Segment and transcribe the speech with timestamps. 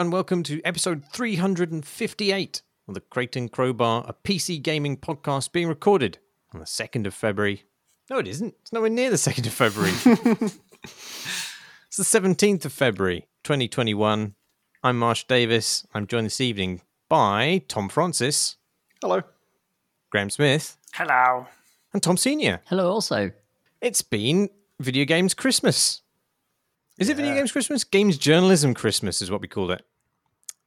[0.00, 5.52] Hello and welcome to episode 358 of the Crate and Crowbar, a PC gaming podcast
[5.52, 6.16] being recorded
[6.54, 7.64] on the 2nd of February.
[8.08, 8.54] No, it isn't.
[8.62, 9.92] It's nowhere near the 2nd of February.
[10.82, 14.36] it's the 17th of February, 2021.
[14.82, 15.86] I'm Marsh Davis.
[15.92, 16.80] I'm joined this evening
[17.10, 18.56] by Tom Francis,
[19.02, 19.20] Hello.
[20.08, 21.46] Graham Smith, Hello.
[21.92, 22.62] and Tom Senior.
[22.68, 23.32] Hello, also.
[23.82, 26.00] It's been Video Games Christmas.
[26.96, 27.84] Is it Video Games Christmas?
[27.84, 29.84] Games Journalism Christmas is what we called it.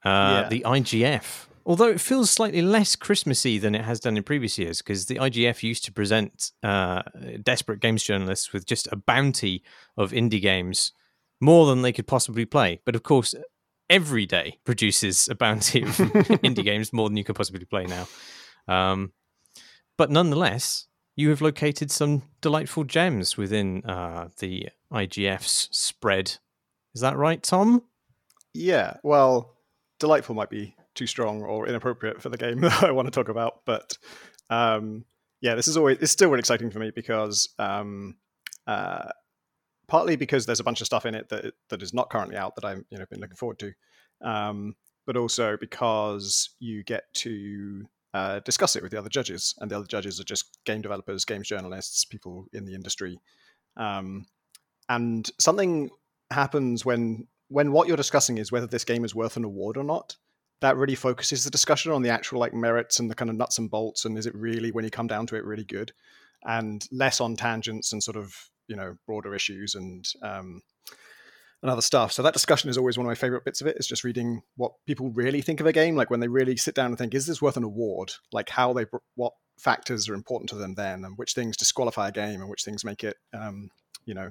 [0.04, 0.48] Uh, Yeah.
[0.48, 1.46] The IGF.
[1.66, 5.14] Although it feels slightly less Christmassy than it has done in previous years, because the
[5.16, 7.02] IGF used to present uh,
[7.42, 9.62] desperate games journalists with just a bounty
[9.96, 10.92] of indie games,
[11.40, 12.80] more than they could possibly play.
[12.84, 13.34] But of course,
[13.88, 18.08] every day produces a bounty of indie games, more than you could possibly play now.
[18.68, 19.12] Um,
[19.96, 26.36] but nonetheless, you have located some delightful gems within uh, the IGF's spread.
[26.94, 27.84] Is that right, Tom?
[28.52, 29.53] Yeah, well,
[30.04, 33.30] delightful might be too strong or inappropriate for the game that I want to talk
[33.30, 33.96] about, but
[34.50, 35.06] um,
[35.40, 38.16] yeah, this is always it's still really exciting for me because um,
[38.66, 39.08] uh,
[39.88, 42.54] partly because there's a bunch of stuff in it that that is not currently out
[42.56, 43.72] that I'm you know been looking forward to,
[44.20, 44.74] um,
[45.06, 49.76] but also because you get to uh, discuss it with the other judges, and the
[49.76, 53.18] other judges are just game developers, games journalists, people in the industry,
[53.78, 54.26] um,
[54.90, 55.88] and something
[56.30, 59.84] happens when when what you're discussing is whether this game is worth an award or
[59.84, 60.16] not
[60.60, 63.58] that really focuses the discussion on the actual like merits and the kind of nuts
[63.58, 65.92] and bolts and is it really when you come down to it really good?
[66.42, 68.34] And less on tangents and sort of
[68.66, 70.62] you know broader issues and um
[71.62, 72.12] and other stuff.
[72.12, 74.42] So that discussion is always one of my favorite bits of it is just reading
[74.56, 75.96] what people really think of a game.
[75.96, 78.12] Like when they really sit down and think is this worth an award?
[78.32, 78.86] Like how they
[79.16, 82.64] what factors are important to them then and which things disqualify a game and which
[82.64, 83.68] things make it um
[84.04, 84.30] you know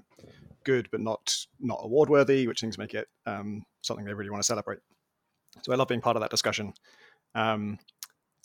[0.63, 4.41] good but not not award worthy which things make it um something they really want
[4.41, 4.79] to celebrate
[5.61, 6.73] so I love being part of that discussion.
[7.35, 7.77] Um,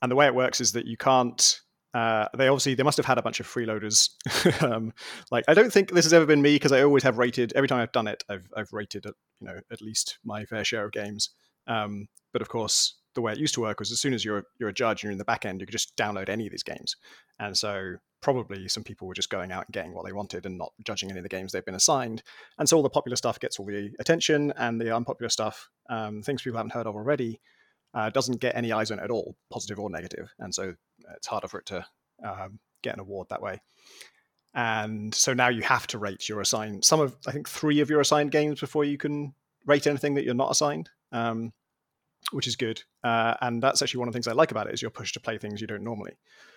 [0.02, 1.60] and the way it works is that you can't.
[1.94, 4.10] Uh, they obviously they must have had a bunch of freeloaders.
[4.62, 4.92] um,
[5.30, 7.66] like I don't think this has ever been me because I always have rated every
[7.66, 8.22] time I've done it.
[8.28, 11.30] I've I've rated at, you know at least my fair share of games.
[11.66, 14.44] Um, but of course, the way it used to work was as soon as you're
[14.60, 16.52] you're a judge and you're in the back end, you could just download any of
[16.52, 16.94] these games.
[17.40, 20.56] And so probably some people were just going out and getting what they wanted and
[20.56, 22.22] not judging any of the games they've been assigned.
[22.58, 26.22] And so all the popular stuff gets all the attention, and the unpopular stuff, um,
[26.22, 27.40] things people haven't heard of already,
[27.92, 30.32] uh, doesn't get any eyes on it at all, positive or negative.
[30.38, 30.74] And so
[31.16, 31.84] it's harder for it to
[32.24, 33.60] um, get an award that way.
[34.54, 36.84] And so now you have to rate your assigned.
[36.84, 39.34] Some of I think three of your assigned games before you can
[39.66, 40.88] rate anything that you're not assigned.
[41.10, 41.52] Um,
[42.33, 42.83] which is good.
[43.03, 45.15] Uh, and that's actually one of the things I like about it is you're pushed
[45.15, 46.12] to play things you don't normally.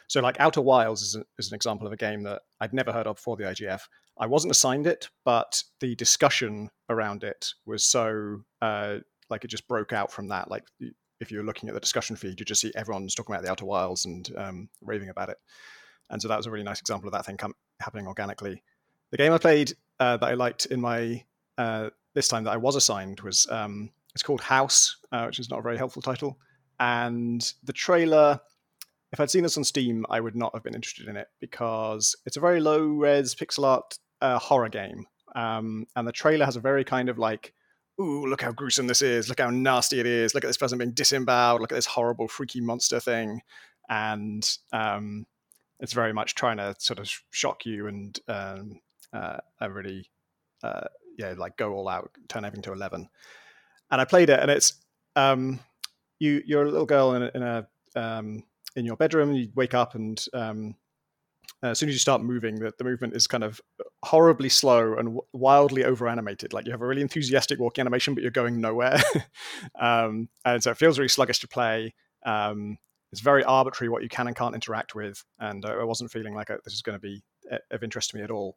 [0.08, 2.92] So like Outer Wilds is, a, is an example of a game that I'd never
[2.92, 3.82] heard of before the IGF.
[4.20, 8.98] I wasn't assigned it, but the discussion around it was so uh,
[9.30, 10.52] like it just broke out from that.
[10.52, 10.64] Like
[11.22, 13.66] if you're looking at the discussion feed, you just see everyone's talking about the Outer
[13.66, 15.38] Wilds and um, raving about it.
[16.10, 18.62] And so that was a really nice example of that thing com- happening organically.
[19.12, 21.24] The game I played uh, that I liked in my
[21.58, 25.50] uh, this time that I was assigned was um, it's called House, uh, which is
[25.50, 26.38] not a very helpful title.
[26.80, 28.40] And the trailer,
[29.12, 32.16] if I'd seen this on Steam, I would not have been interested in it because
[32.26, 35.06] it's a very low res pixel art uh, horror game.
[35.36, 37.54] Um, and the trailer has a very kind of like,
[38.00, 39.30] ooh, look how gruesome this is.
[39.30, 40.34] Look how nasty it is.
[40.34, 41.62] Look at this person being disemboweled.
[41.62, 43.42] Look at this horrible, freaky monster thing.
[43.90, 45.26] And um,
[45.80, 48.80] it's very much trying to sort of shock you and um,
[49.14, 49.38] uh,
[49.70, 50.10] really,
[50.64, 53.08] uh, yeah, like go all out, turn everything to 11
[53.92, 54.74] and I played it, and it's
[55.16, 55.60] um,
[56.20, 58.44] you you're a little girl in a, in a um,
[58.76, 59.34] in your bedroom.
[59.34, 60.76] You wake up, and um,
[61.64, 63.62] as soon as you start moving, the, the movement is kind of
[64.04, 66.54] horribly slow and w- wildly over animated.
[66.54, 69.00] Like you have a really enthusiastic walking animation, but you're going nowhere,
[69.80, 71.94] um, and so it feels really sluggish to play.
[72.26, 72.78] Um,
[73.12, 76.34] it's very arbitrary what you can and can't interact with, and uh, I wasn't feeling
[76.34, 77.22] like uh this is going to be
[77.52, 78.56] uh, of interest to me at all.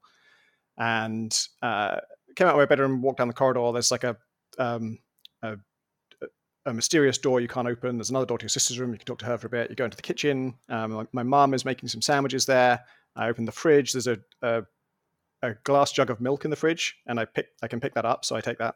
[0.76, 1.96] And uh,
[2.36, 3.70] came out of my bedroom, walked down the corridor.
[3.72, 4.16] There's like a
[4.58, 4.98] um,
[5.44, 6.26] a,
[6.66, 7.96] a mysterious door you can't open.
[7.96, 8.92] There's another door to your sister's room.
[8.92, 9.70] You can talk to her for a bit.
[9.70, 10.54] You go into the kitchen.
[10.68, 12.80] Um, my- mum is making some sandwiches there.
[13.16, 13.92] I open the fridge.
[13.92, 14.64] There's a, a
[15.42, 18.04] a glass jug of milk in the fridge, and I pick I can pick that
[18.04, 18.74] up, so I take that.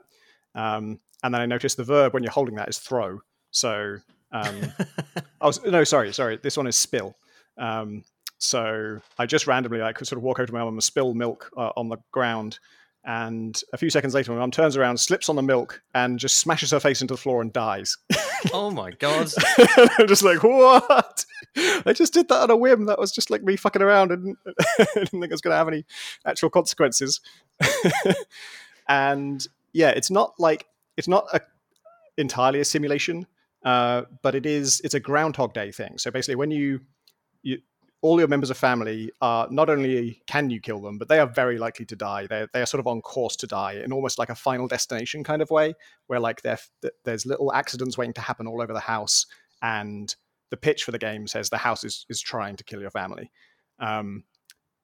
[0.55, 3.21] Um, and then I notice the verb when you're holding that is throw.
[3.51, 3.97] So
[4.33, 4.61] um,
[5.41, 7.17] I was no sorry sorry this one is spill.
[7.57, 8.05] Um,
[8.39, 11.51] so I just randomly like sort of walk over to my mum and spill milk
[11.57, 12.59] uh, on the ground.
[13.09, 16.41] And a few seconds later, my mum turns around, slips on the milk, and just
[16.41, 17.97] smashes her face into the floor and dies.
[18.53, 19.33] oh my god.
[19.79, 21.25] and I'm just like, what?
[21.57, 22.85] I just did that on a whim.
[22.85, 24.13] That was just like me fucking around.
[24.13, 24.37] and
[24.79, 25.87] I didn't think it was going to have any
[26.27, 27.23] actual consequences.
[28.89, 30.67] and yeah, it's not like
[30.99, 31.41] it's not a
[32.19, 33.27] entirely a simulation,
[33.65, 35.97] uh, but it is it's a Groundhog Day thing.
[35.97, 36.81] So basically, when you
[37.43, 37.61] you
[38.01, 41.27] all your members of family are not only can you kill them, but they are
[41.27, 42.27] very likely to die.
[42.27, 45.25] They they are sort of on course to die in almost like a final destination
[45.25, 45.75] kind of way,
[46.07, 49.27] where like there's little accidents waiting to happen all over the house,
[49.63, 50.15] and
[50.51, 53.31] the pitch for the game says the house is is trying to kill your family.
[53.81, 54.25] Um,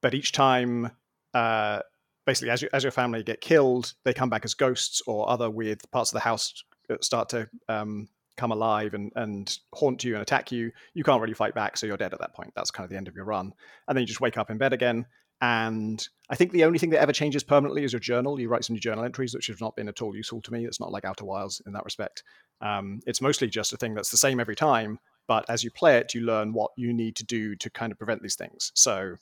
[0.01, 0.91] but each time,
[1.33, 1.79] uh,
[2.25, 5.49] basically, as you, as your family get killed, they come back as ghosts or other
[5.49, 6.63] weird parts of the house
[7.01, 8.07] start to um,
[8.37, 11.85] come alive and, and haunt you and attack you, you can't really fight back, so
[11.85, 12.51] you're dead at that point.
[12.55, 13.53] That's kind of the end of your run.
[13.87, 15.05] And then you just wake up in bed again.
[15.41, 18.39] And I think the only thing that ever changes permanently is your journal.
[18.39, 20.65] You write some new journal entries, which have not been at all useful to me.
[20.65, 22.23] It's not like Outer Wilds in that respect.
[22.61, 25.97] Um, it's mostly just a thing that's the same every time, but as you play
[25.97, 28.71] it, you learn what you need to do to kind of prevent these things.
[28.75, 29.15] So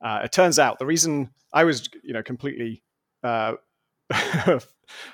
[0.00, 2.82] uh, it turns out the reason I was, you know, completely
[3.24, 3.54] uh,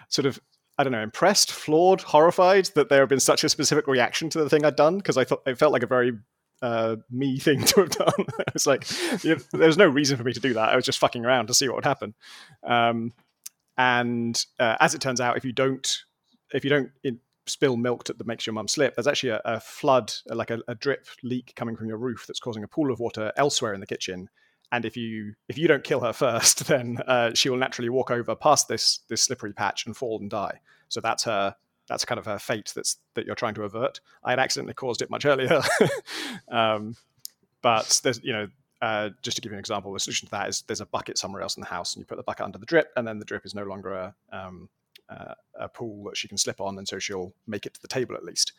[0.08, 0.38] sort of
[0.76, 4.38] I don't know, impressed, flawed, horrified that there had been such a specific reaction to
[4.42, 6.12] the thing I'd done because I thought it felt like a very
[6.62, 8.26] uh, me thing to have done.
[8.38, 8.90] I was like,
[9.22, 10.70] you know, there was no reason for me to do that.
[10.70, 12.14] I was just fucking around to see what would happen.
[12.64, 13.12] Um,
[13.76, 16.04] and uh, as it turns out, if you don't,
[16.52, 16.90] if you don't
[17.46, 20.74] spill milk that makes your mum slip, there's actually a, a flood, like a, a
[20.74, 23.86] drip leak coming from your roof that's causing a pool of water elsewhere in the
[23.86, 24.28] kitchen
[24.72, 28.10] and if you if you don't kill her first, then uh, she will naturally walk
[28.10, 30.60] over past this this slippery patch and fall and die.
[30.88, 31.54] So that's her
[31.88, 34.00] that's kind of her fate that's that you're trying to avert.
[34.22, 35.60] I had accidentally caused it much earlier,
[36.48, 36.96] um,
[37.62, 38.48] but there's you know
[38.82, 41.16] uh, just to give you an example, the solution to that is there's a bucket
[41.16, 43.18] somewhere else in the house, and you put the bucket under the drip, and then
[43.18, 44.68] the drip is no longer a um,
[45.08, 47.88] uh, a pool that she can slip on, and so she'll make it to the
[47.88, 48.52] table at least.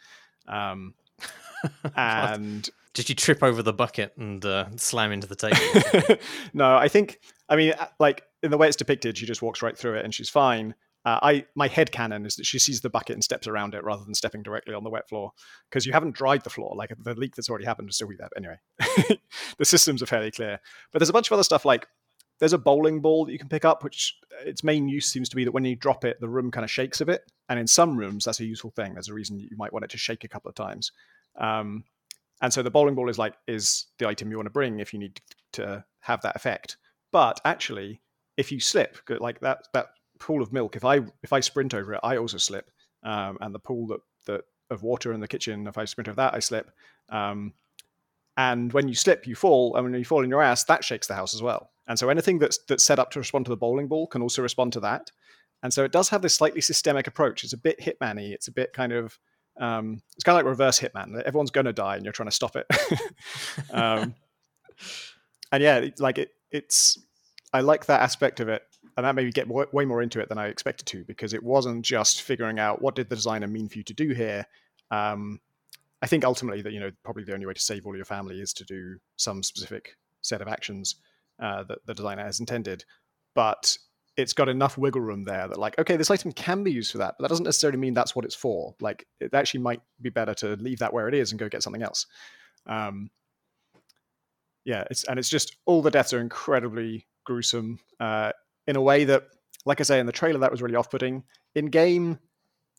[0.47, 0.93] Um,
[1.95, 6.17] and did you trip over the bucket and uh, slam into the table?
[6.53, 7.19] no, I think.
[7.49, 10.05] I mean, uh, like in the way it's depicted, she just walks right through it
[10.05, 10.75] and she's fine.
[11.03, 13.83] Uh, I my head canon is that she sees the bucket and steps around it
[13.83, 15.31] rather than stepping directly on the wet floor
[15.69, 16.73] because you haven't dried the floor.
[16.75, 18.29] Like the leak that's already happened is still be there.
[18.35, 18.57] Anyway,
[19.57, 20.59] the systems are fairly clear,
[20.91, 21.87] but there's a bunch of other stuff like
[22.39, 25.29] there's a bowling ball that you can pick up, which uh, its main use seems
[25.29, 27.31] to be that when you drop it, the room kind of shakes a bit.
[27.49, 28.93] And in some rooms, that's a useful thing.
[28.93, 30.91] There's a reason you might want it to shake a couple of times.
[31.37, 31.83] Um,
[32.41, 34.93] and so the bowling ball is like is the item you want to bring if
[34.93, 35.21] you need
[35.53, 36.77] to have that effect.
[37.11, 38.01] But actually,
[38.35, 39.87] if you slip, like that that
[40.19, 42.69] pool of milk, if I if I sprint over it, I also slip.
[43.03, 46.15] Um, and the pool that, that of water in the kitchen, if I sprint over
[46.17, 46.71] that, I slip.
[47.09, 47.53] Um,
[48.35, 49.75] and when you slip, you fall.
[49.75, 51.71] And when you fall in your ass, that shakes the house as well.
[51.87, 54.41] And so anything that's that's set up to respond to the bowling ball can also
[54.41, 55.11] respond to that.
[55.63, 57.43] And so it does have this slightly systemic approach.
[57.43, 58.31] It's a bit hitman-y.
[58.33, 59.17] It's a bit kind of
[59.57, 61.21] um, it's kind of like reverse hitman.
[61.23, 62.67] Everyone's going to die, and you're trying to stop it.
[63.71, 64.13] um,
[65.51, 66.99] and yeah, like it, it's.
[67.53, 68.63] I like that aspect of it,
[68.97, 71.41] and that made me get way more into it than I expected to because it
[71.41, 74.45] wasn't just figuring out what did the designer mean for you to do here.
[74.91, 75.39] Um,
[76.01, 78.41] I think ultimately that you know probably the only way to save all your family
[78.41, 80.95] is to do some specific set of actions
[81.39, 82.85] uh, that the designer has intended.
[83.33, 83.77] But
[84.17, 86.99] it's got enough wiggle room there that like okay this item can be used for
[86.99, 88.75] that but that doesn't necessarily mean that's what it's for.
[88.79, 91.63] Like it actually might be better to leave that where it is and go get
[91.63, 92.05] something else.
[92.65, 93.09] Um
[94.63, 98.31] yeah it's and it's just all the deaths are incredibly gruesome uh
[98.67, 99.23] in a way that
[99.65, 101.23] like i say in the trailer that was really off-putting.
[101.53, 102.19] In game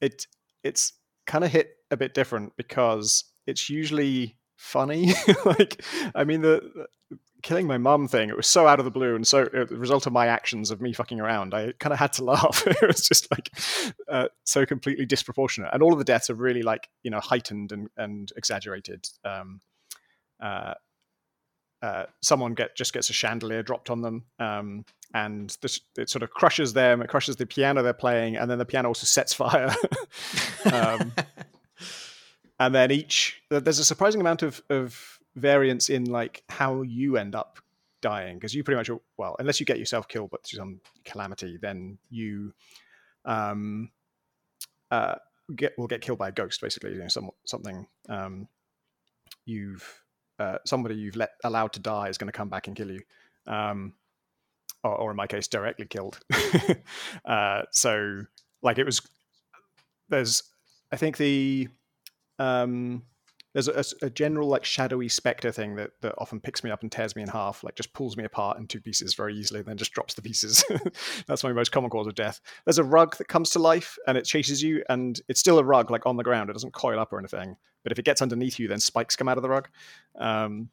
[0.01, 0.27] it
[0.63, 0.95] it's
[1.27, 5.13] kind of hit a bit different because it's usually funny.
[5.45, 5.83] Like
[6.15, 6.87] i mean the
[7.47, 9.79] killing my mum thing, it was so out of the blue and so uh, the
[9.79, 11.55] result of my actions of me fucking around.
[11.55, 12.65] I kind of had to laugh.
[12.67, 13.53] it was just like
[14.09, 17.71] uh, so completely disproportionate, and all of the deaths are really like you know heightened
[17.71, 19.09] and, and exaggerated.
[19.25, 19.61] Um,
[20.41, 20.75] uh,
[21.83, 24.85] uh, someone get just gets a chandelier dropped on them, um,
[25.15, 27.01] and this, it sort of crushes them.
[27.01, 29.73] It crushes the piano they're playing, and then the piano also sets fire.
[30.73, 31.13] um,
[32.59, 37.35] and then each there's a surprising amount of of variance in like how you end
[37.35, 37.59] up
[38.01, 41.59] dying because you pretty much well unless you get yourself killed but through some calamity
[41.61, 42.53] then you
[43.25, 43.91] um
[44.91, 45.15] uh
[45.55, 48.49] get will get killed by a ghost basically you know some, something um
[49.45, 50.03] you've
[50.39, 53.01] uh, somebody you've let allowed to die is going to come back and kill you
[53.47, 53.95] um
[54.85, 56.19] or, or in my case directly killed.
[57.25, 58.23] Uh so
[58.63, 59.01] like it was
[60.09, 60.43] there's
[60.93, 61.69] i think the
[62.39, 63.03] um
[63.57, 66.93] there's a, a, general like shadowy specter thing that, that often picks me up and
[66.93, 69.67] tears me in half, like just pulls me apart in two pieces very easily, and
[69.67, 70.63] then just drops the pieces.
[71.27, 72.39] That's my most common cause of death.
[72.67, 75.65] There's a rug that comes to life and it chases you, and it's still a
[75.65, 76.51] rug like on the ground.
[76.51, 79.27] It doesn't coil up or anything, but if it gets underneath you, then spikes come
[79.27, 79.69] out of the rug.
[80.19, 80.69] Um,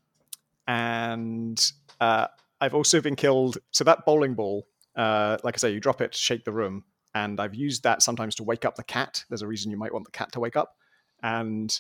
[0.68, 1.72] and
[2.02, 2.28] uh,
[2.60, 3.60] I've also been killed.
[3.72, 6.84] So that bowling ball, uh, like I say, you drop it shake the room.
[7.16, 9.24] and I've used that sometimes to wake up the cat.
[9.30, 10.75] There's a reason you might want the cat to wake up,
[11.22, 11.80] and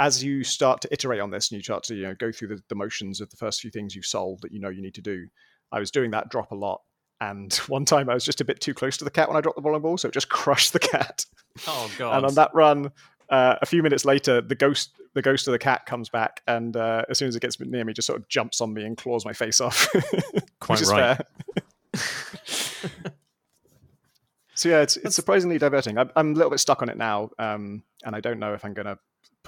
[0.00, 2.48] as you start to iterate on this and you start to you know go through
[2.48, 4.94] the, the motions of the first few things you've solved that you know you need
[4.94, 5.26] to do,
[5.72, 6.82] I was doing that drop a lot.
[7.20, 9.40] And one time I was just a bit too close to the cat when I
[9.40, 11.24] dropped the bowling ball, so it just crushed the cat.
[11.66, 12.14] Oh god!
[12.16, 12.92] And on that run,
[13.28, 16.76] uh, a few minutes later, the ghost the ghost of the cat comes back, and
[16.76, 18.96] uh, as soon as it gets near me, just sort of jumps on me and
[18.96, 19.88] claws my face off.
[20.60, 21.20] Quite right.
[24.54, 25.98] so yeah, it's it's surprisingly diverting.
[25.98, 28.64] I'm, I'm a little bit stuck on it now, um, and I don't know if
[28.64, 28.98] I'm going to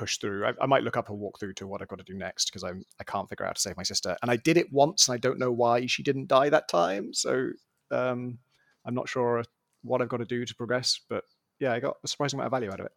[0.01, 0.47] push through.
[0.47, 2.65] I, I, might look up a walkthrough to what I've got to do next because
[2.65, 5.09] I'm I can't figure out how to save my sister, and I did it once,
[5.09, 7.13] and I don't know why she didn't die that time.
[7.13, 7.51] So
[7.91, 8.39] um,
[8.87, 9.45] I'm not sure
[9.83, 11.25] what I've got to do to progress, but
[11.59, 12.93] yeah, I got a surprising amount of value out of it.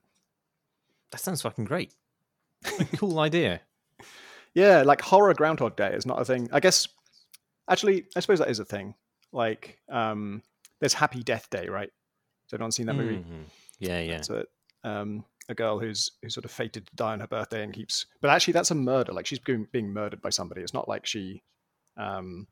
[1.11, 1.93] That sounds fucking great.
[2.97, 3.61] cool idea.
[4.55, 6.47] Yeah, like horror Groundhog Day is not a thing.
[6.53, 6.87] I guess,
[7.67, 8.93] actually, I suppose that is a thing.
[9.31, 10.43] Like, um,
[10.79, 11.89] there's Happy Death Day, right?
[12.45, 13.15] Has anyone seen that movie?
[13.15, 13.41] Mm-hmm.
[13.79, 14.17] Yeah, yeah.
[14.17, 14.45] It's a,
[14.83, 18.05] um, a girl who's who's sort of fated to die on her birthday and keeps.
[18.21, 19.13] But actually, that's a murder.
[19.13, 20.61] Like she's being, being murdered by somebody.
[20.61, 21.43] It's not like she,
[21.97, 22.47] um,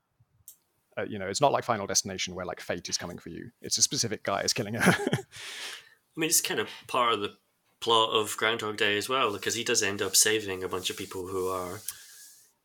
[0.98, 3.50] uh, you know, it's not like Final Destination where like fate is coming for you.
[3.62, 4.82] It's a specific guy is killing her.
[4.84, 7.34] I mean, it's kind of part of the
[7.80, 10.96] plot of Groundhog Day as well, because he does end up saving a bunch of
[10.96, 11.80] people who are,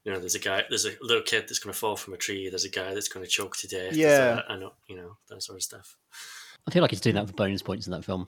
[0.03, 2.17] you know, there's a guy, there's a little kid that's going to fall from a
[2.17, 5.41] tree, there's a guy that's going to choke to death, yeah, and you know that
[5.41, 5.95] sort of stuff.
[6.67, 8.27] I feel like he's doing that for bonus points in that film.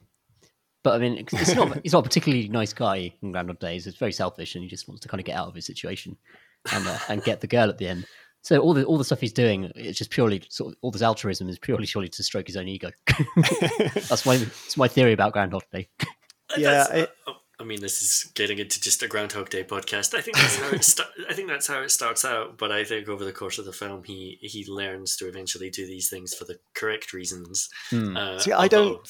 [0.84, 3.88] But I mean, it's not he's not a particularly nice guy in Groundhog Days.
[3.88, 6.18] It's very selfish, and he just wants to kind of get out of his situation
[6.74, 8.06] and uh, and get the girl at the end.
[8.42, 11.02] So all the all the stuff he's doing, it's just purely sort of all this
[11.02, 12.92] altruism is purely surely to stroke his own ego.
[13.36, 15.90] that's my that's my theory about Groundhog Day.
[16.58, 20.18] yeah, it, uh, I mean, this is getting into just a Groundhog Day podcast.
[20.18, 22.58] I think that's how it sta- I think that's how it starts out.
[22.58, 25.86] But I think over the course of the film, he he learns to eventually do
[25.86, 27.68] these things for the correct reasons.
[27.90, 28.16] Hmm.
[28.16, 29.06] Uh, See, I don't.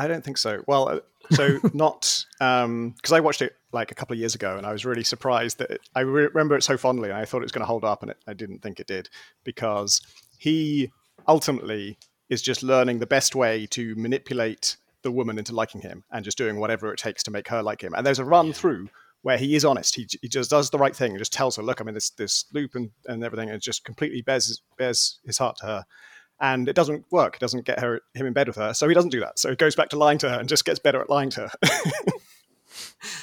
[0.00, 0.64] I don't think so.
[0.66, 4.56] Well, uh, so not because um, I watched it like a couple of years ago,
[4.56, 7.24] and I was really surprised that it, I re- remember it so fondly, and I
[7.24, 9.10] thought it was going to hold up, and it, I didn't think it did
[9.44, 10.00] because
[10.38, 10.90] he
[11.28, 11.98] ultimately
[12.30, 16.38] is just learning the best way to manipulate the woman into liking him and just
[16.38, 17.94] doing whatever it takes to make her like him.
[17.94, 18.88] And there's a run through
[19.22, 19.96] where he is honest.
[19.96, 22.10] He, he just does the right thing and just tells her, look, I'm in this,
[22.10, 25.84] this loop and, and everything, and just completely bears, bears his heart to her.
[26.40, 27.36] And it doesn't work.
[27.36, 28.72] It doesn't get her him in bed with her.
[28.72, 29.38] So he doesn't do that.
[29.38, 31.48] So he goes back to lying to her and just gets better at lying to
[31.48, 31.50] her.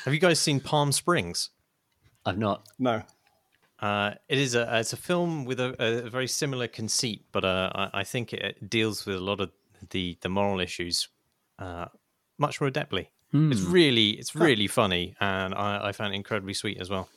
[0.06, 1.50] Have you guys seen Palm Springs?
[2.26, 2.68] I've not.
[2.78, 3.04] No.
[3.80, 7.72] Uh, it is a it's a film with a, a very similar conceit, but uh,
[7.76, 9.52] I, I, think it deals with a lot of
[9.92, 11.10] the the moral issues
[11.60, 11.86] uh,
[12.40, 13.08] much more adeptly.
[13.32, 13.52] Hmm.
[13.52, 17.08] It's really it's really funny, and I, I found it incredibly sweet as well.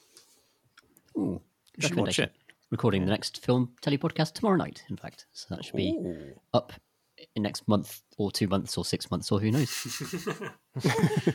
[1.16, 1.40] Ooh,
[1.76, 2.32] you should watch it.
[2.70, 4.84] Recording the next film telly podcast tomorrow night.
[4.88, 6.40] In fact, so that should be Ooh.
[6.54, 6.72] up
[7.34, 9.68] in next month or two months or six months or who knows.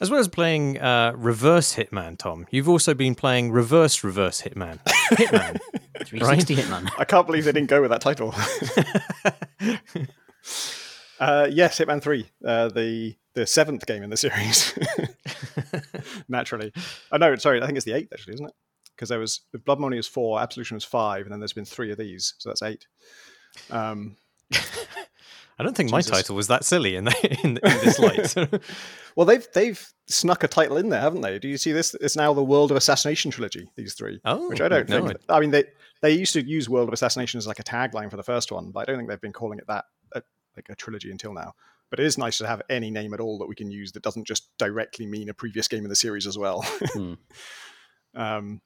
[0.00, 4.78] As well as playing uh, Reverse Hitman, Tom, you've also been playing Reverse Reverse Hitman.
[4.84, 5.58] Hitman.
[6.04, 6.64] 360 right?
[6.64, 6.90] Hitman.
[6.98, 8.34] I can't believe they didn't go with that title.
[11.20, 14.72] Uh, yes, Hitman Three, uh, the the seventh game in the series.
[16.28, 16.72] Naturally,
[17.10, 18.54] oh no, sorry, I think it's the eighth actually, isn't it?
[18.98, 21.92] Because there was Blood Money was four, Absolution was five, and then there's been three
[21.92, 22.86] of these, so that's eight.
[23.70, 24.16] Um,
[24.52, 26.10] I don't think Jesus.
[26.10, 28.62] my title was that silly in, the, in, in this light.
[29.16, 31.38] well, they've they've snuck a title in there, haven't they?
[31.38, 31.94] Do you see this?
[32.00, 33.70] It's now the World of Assassination trilogy.
[33.76, 35.20] These three, oh, which I don't no, think.
[35.28, 35.36] I...
[35.36, 35.64] I mean, they
[36.02, 38.70] they used to use World of Assassination as like a tagline for the first one,
[38.72, 39.84] but I don't think they've been calling it that
[40.58, 41.54] like a trilogy until now.
[41.90, 44.02] But it is nice to have any name at all that we can use that
[44.02, 46.62] doesn't just directly mean a previous game in the series as well.
[46.62, 47.16] mm.
[48.14, 48.60] um,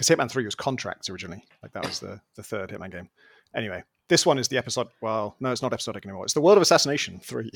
[0.00, 3.10] because Hitman Three was Contracts originally, like that was the the third Hitman game.
[3.54, 4.88] Anyway, this one is the episode.
[5.02, 6.24] Well, no, it's not episodic anymore.
[6.24, 7.50] It's the World of Assassination Three.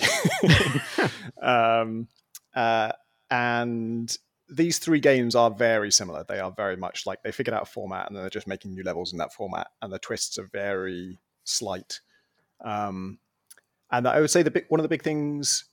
[1.43, 2.07] um,
[2.55, 2.93] uh,
[3.31, 4.15] and
[4.51, 6.23] these three games are very similar.
[6.29, 8.83] They are very much like they figured out a format and they're just making new
[8.83, 12.01] levels in that format, and the twists are very slight.
[12.63, 13.21] Um,
[13.91, 15.65] and I would say the big, one of the big things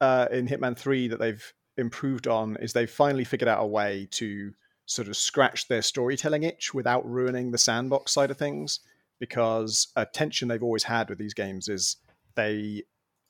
[0.00, 4.06] uh, in Hitman Three that they've improved on is they've finally figured out a way
[4.12, 4.52] to
[4.86, 8.80] sort of scratch their storytelling itch without ruining the sandbox side of things.
[9.20, 11.96] Because a tension they've always had with these games is
[12.34, 12.82] they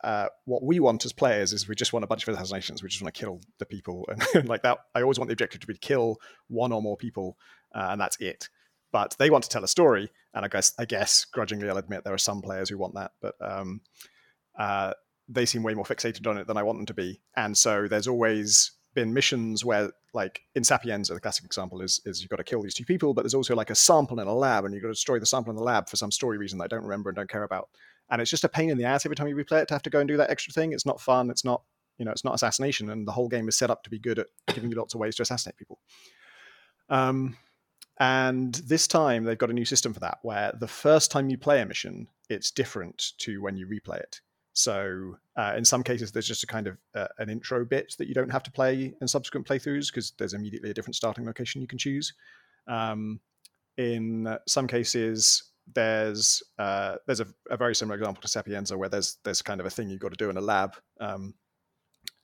[0.04, 2.82] uh, what we want as players is we just want a bunch of assassinations.
[2.82, 4.78] We just want to kill the people, and like that.
[4.94, 6.18] I always want the objective to be to kill
[6.48, 7.38] one or more people,
[7.74, 8.50] uh, and that's it.
[8.92, 12.04] But they want to tell a story, and I guess, I guess, grudgingly, I'll admit
[12.04, 13.12] there are some players who want that.
[13.22, 13.80] But um,
[14.58, 14.92] uh,
[15.26, 17.20] they seem way more fixated on it than I want them to be.
[17.34, 22.20] And so there's always been missions where, like in Sapienza, the classic example is is
[22.22, 24.34] you've got to kill these two people, but there's also like a sample in a
[24.34, 26.58] lab, and you've got to destroy the sample in the lab for some story reason
[26.58, 27.68] that I don't remember and don't care about.
[28.10, 29.82] And it's just a pain in the ass every time you replay it to have
[29.82, 30.72] to go and do that extra thing.
[30.72, 31.30] It's not fun.
[31.30, 31.62] It's not
[31.98, 34.18] you know it's not assassination, and the whole game is set up to be good
[34.18, 35.78] at giving you lots of ways to assassinate people.
[36.88, 37.36] Um,
[37.98, 41.38] and this time they've got a new system for that, where the first time you
[41.38, 44.20] play a mission, it's different to when you replay it.
[44.54, 48.08] So uh, in some cases, there's just a kind of uh, an intro bit that
[48.08, 51.60] you don't have to play in subsequent playthroughs because there's immediately a different starting location
[51.60, 52.14] you can choose.
[52.68, 53.20] Um,
[53.76, 59.18] in some cases, there's uh, there's a, a, very similar example to Sapienza where there's
[59.24, 60.76] there's kind of a thing you've got to do in a lab.
[61.00, 61.34] Um,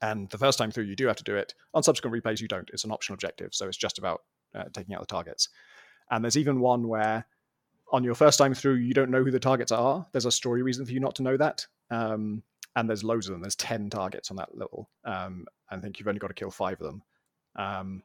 [0.01, 1.53] and the first time through, you do have to do it.
[1.73, 2.69] On subsequent replays, you don't.
[2.71, 4.21] It's an optional objective, so it's just about
[4.55, 5.49] uh, taking out the targets.
[6.09, 7.25] And there's even one where
[7.91, 10.07] on your first time through, you don't know who the targets are.
[10.11, 11.65] There's a story reason for you not to know that.
[11.91, 12.43] Um,
[12.75, 13.41] and there's loads of them.
[13.41, 14.89] There's 10 targets on that level.
[15.05, 17.03] Um, I think you've only got to kill five of them.
[17.57, 18.03] Um,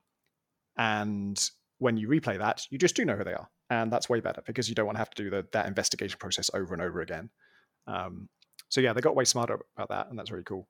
[0.77, 3.49] and when you replay that, you just do know who they are.
[3.71, 6.19] And that's way better because you don't want to have to do the, that investigation
[6.19, 7.31] process over and over again.
[7.87, 8.29] Um,
[8.69, 10.69] so yeah, they got way smarter about that, and that's really cool.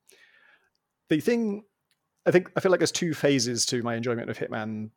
[1.09, 1.63] The thing,
[2.27, 4.91] I think, I feel like there's two phases to my enjoyment of Hitman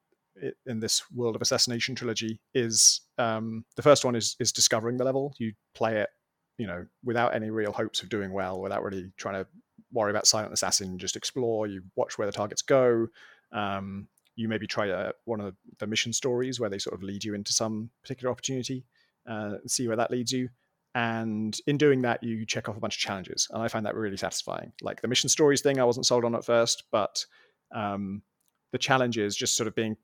[0.65, 2.39] in this world of assassination trilogy.
[2.53, 5.33] Is um, the first one is is discovering the level.
[5.37, 6.09] You play it
[6.59, 9.47] you know, without any real hopes of doing well, without really trying to
[9.93, 11.65] worry about silent assassin, just explore.
[11.65, 13.07] You watch where the targets go.
[13.53, 17.23] Um, you maybe try uh, one of the mission stories where they sort of lead
[17.23, 18.85] you into some particular opportunity,
[19.27, 20.49] uh, see where that leads you.
[20.95, 23.95] And in doing that, you check off a bunch of challenges, and I find that
[23.95, 24.73] really satisfying.
[24.81, 27.25] Like the mission stories thing, I wasn't sold on at first, but
[27.73, 28.21] um,
[28.73, 29.95] the challenges just sort of being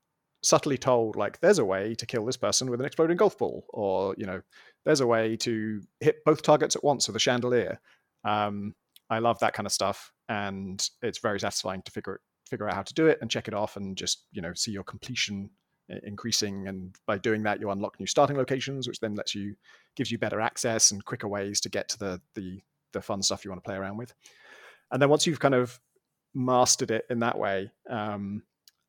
[0.42, 3.64] subtly told like there's a way to kill this person with an exploding golf ball
[3.70, 4.40] or you know
[4.86, 7.78] there's a way to hit both targets at once with a chandelier
[8.24, 8.74] um,
[9.10, 12.82] i love that kind of stuff and it's very satisfying to figure figure out how
[12.82, 15.50] to do it and check it off and just you know see your completion
[16.02, 19.54] increasing and by doing that you unlock new starting locations which then lets you
[19.94, 22.60] gives you better access and quicker ways to get to the the,
[22.92, 24.12] the fun stuff you want to play around with
[24.90, 25.78] and then once you've kind of
[26.34, 28.42] mastered it in that way um,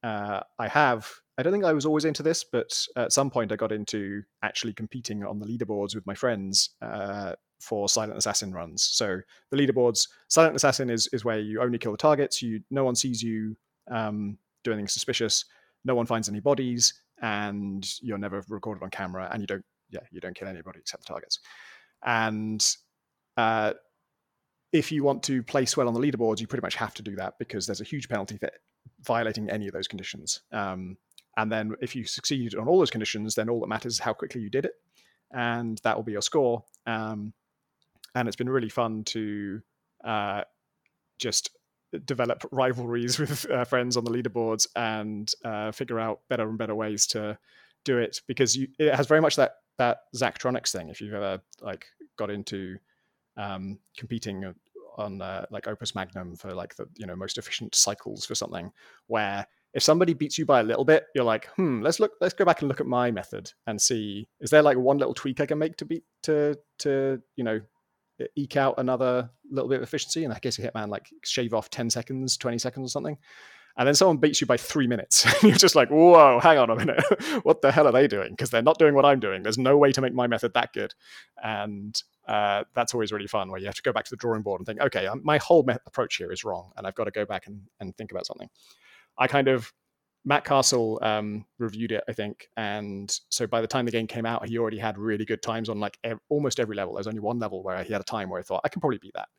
[0.03, 1.09] uh, I have.
[1.37, 4.23] I don't think I was always into this, but at some point I got into
[4.41, 8.83] actually competing on the leaderboards with my friends uh, for Silent Assassin runs.
[8.83, 9.19] So
[9.51, 12.41] the leaderboards, Silent Assassin is is where you only kill the targets.
[12.41, 13.55] You no one sees you
[13.89, 15.45] um, do anything suspicious.
[15.85, 19.29] No one finds any bodies, and you're never recorded on camera.
[19.31, 21.39] And you don't, yeah, you don't kill anybody except the targets.
[22.03, 22.65] And
[23.37, 23.73] uh,
[24.73, 27.15] if you want to place well on the leaderboards, you pretty much have to do
[27.15, 28.49] that because there's a huge penalty for
[29.03, 30.41] violating any of those conditions.
[30.51, 30.97] Um,
[31.37, 34.11] and then if you succeed on all those conditions, then all that matters is how
[34.11, 34.73] quickly you did it,
[35.31, 36.63] and that will be your score.
[36.85, 37.33] Um,
[38.15, 39.61] and it's been really fun to
[40.03, 40.41] uh,
[41.19, 41.51] just
[42.05, 46.75] develop rivalries with uh, friends on the leaderboards and uh, figure out better and better
[46.75, 47.37] ways to
[47.85, 50.89] do it because you, it has very much that that Zachtronics thing.
[50.89, 51.85] If you've ever like
[52.17, 52.77] got into
[53.37, 54.55] um, competing
[54.97, 58.71] on uh, like Opus Magnum for like the you know most efficient cycles for something,
[59.05, 59.45] where
[59.77, 62.43] if somebody beats you by a little bit, you're like, hmm, let's look, let's go
[62.43, 65.45] back and look at my method and see is there like one little tweak I
[65.45, 67.61] can make to beat to to you know
[68.35, 70.23] eke out another little bit of efficiency.
[70.23, 73.19] In that case, a Hitman like shave off ten seconds, twenty seconds or something.
[73.77, 75.27] And then someone beats you by three minutes.
[75.43, 77.03] you're just like, whoa, hang on a minute.
[77.43, 78.31] what the hell are they doing?
[78.31, 79.43] Because they're not doing what I'm doing.
[79.43, 80.95] There's no way to make my method that good.
[81.43, 84.41] And uh, that's always really fun where you have to go back to the drawing
[84.41, 87.11] board and think, okay, um, my whole approach here is wrong, and I've got to
[87.11, 88.49] go back and, and think about something.
[89.17, 89.71] I kind of
[90.25, 94.25] Matt Castle um, reviewed it, I think, and so by the time the game came
[94.25, 96.95] out, he already had really good times on like ev- almost every level.
[96.95, 98.99] There's only one level where he had a time where I thought I can probably
[98.99, 99.29] beat that,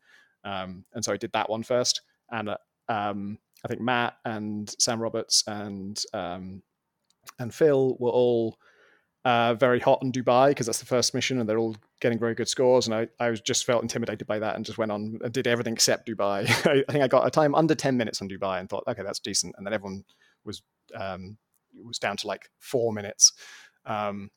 [0.43, 2.01] um, and so I did that one first.
[2.31, 6.63] And uh, um, I think Matt and Sam Roberts and um,
[7.37, 8.57] and Phil were all
[9.25, 12.35] uh, very hot in Dubai because that's the first mission, and they're all getting very
[12.35, 12.87] good scores.
[12.87, 15.47] And I, I was just felt intimidated by that and just went on and did
[15.47, 16.49] everything except Dubai.
[16.89, 19.19] I, think I got a time under ten minutes on Dubai and thought, okay, that's
[19.19, 19.55] decent.
[19.57, 20.03] And then everyone
[20.45, 20.61] was
[20.95, 21.37] um,
[21.83, 23.33] was down to like four minutes,
[23.85, 24.29] um,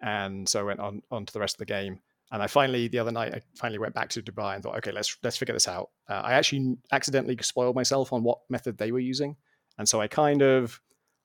[0.00, 2.00] and so I went on on to the rest of the game.
[2.32, 4.92] And I finally the other night I finally went back to Dubai and thought, okay,
[4.92, 5.90] let's let's figure this out.
[6.08, 9.36] Uh, I actually accidentally spoiled myself on what method they were using,
[9.78, 10.80] and so I kind of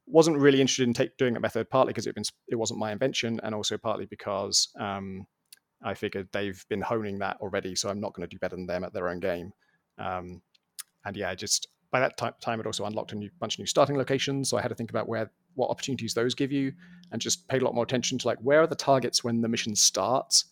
[0.06, 3.40] wasn't really interested in take, doing that method, partly because it, it wasn't my invention,
[3.44, 5.26] and also partly because um,
[5.84, 8.68] I figured they've been honing that already, so I'm not going to do better than
[8.68, 9.54] them at their own game.
[9.98, 10.42] Um,
[11.06, 13.98] and yeah, just by that time, it also unlocked a new bunch of new starting
[13.98, 16.74] locations, so I had to think about where what opportunities those give you,
[17.12, 19.48] and just paid a lot more attention to like where are the targets when the
[19.48, 20.46] mission starts,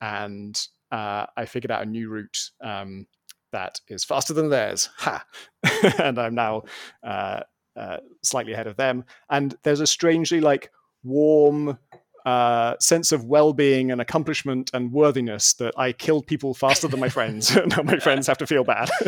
[0.00, 0.60] and
[0.90, 3.06] uh, I figured out a new route um,
[3.52, 4.88] that is faster than theirs.
[4.98, 5.24] Ha!
[5.98, 6.62] and I'm now
[7.02, 7.40] uh,
[7.76, 9.04] uh, slightly ahead of them.
[9.30, 10.70] And there's a strangely like
[11.02, 11.78] warm
[12.24, 17.08] uh, sense of well-being and accomplishment and worthiness that I killed people faster than my
[17.08, 17.54] friends.
[17.66, 18.90] now my friends have to feel bad.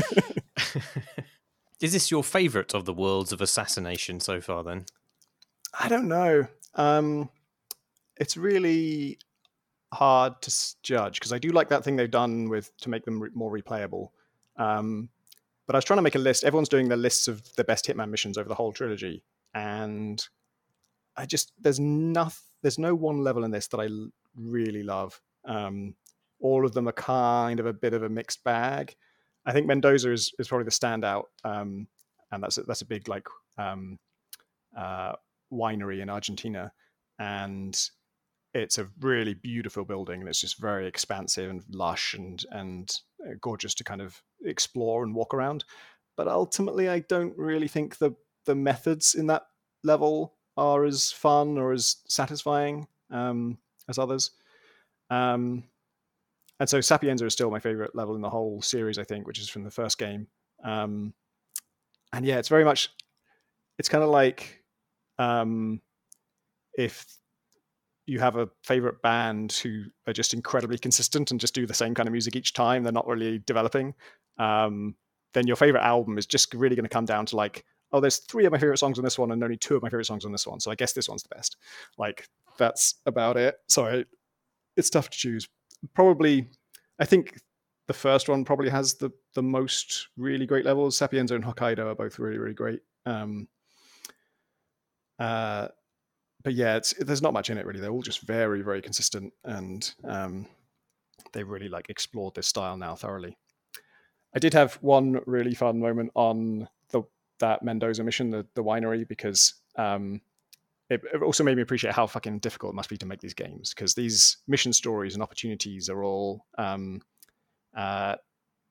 [1.81, 4.63] is this your favorite of the worlds of assassination so far?
[4.63, 4.87] Then
[5.79, 6.47] I don't know.
[6.75, 7.31] Um,
[8.17, 9.19] it's really
[9.93, 13.23] hard to judge because I do like that thing they've done with to make them
[13.23, 14.11] re- more replayable.
[14.57, 15.09] Um,
[15.67, 16.45] but I was trying to make a list.
[16.45, 19.23] Everyone's doing their lists of the best Hitman missions over the whole trilogy,
[19.55, 20.23] and
[21.17, 22.43] I just there's nothing.
[22.63, 25.21] There's no one level in this that I l- really love.
[25.45, 25.95] Um,
[26.41, 28.95] all of them are kind of a bit of a mixed bag.
[29.47, 31.87] I think Mendoza is, is probably the standout, um,
[32.31, 33.27] and that's a, that's a big like
[33.59, 33.99] um,
[34.77, 35.13] uh,
[35.53, 36.73] winery in Argentina,
[37.19, 37.79] and
[38.53, 42.95] it's a really beautiful building, and it's just very expansive and lush and and
[43.27, 45.65] uh, gorgeous to kind of explore and walk around.
[46.17, 48.13] But ultimately, I don't really think the
[48.47, 49.45] the methods in that
[49.85, 54.31] level are as fun or as satisfying um, as others.
[55.09, 55.65] Um,
[56.61, 59.39] and so Sapienza is still my favorite level in the whole series, I think, which
[59.39, 60.27] is from the first game.
[60.63, 61.15] Um,
[62.13, 62.91] and yeah, it's very much,
[63.79, 64.63] it's kind of like
[65.19, 65.81] um,
[66.75, 67.07] if
[68.05, 71.95] you have a favorite band who are just incredibly consistent and just do the same
[71.95, 73.95] kind of music each time, they're not really developing,
[74.39, 74.95] um,
[75.33, 78.19] then your favorite album is just really going to come down to like, oh, there's
[78.19, 80.25] three of my favorite songs on this one and only two of my favorite songs
[80.25, 80.61] on this one.
[80.61, 81.57] So I guess this one's the best.
[81.99, 83.57] Like that's about it.
[83.69, 84.05] So
[84.77, 85.49] it's tough to choose.
[85.95, 86.49] Probably,
[86.99, 87.41] I think
[87.87, 90.97] the first one probably has the the most really great levels.
[90.97, 92.81] Sapienza and Hokkaido are both really really great.
[93.07, 93.49] Um,
[95.19, 95.69] uh,
[96.43, 97.81] but yeah, it's there's not much in it really.
[97.81, 100.47] They're all just very very consistent, and um,
[101.33, 103.37] they really like explored this style now thoroughly.
[104.35, 106.69] I did have one really fun moment on
[107.41, 110.21] that Mendoza mission, the, the winery, because um,
[110.89, 113.35] it, it, also made me appreciate how fucking difficult it must be to make these
[113.35, 117.01] games because these mission stories and opportunities are all um,
[117.77, 118.17] uh,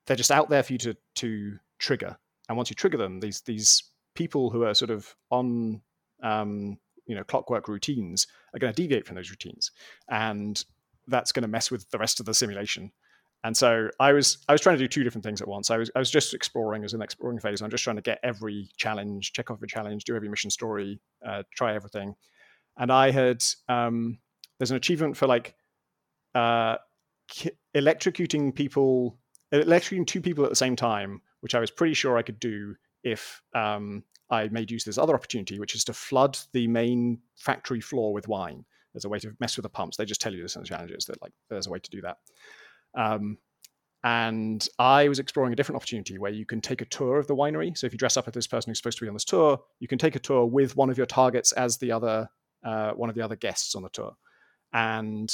[0.06, 2.16] they're just out there for you to to trigger,
[2.48, 5.80] and once you trigger them, these these people who are sort of on
[6.22, 9.70] um, you know clockwork routines are going to deviate from those routines,
[10.08, 10.64] and
[11.06, 12.92] that's going to mess with the rest of the simulation.
[13.42, 15.70] And so I was I was trying to do two different things at once.
[15.70, 17.62] I was I was just exploring as an exploring phase.
[17.62, 21.00] I'm just trying to get every challenge, check off every challenge, do every mission story,
[21.26, 22.14] uh, try everything.
[22.76, 24.18] And I had um,
[24.58, 25.54] there's an achievement for like
[26.34, 26.76] uh,
[27.74, 29.18] electrocuting people,
[29.52, 32.74] electrocuting two people at the same time, which I was pretty sure I could do
[33.02, 37.20] if um, I made use of this other opportunity, which is to flood the main
[37.36, 38.64] factory floor with wine.
[38.92, 39.96] There's a way to mess with the pumps.
[39.96, 42.00] They just tell you this in the challenges that like there's a way to do
[42.02, 42.18] that.
[42.94, 43.38] Um,
[44.02, 47.36] and I was exploring a different opportunity where you can take a tour of the
[47.36, 47.76] winery.
[47.76, 49.60] So if you dress up as this person who's supposed to be on this tour,
[49.78, 52.28] you can take a tour with one of your targets as the other
[52.64, 54.14] uh, one of the other guests on the tour.
[54.72, 55.30] And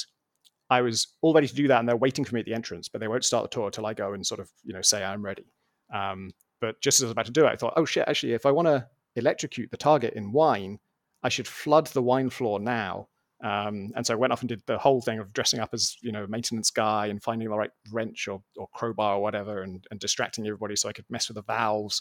[0.69, 2.89] I was all ready to do that, and they're waiting for me at the entrance,
[2.89, 5.05] but they won't start the tour till I go and sort of you know say
[5.05, 5.47] I'm ready.
[5.95, 8.33] Um, but just as I was about to do it, I thought, oh shit, actually,
[8.33, 10.79] if I want to electrocute the target in wine,
[11.23, 13.09] I should flood the wine floor now
[13.43, 15.97] um, and so I went off and did the whole thing of dressing up as
[16.03, 19.85] you know maintenance guy and finding the right wrench or, or crowbar or whatever and,
[19.91, 22.01] and distracting everybody so I could mess with the valves,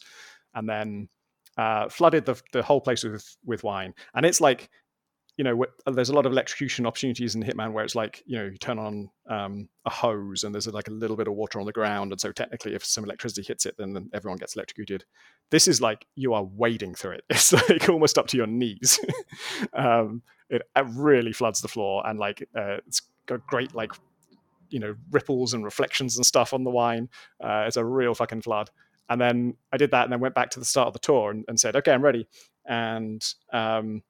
[0.54, 1.10] and then
[1.58, 3.94] uh, flooded the the whole place with with wine.
[4.14, 4.70] And it's like
[5.38, 8.46] you know, there's a lot of electrocution opportunities in Hitman where it's like, you know,
[8.46, 11.66] you turn on um, a hose and there's like a little bit of water on
[11.66, 12.14] the ground.
[12.14, 15.04] And so technically, if some electricity hits it, then, then everyone gets electrocuted.
[15.52, 17.26] This is like you are wading through it.
[17.30, 19.00] It's like almost up to your knees.
[19.74, 20.62] um, it,
[20.94, 23.92] really floods the floor and like uh, it's got great like,
[24.70, 27.10] you know, ripples and reflections and stuff on the wine.
[27.44, 28.70] Uh, it's a real fucking flood.
[29.10, 31.32] And then I did that and then went back to the start of the tour
[31.32, 32.28] and, and said, okay, I'm ready.
[32.66, 34.02] And um,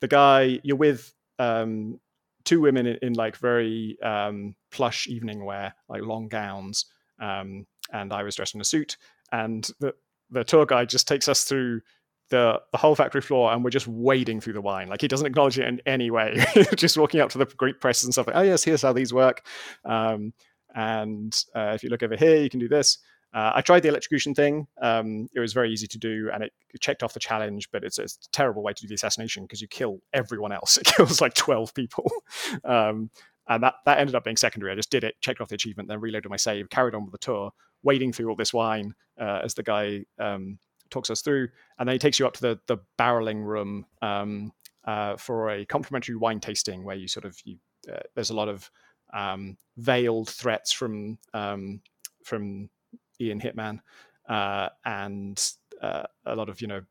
[0.00, 2.00] the guy you're with um,
[2.44, 6.86] two women in, in like very um, plush evening wear, like long gowns,
[7.20, 8.96] um, and I was dressed in a suit.
[9.32, 9.94] And the
[10.30, 11.80] the tour guide just takes us through
[12.30, 14.88] the the whole factory floor, and we're just wading through the wine.
[14.88, 16.44] Like he doesn't acknowledge it in any way.
[16.76, 18.26] just walking up to the Greek presses and stuff.
[18.26, 19.44] Like, oh yes, here's how these work.
[19.84, 20.32] Um,
[20.74, 22.98] and uh, if you look over here, you can do this.
[23.32, 24.66] Uh, I tried the electrocution thing.
[24.82, 27.68] Um, it was very easy to do, and it checked off the challenge.
[27.70, 30.76] But it's, a terrible way to do the assassination because you kill everyone else.
[30.80, 32.10] It kills like twelve people,
[32.64, 33.10] um,
[33.48, 34.72] and that that ended up being secondary.
[34.72, 37.12] I just did it, checked off the achievement, then reloaded my save, carried on with
[37.12, 40.58] the tour, wading through all this wine uh, as the guy um,
[40.90, 41.48] talks us through,
[41.78, 44.52] and then he takes you up to the the barreling room um,
[44.84, 47.56] uh, for a complimentary wine tasting where you sort of you
[47.92, 48.70] uh, there's a lot of
[49.12, 51.80] um, veiled threats from um,
[52.24, 52.68] from
[53.20, 53.80] Ian Hitman,
[54.28, 56.82] uh, and uh, a lot of you know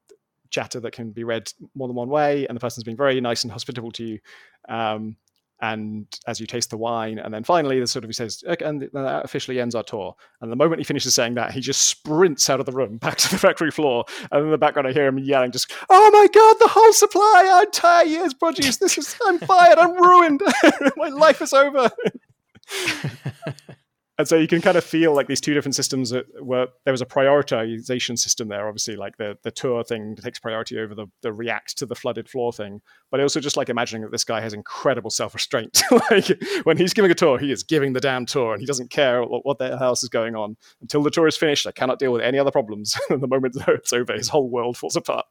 [0.49, 3.43] chatter that can be read more than one way, and the person's being very nice
[3.43, 4.19] and hospitable to you.
[4.67, 5.17] Um,
[5.61, 8.65] and as you taste the wine, and then finally, the sort of he says, okay,
[8.65, 10.15] and that officially ends our tour.
[10.41, 13.17] And the moment he finishes saying that, he just sprints out of the room back
[13.17, 14.05] to the factory floor.
[14.31, 17.49] And in the background, I hear him yelling, "Just, oh my god, the whole supply,
[17.53, 18.77] our entire year's produce.
[18.77, 20.41] This is, I'm fired, I'm ruined,
[20.97, 21.89] my life is over."
[24.19, 27.01] and so you can kind of feel like these two different systems were there was
[27.01, 31.31] a prioritization system there obviously like the the tour thing takes priority over the, the
[31.31, 32.81] react to the flooded floor thing.
[33.11, 35.81] But also just like imagining that this guy has incredible self-restraint.
[36.11, 38.89] Like when he's giving a tour he is giving the damn tour and he doesn't
[38.89, 40.57] care what, what the hell else is going on.
[40.81, 42.99] Until the tour is finished i cannot deal with any other problems.
[43.09, 45.27] And the moment it's over his whole world falls apart.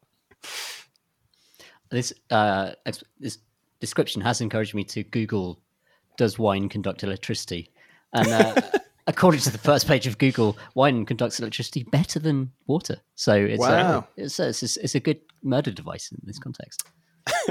[1.90, 2.72] This uh
[3.20, 3.38] this
[3.80, 5.60] description has encouraged me to google
[6.16, 7.70] does wine conduct electricity
[8.12, 8.60] and uh,
[9.06, 12.98] according to the first page of Google, wine conducts electricity better than water.
[13.14, 13.98] So it's, uh, wow.
[13.98, 16.84] uh, it's, it's, it's, a good murder device in this context.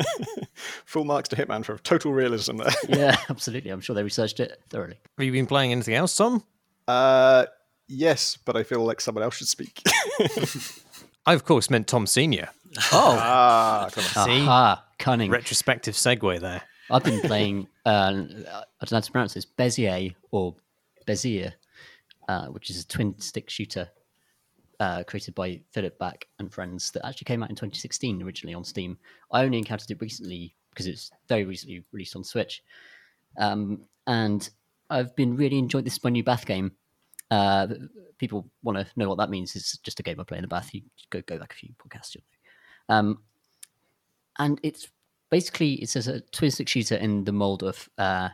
[0.85, 2.71] Full marks to Hitman for total realism there.
[2.89, 3.71] yeah, absolutely.
[3.71, 4.99] I'm sure they researched it thoroughly.
[5.17, 6.43] Have you been playing anything else, Tom?
[6.87, 7.45] Uh,
[7.87, 9.81] yes, but I feel like someone else should speak.
[11.25, 12.49] I, of course, meant Tom Senior.
[12.91, 14.27] Oh, ah, come on.
[14.27, 15.31] See, Aha, cunning.
[15.31, 16.61] Retrospective segue there.
[16.89, 17.67] I've been playing.
[17.85, 19.45] Uh, I don't know how to pronounce this.
[19.45, 20.55] Bezier or
[21.07, 21.53] Bezier,
[22.27, 23.89] uh, which is a twin stick shooter
[24.79, 28.63] uh, created by Philip Back and friends that actually came out in 2016 originally on
[28.63, 28.97] Steam.
[29.31, 32.63] I only encountered it recently because it's very recently released on Switch,
[33.39, 34.49] um, and
[34.89, 36.03] I've been really enjoying this.
[36.03, 36.71] My new bath game.
[37.29, 37.67] Uh,
[38.19, 39.53] people want to know what that means.
[39.55, 40.73] It's just a game I play in the bath.
[40.73, 42.23] You go go back a few podcasts, you'll
[42.89, 42.95] know.
[42.95, 43.19] Um,
[44.39, 44.87] and it's
[45.29, 48.29] basically it says a twin stick shooter in the mold of uh,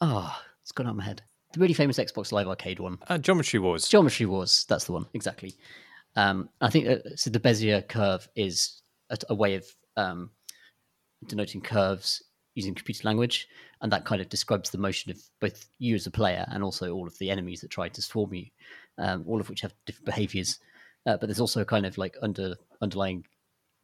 [0.00, 1.22] oh, it's gone out of my head.
[1.52, 3.88] The really famous Xbox Live Arcade one, uh, Geometry Wars.
[3.88, 5.54] Geometry Wars, that's the one exactly.
[6.16, 7.30] Um, I think uh, so.
[7.30, 10.30] The Bezier curve is a, a way of um,
[11.26, 12.22] denoting curves
[12.54, 13.48] using computer language,
[13.82, 16.92] and that kind of describes the motion of both you as a player and also
[16.92, 18.46] all of the enemies that try to swarm you,
[18.98, 20.58] um, all of which have different behaviors.
[21.06, 23.24] Uh, but there's also a kind of like under underlying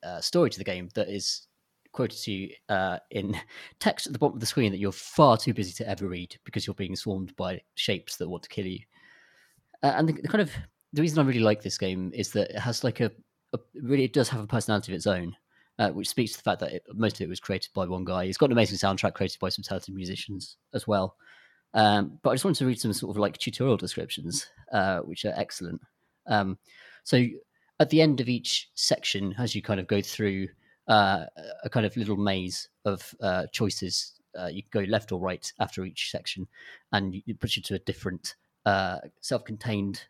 [0.03, 1.47] uh, story to the game that is
[1.93, 3.37] quoted to you uh, in
[3.81, 6.37] text at the bottom of the screen that you're far too busy to ever read
[6.45, 8.81] because you're being swarmed by shapes that want to kill you.
[9.83, 10.51] Uh, and the, the, kind of
[10.93, 13.11] the reason I really like this game is that it has like a,
[13.53, 15.35] a really it does have a personality of its own,
[15.79, 18.05] uh, which speaks to the fact that it, most of it was created by one
[18.05, 18.25] guy.
[18.25, 21.17] It's got an amazing soundtrack created by some talented musicians as well.
[21.73, 25.25] Um, but I just wanted to read some sort of like tutorial descriptions, uh, which
[25.25, 25.81] are excellent.
[26.27, 26.59] Um,
[27.05, 27.25] so
[27.79, 30.49] at the end of each section, as you kind of go through
[30.89, 31.27] uh,
[31.63, 34.13] a kind of little maze of uh, choices.
[34.39, 36.47] Uh, you go left or right after each section,
[36.93, 40.05] and it puts you to a different uh, self-contained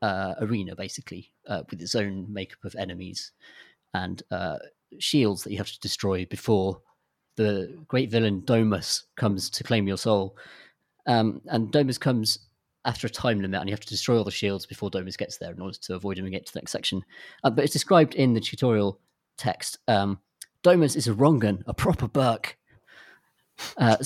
[0.00, 3.32] uh, arena, basically, uh, with its own makeup of enemies
[3.94, 4.22] and
[4.98, 6.80] shields that you have to destroy before
[7.36, 10.36] the great villain Domus comes to claim your soul.
[11.06, 12.38] Um, and Domus comes
[12.84, 15.38] after a time limit, and you have to destroy all the shields before Domus gets
[15.38, 17.02] there in order to avoid him and get to the next section.
[17.44, 18.98] Uh, but it's described in the tutorial
[19.42, 19.78] text.
[19.88, 20.20] Um,
[20.62, 22.56] Domus is a wrongun, a proper Burke.
[23.76, 23.96] Uh,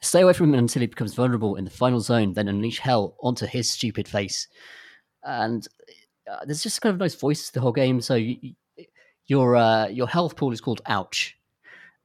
[0.00, 3.16] stay away from him until he becomes vulnerable in the final zone, then unleash hell
[3.20, 4.48] onto his stupid face.
[5.24, 5.66] And
[6.30, 8.00] uh, there's just kind of nice voice to the whole game.
[8.00, 8.54] So you,
[9.26, 11.36] your uh, your health pool is called Ouch,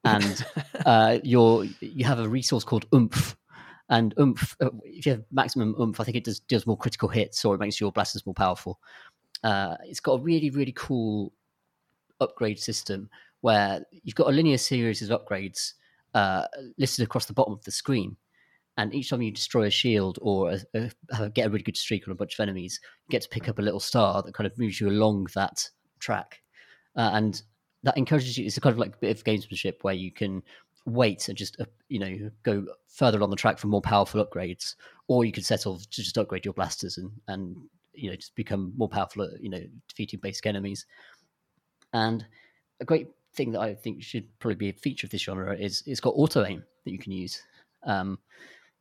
[0.03, 0.45] and
[0.85, 3.35] uh, your you have a resource called Oomph.
[3.87, 7.07] And oomph, uh, if you have maximum oomph, I think it does, does more critical
[7.07, 8.79] hits or it makes your blasters more powerful.
[9.45, 11.31] Uh, it's got a really really cool
[12.19, 13.09] upgrade system
[13.41, 15.73] where you've got a linear series of upgrades
[16.15, 18.17] uh, listed across the bottom of the screen.
[18.77, 22.07] And each time you destroy a shield or a, a, get a really good streak
[22.07, 24.47] on a bunch of enemies, you get to pick up a little star that kind
[24.47, 26.41] of moves you along that track.
[26.97, 27.43] Uh, and
[27.83, 28.45] that encourages you.
[28.45, 30.41] It's a kind of like a bit of gamesmanship where you can
[30.85, 34.75] wait and just uh, you know go further along the track for more powerful upgrades,
[35.07, 37.55] or you can settle to just upgrade your blasters and and
[37.95, 40.85] you know just become more powerful at you know defeating basic enemies.
[41.93, 42.25] And
[42.79, 45.83] a great thing that I think should probably be a feature of this genre is
[45.85, 47.41] it's got auto aim that you can use,
[47.83, 48.19] um,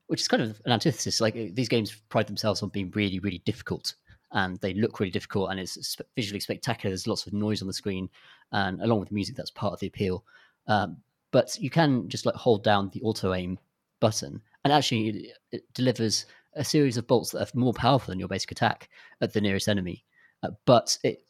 [0.07, 1.21] which is kind of an antithesis.
[1.21, 3.95] Like these games pride themselves on being really really difficult.
[4.33, 6.91] And they look really difficult, and it's visually spectacular.
[6.91, 8.11] There's lots of noise on the screen,
[8.51, 10.25] and along with the music, that's part of the appeal.
[10.67, 10.97] Um,
[11.31, 13.61] but you can just like hold down the auto aim
[14.01, 18.29] button, and actually it delivers a series of bolts that are more powerful than your
[18.29, 18.89] basic attack
[19.21, 20.05] at the nearest enemy.
[20.43, 21.25] Uh, but it,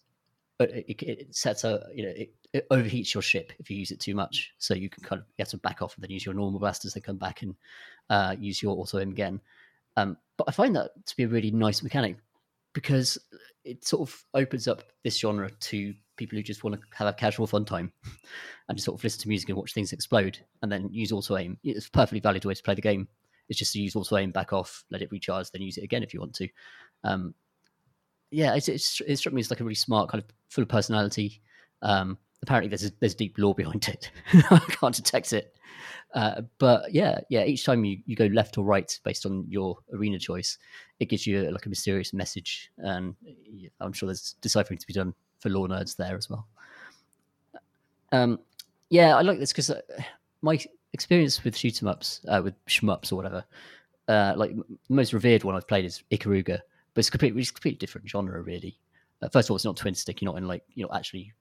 [0.60, 4.00] it, it sets a you know it, it, overheats your ship if you use it
[4.00, 4.52] too much.
[4.58, 6.60] So you can kind of you have to back off and then use your normal
[6.60, 6.94] blasters.
[6.94, 7.54] and come back and
[8.10, 9.40] uh, use your auto aim again.
[9.96, 12.16] Um, but I find that to be a really nice mechanic
[12.72, 13.18] because
[13.64, 17.12] it sort of opens up this genre to people who just want to have a
[17.12, 17.92] casual fun time
[18.68, 21.36] and just sort of listen to music and watch things explode and then use auto
[21.36, 21.58] aim.
[21.64, 23.08] It's a perfectly valid way to play the game.
[23.48, 26.02] It's just to use auto aim, back off, let it recharge, then use it again
[26.02, 26.48] if you want to.
[27.02, 27.34] Um,
[28.30, 30.68] yeah, it's, it's, it struck me as like a really smart kind of full of
[30.68, 31.40] personality.
[31.82, 34.10] Um, apparently, there's a, there's deep lore behind it.
[34.50, 35.54] I can't detect it,
[36.14, 37.44] uh, but yeah, yeah.
[37.44, 40.58] Each time you, you go left or right based on your arena choice,
[40.98, 43.14] it gives you like a mysterious message, and
[43.80, 46.46] I'm sure there's deciphering to be done for lore nerds there as well.
[48.12, 48.38] Um,
[48.90, 49.80] yeah, I like this because uh,
[50.40, 50.58] my
[50.94, 53.44] experience with shoot 'em ups, uh, with shmups or whatever,
[54.08, 56.60] uh, like the most revered one I've played is Ikaruga,
[56.94, 58.78] but it's completely, it's completely different genre, really.
[59.20, 60.22] Uh, first of all, it's not twin stick.
[60.22, 61.32] You're not in like you're not actually.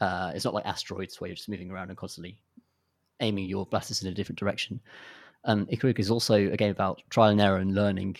[0.00, 2.36] Uh, it's not like asteroids where you're just moving around and constantly
[3.20, 4.80] aiming your blasters in a different direction.
[5.44, 8.16] Um, Ikaruga is also a game about trial and error and learning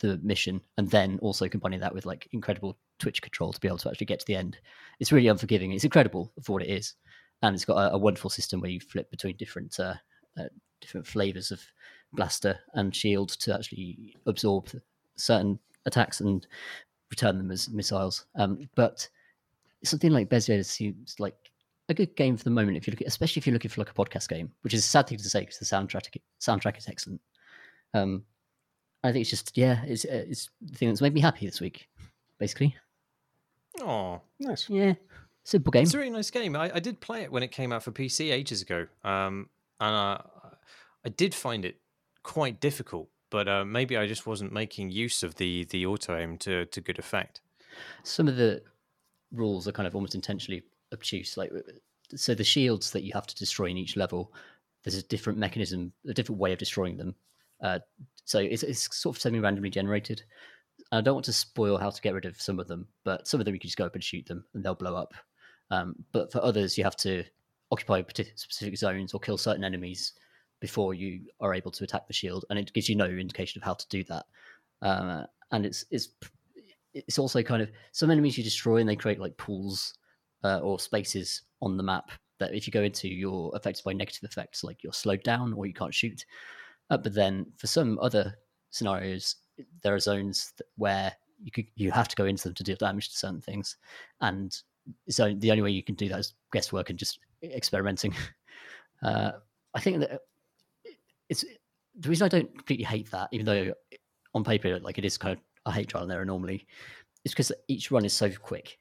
[0.00, 3.78] the mission, and then also combining that with like incredible Twitch control to be able
[3.78, 4.58] to actually get to the end.
[5.00, 5.72] It's really unforgiving.
[5.72, 6.94] It's incredible for what it is,
[7.44, 9.94] and it's got a, a wonderful system where you flip between different uh,
[10.38, 10.48] uh,
[10.80, 11.60] different flavors of
[12.12, 14.70] blaster and shield to actually absorb
[15.16, 16.46] certain attacks and
[17.10, 18.24] return them as missiles.
[18.34, 19.08] Um, but
[19.84, 21.36] something like Bezier seems like
[21.90, 23.82] a good game for the moment if you look at, especially if you're looking for
[23.82, 26.78] like a podcast game, which is a sad thing to say because the soundtrack soundtrack
[26.78, 27.20] is excellent.
[27.92, 28.24] Um,
[29.02, 31.88] I think it's just yeah, it's it's the thing that's made me happy this week,
[32.38, 32.74] basically.
[33.80, 34.70] Oh, nice.
[34.70, 34.94] Yeah,
[35.44, 35.82] simple game.
[35.82, 36.56] It's a really nice game.
[36.56, 39.48] I, I did play it when it came out for PC ages ago, um,
[39.80, 40.18] and uh,
[41.04, 41.76] I did find it
[42.22, 43.08] quite difficult.
[43.30, 46.80] But uh, maybe I just wasn't making use of the the auto aim to to
[46.80, 47.40] good effect.
[48.02, 48.62] Some of the
[49.32, 51.36] rules are kind of almost intentionally obtuse.
[51.36, 51.52] Like
[52.14, 54.32] so, the shields that you have to destroy in each level,
[54.82, 57.14] there's a different mechanism, a different way of destroying them.
[57.62, 57.78] Uh,
[58.24, 60.22] so it's, it's sort of semi-randomly generated.
[60.92, 63.40] I don't want to spoil how to get rid of some of them, but some
[63.40, 65.14] of them you can just go up and shoot them and they'll blow up.
[65.70, 67.24] Um, but for others, you have to
[67.70, 68.02] occupy
[68.36, 70.12] specific zones or kill certain enemies
[70.60, 73.64] before you are able to attack the shield, and it gives you no indication of
[73.64, 74.24] how to do that.
[74.82, 76.08] Uh, and it's it's
[76.92, 79.94] it's also kind of some enemies you destroy and they create like pools
[80.44, 84.24] uh, or spaces on the map that if you go into, you're affected by negative
[84.24, 86.24] effects, like you're slowed down or you can't shoot.
[86.90, 88.36] Uh, but then for some other
[88.70, 89.36] scenarios,
[89.82, 93.10] there are zones where you could, you have to go into them to deal damage
[93.10, 93.76] to certain things,
[94.20, 94.62] and
[95.08, 98.14] so the only way you can do that is guesswork and just experimenting.
[99.02, 99.32] Uh,
[99.74, 100.22] I think that
[101.28, 101.44] it's
[101.98, 103.74] the reason I don't completely hate that, even though
[104.34, 106.66] on paper like it is kind of I hate trial and error normally,
[107.24, 108.78] is because each run is so quick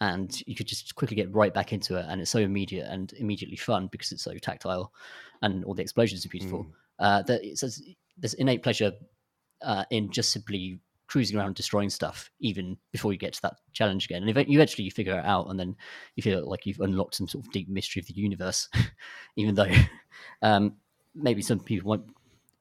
[0.00, 3.12] and you could just quickly get right back into it and it's so immediate and
[3.14, 4.92] immediately fun because it's so tactile
[5.42, 6.70] and all the explosions are beautiful mm.
[6.98, 7.82] uh, that it says
[8.18, 8.92] there's innate pleasure
[9.62, 10.78] uh, in just simply
[11.14, 14.20] cruising around destroying stuff even before you get to that challenge again.
[14.20, 15.76] And eventually you figure it out and then
[16.16, 18.68] you feel like you've unlocked some sort of deep mystery of the universe
[19.36, 19.70] even though
[20.42, 20.74] um,
[21.14, 22.04] maybe some people won't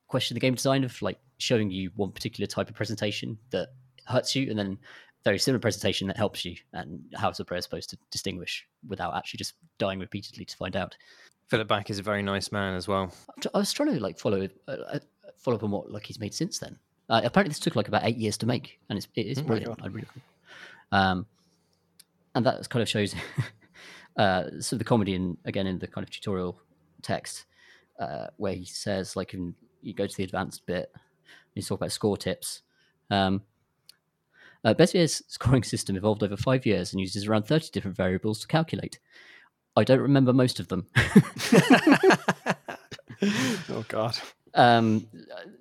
[0.07, 3.69] question the game design of like showing you one particular type of presentation that
[4.05, 4.77] hurts you and then
[5.23, 9.15] very similar presentation that helps you and how is the player supposed to distinguish without
[9.15, 10.95] actually just dying repeatedly to find out.
[11.47, 13.11] Philip Back is a very nice man as well.
[13.51, 14.99] I was trying to like follow uh, uh,
[15.39, 16.77] follow up on what like he's made since then
[17.09, 19.43] uh, apparently this took like about eight years to make and it's it is oh
[19.43, 20.07] brilliant i really
[20.91, 21.25] um
[22.35, 23.13] and that kind of shows
[24.17, 26.59] uh so the comedy in again in the kind of tutorial
[27.01, 27.45] text
[27.99, 31.01] uh, where he says like in, you go to the advanced bit, and
[31.55, 32.61] you talk about score tips.
[33.09, 33.41] Um,
[34.65, 38.47] uh, Bezier's scoring system evolved over five years and uses around 30 different variables to
[38.47, 38.97] calculate.
[39.75, 40.87] I don't remember most of them.
[43.69, 44.17] oh, God.
[44.55, 45.07] Um,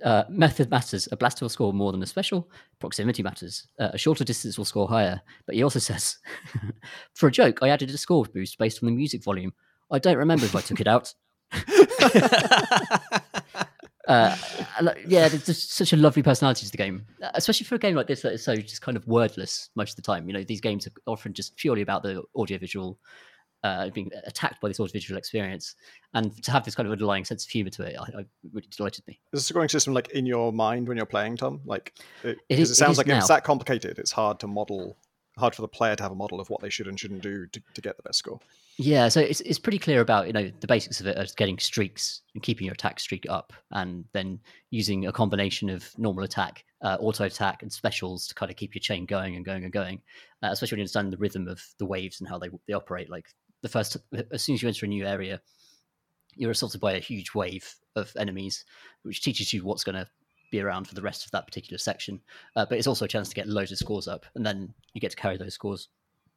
[0.05, 1.09] uh, method matters.
[1.11, 2.51] A blaster will score more than a special.
[2.79, 3.67] Proximity matters.
[3.79, 5.21] Uh, a shorter distance will score higher.
[5.47, 6.19] But he also says,
[7.15, 9.53] for a joke, I added a score boost based on the music volume.
[9.91, 11.15] I don't remember if I took it out.
[14.09, 14.37] uh,
[15.07, 18.07] yeah, there's just such a lovely personality to the game, especially for a game like
[18.07, 20.27] this that is so just kind of wordless most of the time.
[20.27, 22.99] You know, these games are often just purely about the audiovisual,
[23.65, 25.77] uh, being attacked by this audiovisual experience,
[26.15, 28.69] and to have this kind of underlying sense of humor to it, I, I really
[28.77, 29.21] delighted me.
[29.33, 31.61] Is the scoring system like in your mind when you're playing, Tom?
[31.65, 33.19] Like, it, it, is, it sounds like now.
[33.19, 33.99] it's that complicated.
[33.99, 34.97] It's hard to model
[35.39, 37.47] hard for the player to have a model of what they should and shouldn't do
[37.47, 38.39] to, to get the best score.
[38.79, 41.59] Yeah, so it's it's pretty clear about you know the basics of it as getting
[41.59, 44.41] streaks and keeping your attack streak up, and then
[44.71, 48.75] using a combination of normal attack, uh, auto attack, and specials to kind of keep
[48.75, 50.01] your chain going and going and going.
[50.43, 53.11] Uh, especially when you understand the rhythm of the waves and how they they operate.
[53.11, 53.27] Like
[53.63, 53.97] the first,
[54.31, 55.41] as soon as you enter a new area,
[56.35, 58.65] you're assaulted by a huge wave of enemies,
[59.03, 60.09] which teaches you what's going to
[60.51, 62.21] be around for the rest of that particular section.
[62.57, 65.01] Uh, but it's also a chance to get loads of scores up, and then you
[65.01, 65.89] get to carry those scores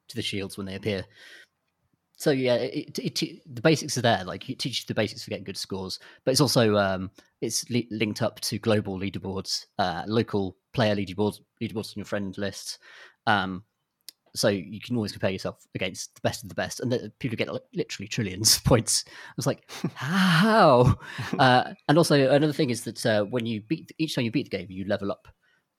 [0.08, 1.06] to the shields when they appear.
[2.18, 4.24] So yeah, it, it, it, the basics are there.
[4.24, 7.12] Like it teaches you the basics for getting good scores, but it's also um,
[7.42, 12.38] it's li- linked up to global leaderboards, uh, local player leaderboards, leaderboards on your friend
[12.38, 12.80] lists.
[13.28, 13.64] Um,
[14.36, 17.38] so you can always compare yourself against the best of the best, and the, people
[17.38, 19.04] get like, literally trillions of points.
[19.08, 20.98] I was like, how?
[21.40, 24.50] uh, and also another thing is that uh, when you beat each time you beat
[24.50, 25.28] the game, you level up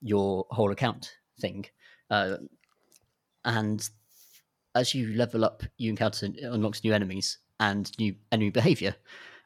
[0.00, 1.66] your whole account thing,
[2.11, 2.36] uh,
[3.44, 3.88] and
[4.74, 8.94] as you level up, you encounter unlocks new enemies and new enemy behavior.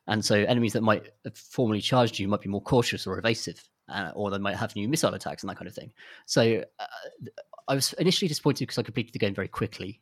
[0.06, 3.62] And so enemies that might have formerly charged you might be more cautious or evasive,
[3.88, 5.92] uh, or they might have new missile attacks and that kind of thing.
[6.26, 6.86] So uh,
[7.71, 10.01] I was initially disappointed because I completed the game very quickly.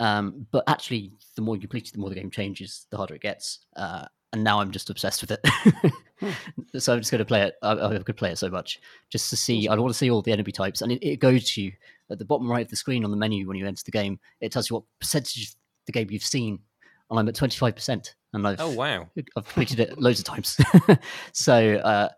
[0.00, 3.14] Um, but actually, the more you complete it, the more the game changes, the harder
[3.14, 3.60] it gets.
[3.76, 5.40] Uh, and now I'm just obsessed with it.
[6.20, 6.30] hmm.
[6.78, 7.54] So I'm just going to play it.
[7.62, 9.68] I, I could play it so much just to see.
[9.68, 11.72] I want to see all the enemy types, and it, it goes to you
[12.10, 14.18] at the bottom right of the screen on the menu when you enter the game.
[14.40, 15.54] It tells you what percentage of
[15.86, 16.58] the game you've seen,
[17.08, 18.16] and I'm at 25 percent.
[18.32, 20.58] And I've oh wow, I've completed it loads of times.
[21.32, 22.08] so uh,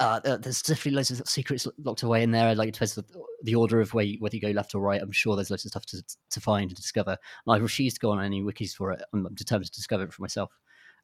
[0.00, 2.54] uh, there's definitely loads of secrets locked away in there.
[2.54, 2.98] Like it depends
[3.42, 5.00] the order of where you, whether you go left or right.
[5.00, 7.16] I'm sure there's loads of stuff to to find and discover.
[7.46, 9.02] And I refuse to go on any wikis for it.
[9.12, 10.50] I'm determined to discover it for myself.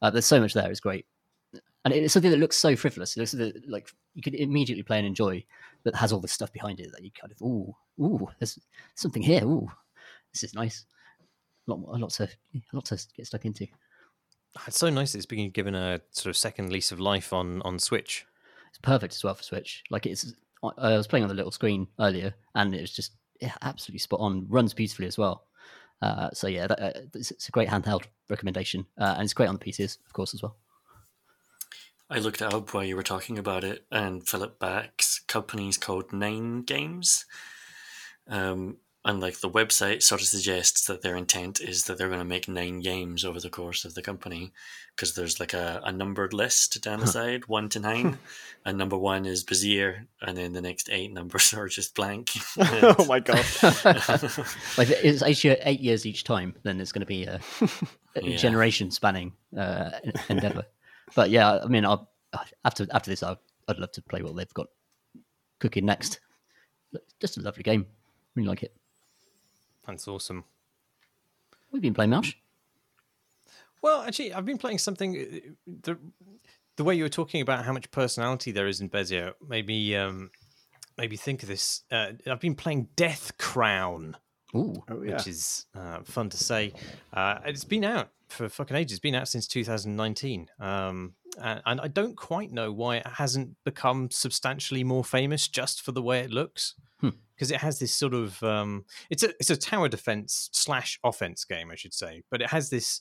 [0.02, 0.70] Uh, there's so much there.
[0.70, 1.06] It's great,
[1.84, 3.16] and it's something that looks so frivolous.
[3.16, 3.34] It looks
[3.68, 5.44] like you could immediately play and enjoy,
[5.84, 8.26] but has all this stuff behind it that you kind of ooh ooh.
[8.38, 8.58] There's
[8.96, 9.44] something here.
[9.44, 9.68] Ooh,
[10.32, 10.84] this is nice.
[11.68, 13.68] A lot, a lot to, a lot to get stuck into.
[14.66, 15.14] It's so nice.
[15.14, 18.26] It's being given a sort of second lease of life on on Switch.
[18.70, 19.84] It's perfect as well for Switch.
[19.90, 23.54] Like it's, I was playing on the little screen earlier, and it was just yeah,
[23.62, 24.46] absolutely spot on.
[24.48, 25.44] Runs beautifully as well.
[26.02, 29.48] Uh, so yeah, that, uh, it's, it's, a great handheld recommendation, uh, and it's great
[29.48, 30.56] on the PCs, of course, as well.
[32.08, 36.12] I looked it up while you were talking about it, and Philip Back's company's called
[36.12, 37.26] Nine Games.
[38.26, 42.20] Um, and like the website sort of suggests that their intent is that they're going
[42.20, 44.52] to make nine games over the course of the company
[44.94, 48.18] because there's like a, a numbered list down the side one to nine.
[48.66, 52.32] And number one is Bezier and then the next eight numbers are just blank.
[52.82, 53.44] Oh my god.
[54.76, 57.40] Like it's eight, year, eight years each time then it's going to be a,
[58.16, 58.36] a yeah.
[58.36, 59.92] generation spanning uh,
[60.28, 60.64] endeavor.
[61.14, 62.10] But yeah i mean I'll,
[62.64, 63.34] after after this i
[63.66, 64.66] would love to play what they've got
[65.58, 66.20] cooking next.
[67.20, 67.86] Just a lovely game.
[68.36, 68.74] Really like it
[69.86, 70.44] that's awesome.
[71.72, 72.32] We've been playing Mouse.
[73.82, 75.16] Well, actually, I've been playing something.
[75.16, 75.98] Uh, the
[76.76, 80.30] the way you were talking about how much personality there is in Bezier maybe um,
[80.96, 81.82] maybe think of this.
[81.90, 84.16] Uh, I've been playing Death Crown.
[84.54, 85.14] Ooh, oh, yeah.
[85.14, 86.72] which is uh, fun to say.
[87.12, 88.92] Uh, it's been out for fucking ages.
[88.92, 90.48] It's been out since 2019.
[90.58, 95.82] Um, and, and, I don't quite know why it hasn't become substantially more famous just
[95.82, 97.54] for the way it looks because hmm.
[97.54, 101.70] it has this sort of um, it's a it's a tower defense slash offense game,
[101.70, 103.00] I should say, but it has this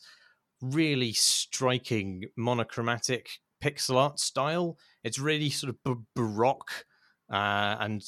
[0.61, 3.29] really striking monochromatic
[3.63, 4.77] pixel art style.
[5.03, 6.85] It's really sort of b- baroque
[7.31, 8.03] uh, and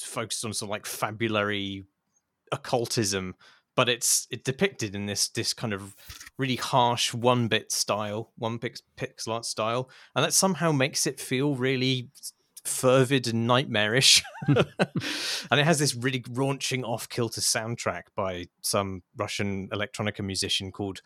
[0.00, 1.84] focused on sort of like fabulary
[2.52, 3.34] occultism,
[3.76, 5.94] but it's it depicted in this this kind of
[6.38, 11.20] really harsh one bit style, one pix- pixel art style, and that somehow makes it
[11.20, 12.10] feel really
[12.64, 14.22] fervid and nightmarish.
[14.48, 21.00] and it has this really raunching off kilter soundtrack by some Russian electronica musician called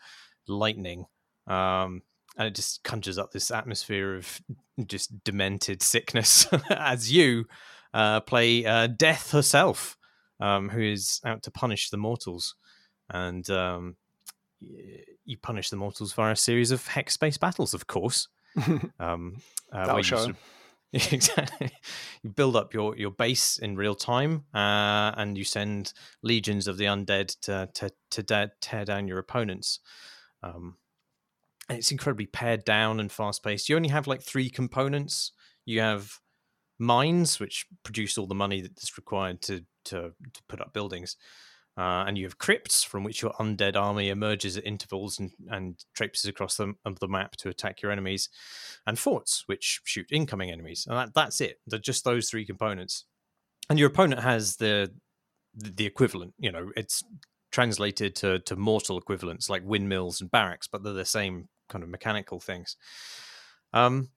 [0.47, 1.05] Lightning.
[1.47, 2.01] Um,
[2.37, 4.41] and it just conjures up this atmosphere of
[4.85, 7.45] just demented sickness as you
[7.93, 9.97] uh, play uh, Death herself,
[10.39, 12.55] um, who is out to punish the mortals.
[13.11, 13.95] And um,
[14.59, 18.27] you punish the mortals via a series of hex space battles, of course.
[18.99, 19.37] um,
[19.71, 20.17] uh, That'll show.
[20.17, 20.37] Sort of,
[21.13, 21.71] Exactly.
[22.21, 26.77] You build up your, your base in real time, uh, and you send legions of
[26.77, 29.79] the undead to to, to de- tear down your opponents.
[30.43, 30.75] Um,
[31.69, 33.69] and it's incredibly pared down and fast paced.
[33.69, 35.31] You only have like three components.
[35.63, 36.19] You have
[36.77, 41.15] mines, which produce all the money that's required to to, to put up buildings.
[41.81, 45.83] Uh, and you have crypts from which your undead army emerges at intervals and, and
[45.95, 48.29] traipses across the, the map to attack your enemies,
[48.85, 50.85] and forts which shoot incoming enemies.
[50.87, 51.59] And that, that's it.
[51.65, 53.05] They're just those three components.
[53.67, 54.91] And your opponent has the
[55.55, 56.33] the equivalent.
[56.37, 57.03] You know, it's
[57.51, 61.89] translated to to mortal equivalents like windmills and barracks, but they're the same kind of
[61.89, 62.77] mechanical things.
[63.73, 64.09] Um,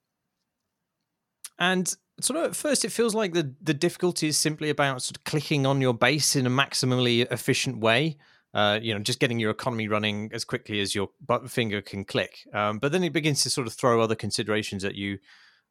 [1.58, 5.16] and sort of at first it feels like the the difficulty is simply about sort
[5.16, 8.16] of clicking on your base in a maximally efficient way.
[8.52, 11.08] Uh, you know, just getting your economy running as quickly as your
[11.48, 12.46] finger can click.
[12.52, 15.18] Um, but then it begins to sort of throw other considerations at you.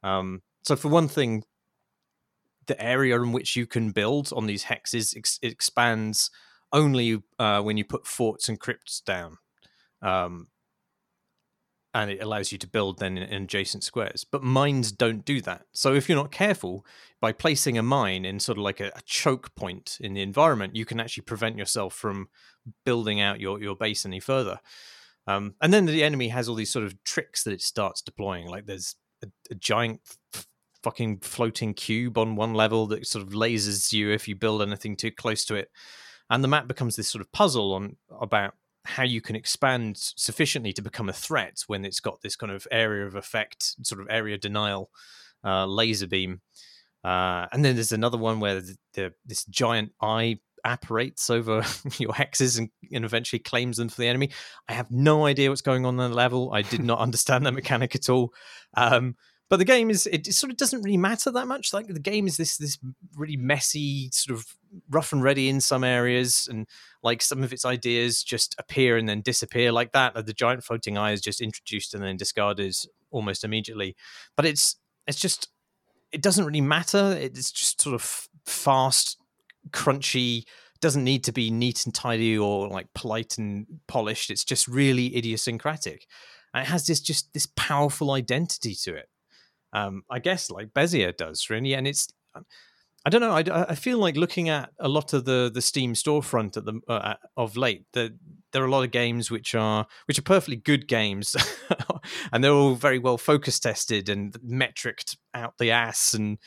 [0.04, 1.46] Um, so, for one thing,
[2.68, 6.30] the area in which you can build on these hexes ex- expands
[6.74, 9.38] only uh, when you put forts and crypts down.
[10.02, 10.48] Um,
[11.94, 14.24] and it allows you to build then in, adjacent squares.
[14.24, 15.66] But mines don't do that.
[15.74, 16.86] So if you're not careful,
[17.22, 20.76] by placing a mine in sort of like a, a, choke point in the environment,
[20.76, 22.30] you can actually prevent yourself from
[22.84, 24.60] building out your, your base any further.
[25.28, 28.48] Um, and then the enemy has all these sort of tricks that it starts deploying.
[28.48, 30.02] Like there's a, a giant
[30.34, 30.48] f-
[30.82, 34.98] fucking floating cube on one level that sort of lasers you if you build anything
[34.98, 35.70] too close to it.
[36.30, 38.56] And the map becomes this sort of puzzle on about
[38.86, 42.68] how you can expand sufficiently to become a threat when it's got this kind of
[42.72, 44.90] area of effect, sort of area denial
[45.44, 46.42] uh, laser beam.
[47.04, 51.56] Uh, and then there's another one where the, the, this giant eye apparates over
[51.98, 54.30] your hexes and, and, eventually claims them for the enemy.
[54.70, 56.54] I have no idea what's going on on the level.
[56.54, 58.34] I did not understand that mechanic at all.
[58.76, 59.16] Um,
[59.54, 61.76] but the game is it sort of doesn't really matter that much.
[61.76, 62.80] Like the game is this this
[63.16, 64.48] really messy, sort of
[64.90, 66.66] rough and ready in some areas, and
[67.04, 70.16] like some of its ideas just appear and then disappear like that.
[70.26, 72.76] The giant floating eye is just introduced and then discarded
[73.12, 73.96] almost immediately.
[74.36, 75.50] But it's it's just
[76.12, 77.16] it doesn't really matter.
[77.22, 79.20] It's just sort of fast,
[79.70, 80.46] crunchy.
[80.82, 84.32] Doesn't need to be neat and tidy or like polite and polished.
[84.32, 86.08] It's just really idiosyncratic.
[86.56, 89.10] And it has this just this powerful identity to it
[89.74, 92.08] um, I guess like Bezier does really, and it's
[93.06, 93.32] I don't know.
[93.32, 96.80] I, I feel like looking at a lot of the the Steam storefront at the
[96.88, 98.14] uh, of late that
[98.54, 101.36] there are a lot of games which are which are perfectly good games,
[102.32, 106.38] and they're all very well focus tested and metriced out the ass, and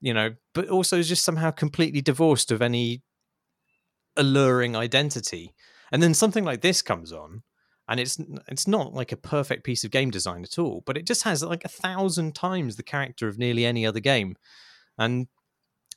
[0.00, 3.02] you know, but also just somehow completely divorced of any
[4.16, 5.52] alluring identity.
[5.90, 7.42] And then something like this comes on,
[7.88, 8.18] and it's
[8.48, 11.42] it's not like a perfect piece of game design at all but it just has
[11.42, 14.36] like a thousand times the character of nearly any other game.
[14.98, 15.26] And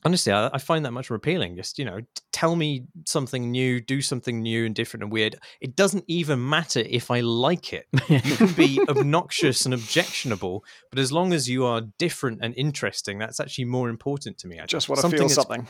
[0.04, 1.56] honestly I, I, find that much more appealing.
[1.56, 2.00] Just you know
[2.32, 5.36] tell me something new do something new and different and weird.
[5.60, 7.86] It doesn't even matter if i like it.
[8.08, 13.18] You can be obnoxious and objectionable but as long as you are different and interesting
[13.18, 15.66] that's actually more important to me I just want to feel something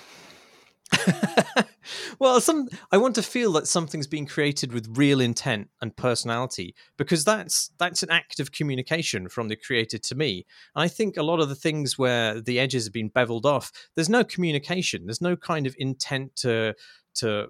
[2.19, 6.75] well, some I want to feel that something's been created with real intent and personality
[6.97, 10.47] because that's that's an act of communication from the creator to me.
[10.75, 13.71] And I think a lot of the things where the edges have been beveled off,
[13.95, 15.07] there's no communication.
[15.07, 16.75] There's no kind of intent to
[17.17, 17.49] to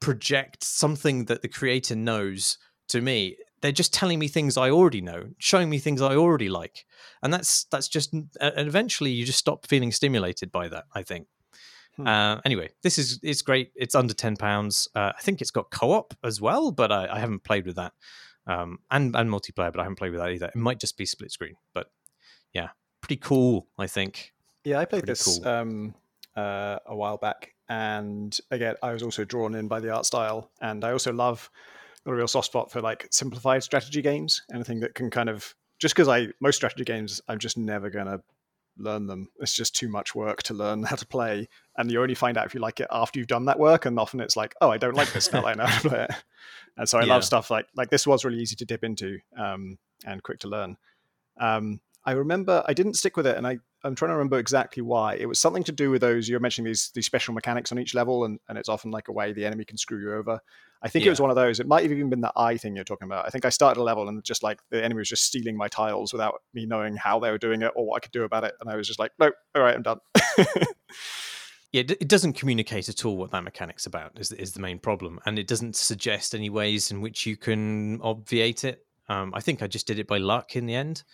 [0.00, 2.58] project something that the creator knows
[2.88, 3.36] to me.
[3.60, 6.84] They're just telling me things I already know, showing me things I already like,
[7.22, 8.12] and that's that's just.
[8.12, 10.84] And eventually, you just stop feeling stimulated by that.
[10.94, 11.26] I think.
[11.98, 12.06] Hmm.
[12.06, 13.72] Uh, anyway, this is it's great.
[13.74, 14.88] It's under ten pounds.
[14.94, 17.92] Uh, I think it's got co-op as well, but I, I haven't played with that.
[18.46, 20.46] Um, and and multiplayer, but I haven't played with that either.
[20.46, 21.90] It might just be split screen, but
[22.54, 22.68] yeah,
[23.02, 23.66] pretty cool.
[23.76, 24.32] I think.
[24.64, 25.48] Yeah, I played pretty this cool.
[25.48, 25.94] um,
[26.36, 30.50] uh, a while back, and again, I was also drawn in by the art style,
[30.60, 31.50] and I also love
[32.06, 34.42] a real soft spot for like simplified strategy games.
[34.54, 38.20] Anything that can kind of just because I most strategy games, I'm just never gonna
[38.78, 39.28] learn them.
[39.40, 42.46] It's just too much work to learn how to play, and you only find out
[42.46, 43.86] if you like it after you've done that work.
[43.86, 45.44] And often it's like, oh, I don't like this now.
[45.44, 46.10] I know how to play it.
[46.76, 47.14] And so I yeah.
[47.14, 50.48] love stuff like like this was really easy to dip into um, and quick to
[50.48, 50.76] learn.
[51.40, 54.82] Um, I remember I didn't stick with it, and I I'm trying to remember exactly
[54.82, 55.14] why.
[55.14, 57.94] It was something to do with those you're mentioning these these special mechanics on each
[57.94, 60.40] level, and, and it's often like a way the enemy can screw you over.
[60.82, 61.08] I think yeah.
[61.08, 61.60] it was one of those.
[61.60, 63.26] It might have even been the eye thing you're talking about.
[63.26, 65.68] I think I started a level and just like the enemy was just stealing my
[65.68, 68.44] tiles without me knowing how they were doing it or what I could do about
[68.44, 69.98] it, and I was just like, no, all right, I'm done.
[71.72, 74.18] yeah, it doesn't communicate at all what that mechanic's about.
[74.18, 78.00] Is is the main problem, and it doesn't suggest any ways in which you can
[78.00, 78.84] obviate it.
[79.08, 81.04] Um, I think I just did it by luck in the end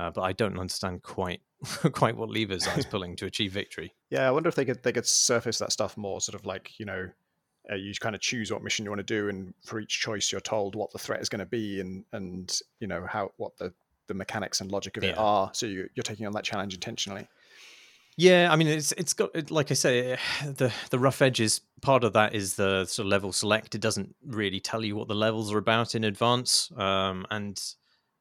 [0.00, 1.42] uh, but I don't understand quite
[1.92, 3.92] quite what levers I was pulling to achieve victory.
[4.08, 6.72] Yeah, I wonder if they could they could surface that stuff more, sort of like
[6.78, 7.10] you know,
[7.70, 10.32] uh, you kind of choose what mission you want to do, and for each choice
[10.32, 13.56] you're told what the threat is going to be, and and you know how what
[13.58, 13.72] the
[14.06, 15.10] the mechanics and logic of yeah.
[15.10, 15.50] it are.
[15.52, 17.28] So you, you're taking on that challenge intentionally.
[18.16, 22.14] Yeah, I mean it's it's got like I say the the rough edges part of
[22.14, 23.74] that is the sort of level select.
[23.74, 27.60] It doesn't really tell you what the levels are about in advance, um, and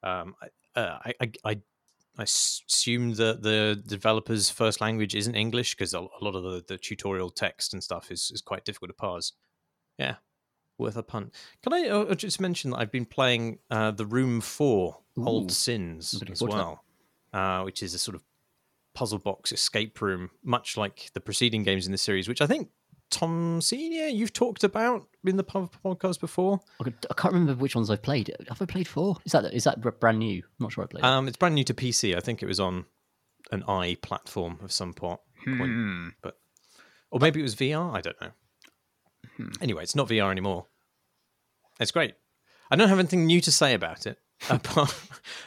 [0.04, 0.36] um,
[0.76, 1.62] uh, I, I, I
[2.20, 6.78] I assume that the developer's first language isn't English because a lot of the, the
[6.78, 9.32] tutorial text and stuff is, is quite difficult to parse.
[9.98, 10.16] Yeah,
[10.78, 11.34] worth a punt.
[11.64, 15.52] Can I uh, just mention that I've been playing uh, the Room Four Ooh, Old
[15.52, 16.84] Sins as well,
[17.32, 18.24] uh, which is a sort of
[18.94, 22.70] puzzle box escape room, much like the preceding games in the series, which I think
[23.10, 26.60] Tom Senior, you've talked about in the podcast before.
[26.82, 28.34] I can't remember which ones I've played.
[28.48, 29.18] Have I played four?
[29.26, 30.38] Is that is that brand new?
[30.38, 31.04] I'm not sure I played.
[31.04, 32.16] Um, it's brand new to PC.
[32.16, 32.86] I think it was on
[33.52, 35.22] an i platform of some pot.
[35.46, 35.72] point.
[35.72, 36.08] Hmm.
[36.22, 36.38] But
[37.12, 37.94] or maybe it was VR.
[37.96, 38.32] I don't know.
[39.38, 39.52] Hmm.
[39.62, 40.68] Anyway, it's not VR anymore.
[41.80, 42.14] It's great.
[42.70, 44.20] I don't have anything new to say about it
[44.50, 44.96] apart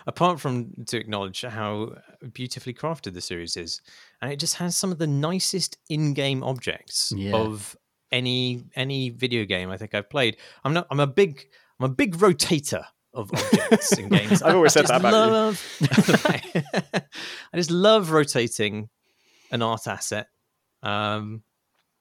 [0.06, 1.94] apart from to acknowledge how
[2.32, 3.80] beautifully crafted the series is,
[4.20, 7.34] and it just has some of the nicest in-game objects Yeah.
[7.36, 7.76] of
[8.10, 10.36] any any video game I think I've played.
[10.64, 10.86] I'm not.
[10.90, 11.46] I'm a big.
[11.80, 12.84] I'm a big rotator
[13.14, 14.42] of objects in games.
[14.42, 17.00] I've always said that about you.
[17.52, 18.88] I just love rotating
[19.50, 20.28] an art asset.
[20.82, 21.42] Um,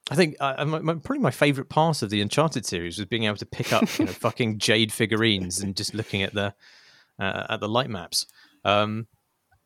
[0.10, 3.24] I think uh, my, my, probably my favorite part of the Uncharted series was being
[3.24, 6.54] able to pick up you know, fucking jade figurines and just looking at the
[7.22, 8.26] uh, at the light maps.
[8.66, 9.08] Um,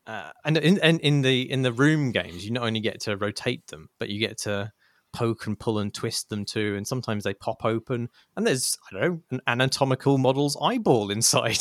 [0.06, 3.16] uh, and in, and in the in the room games, you not only get to
[3.16, 4.70] rotate them, but you get to
[5.16, 6.74] poke and pull and twist them too.
[6.76, 11.58] And sometimes they pop open, and there's I don't know an anatomical model's eyeball inside,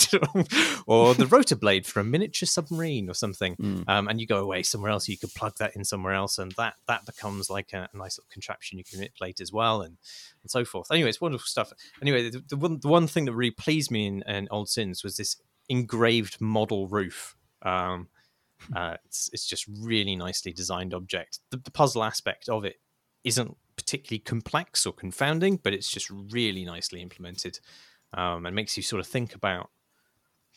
[0.88, 3.56] or the rotor blade for a miniature submarine or something.
[3.66, 3.88] Mm.
[3.88, 6.52] Um, and you go away somewhere else, you could plug that in somewhere else, and
[6.58, 9.98] that that becomes like a, a nice little contraption you can manipulate as well, and
[10.44, 10.92] and so forth.
[10.92, 11.72] Anyway, it's wonderful stuff.
[12.02, 15.04] Anyway, the, the one the one thing that really pleased me in, in Old Sins
[15.04, 15.38] was this
[15.70, 17.36] engraved model roof.
[17.62, 18.10] Um,
[18.76, 21.40] uh, it's it's just really nicely designed object.
[21.52, 22.78] The, the puzzle aspect of it
[23.24, 27.60] isn't particularly complex or confounding, but it's just really nicely implemented
[28.14, 29.70] um, and makes you sort of think about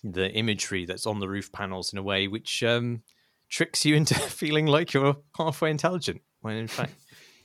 [0.04, 3.02] the imagery that's on the roof panels in a way which um,
[3.48, 6.94] tricks you into feeling like you're halfway intelligent when in fact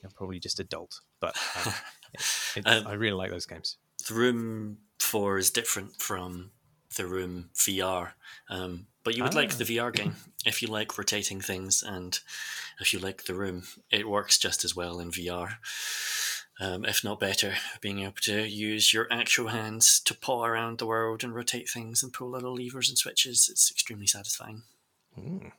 [0.01, 0.99] you're probably just adult.
[1.19, 1.35] But
[1.65, 1.73] um,
[2.55, 3.77] it, Um, I really like those games.
[4.07, 6.51] the room 4 is different from
[6.95, 8.11] the room vr
[8.49, 9.57] um, but you would like Ah.
[9.57, 10.15] the vr game
[10.45, 12.19] if you like rotating things and
[12.79, 15.55] if you like the room it works just as well in vr
[16.59, 20.85] um, if not better being able to use your actual hands to paw around the
[20.85, 24.63] world and rotate things and pull little levers and switches it's extremely satisfying
[25.17, 25.51] Mm.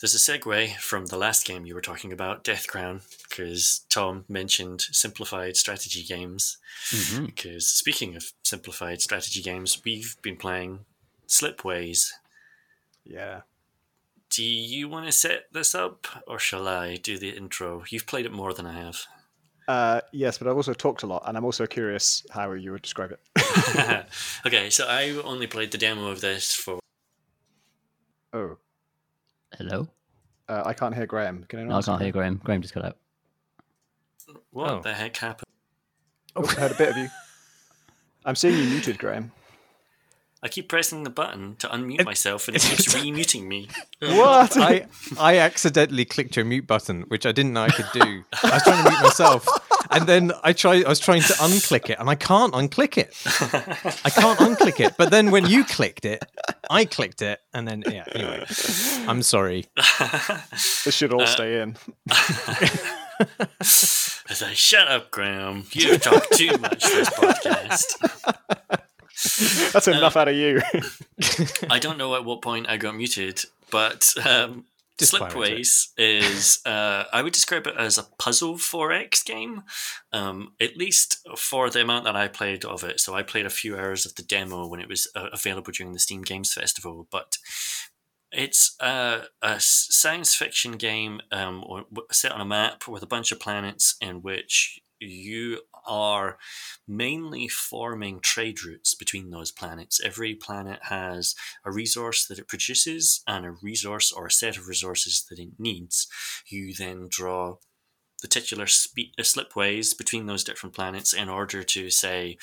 [0.00, 4.24] There's a segue from the last game you were talking about, Death Crown, because Tom
[4.28, 6.58] mentioned simplified strategy games.
[6.90, 7.26] Mhm.
[7.26, 10.84] Because speaking of simplified strategy games, we've been playing
[11.26, 12.10] Slipways.
[13.04, 13.42] Yeah.
[14.30, 17.84] Do you want to set this up, or shall I do the intro?
[17.88, 19.06] You've played it more than I have.
[19.66, 22.82] Uh, yes, but I've also talked a lot, and I'm also curious how you would
[22.82, 23.20] describe it.
[24.46, 26.78] okay, so I only played the demo of this for.
[28.32, 28.58] oh,
[29.56, 29.88] Hello?
[30.48, 31.44] uh, I can't hear Graham.
[31.48, 32.40] Can anyone No, I can't hear Graham.
[32.44, 32.96] Graham just cut out.
[34.50, 34.80] What Oh.
[34.82, 35.46] the heck happened?
[36.36, 37.08] Oh, I heard a bit of you.
[38.24, 39.32] I'm seeing you muted, Graham.
[40.42, 43.68] I keep pressing the button to unmute myself, and it keeps re-muting me.
[44.00, 44.56] What?
[44.56, 44.86] I
[45.18, 48.24] I accidentally clicked your mute button, which I didn't know I could do.
[48.42, 49.46] I was trying to mute myself,
[49.90, 50.84] and then I tried.
[50.84, 53.12] I was trying to unclick it, and I can't unclick it.
[54.04, 54.94] I can't unclick it.
[54.96, 56.24] But then when you clicked it,
[56.70, 58.04] I clicked it, and then yeah.
[58.14, 58.44] Anyway,
[59.08, 59.66] I'm sorry.
[60.84, 61.76] this should all Uh, stay in.
[63.20, 65.64] I say, shut up, Graham.
[65.72, 68.84] You talk too much this podcast.
[69.72, 70.60] That's enough out of you.
[71.70, 74.66] I don't know at what point I got muted, but um,
[74.96, 75.58] Just plow into it.
[75.58, 79.64] Slipways is, uh, I would describe it as a puzzle 4X game,
[80.12, 83.00] um, at least for the amount that I played of it.
[83.00, 85.92] So I played a few hours of the demo when it was uh, available during
[85.94, 87.38] the Steam Games Festival, but
[88.30, 89.22] it's a
[89.58, 94.22] science fiction game um, or- set on a map with a bunch of planets in
[94.22, 96.38] which you are
[96.86, 100.00] mainly forming trade routes between those planets.
[100.04, 101.34] Every planet has
[101.64, 105.58] a resource that it produces and a resource or a set of resources that it
[105.58, 106.06] needs.
[106.46, 107.56] You then draw
[108.20, 112.36] the titular spe- uh, slipways between those different planets in order to say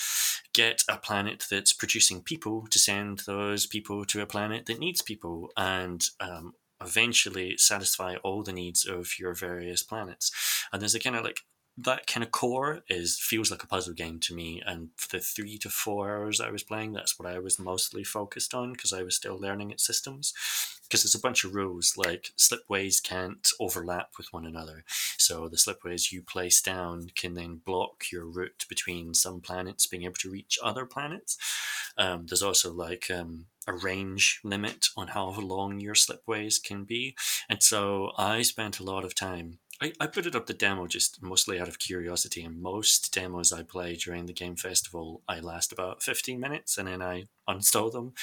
[0.53, 5.01] get a planet that's producing people to send those people to a planet that needs
[5.01, 10.31] people and um, eventually satisfy all the needs of your various planets
[10.71, 11.41] and there's a kind of like
[11.77, 14.61] that kind of core is feels like a puzzle game to me.
[14.65, 18.03] And for the three to four hours i was playing that's what i was mostly
[18.03, 20.33] focused on because i was still learning its systems.
[20.83, 24.83] Because there's a bunch of rules like slipways can't overlap with one another.
[25.17, 30.03] So the slipways you place down can then block your route between some planets being
[30.03, 31.39] able to reach other planets.
[31.97, 37.15] Um, there's also like um, a range limit on how long your slipways can be.
[37.49, 40.87] And so i spent a lot of time I, I put it up the demo
[40.87, 45.39] just mostly out of curiosity, and most demos I play during the game festival, I
[45.39, 48.13] last about 15 minutes and then I uninstall them.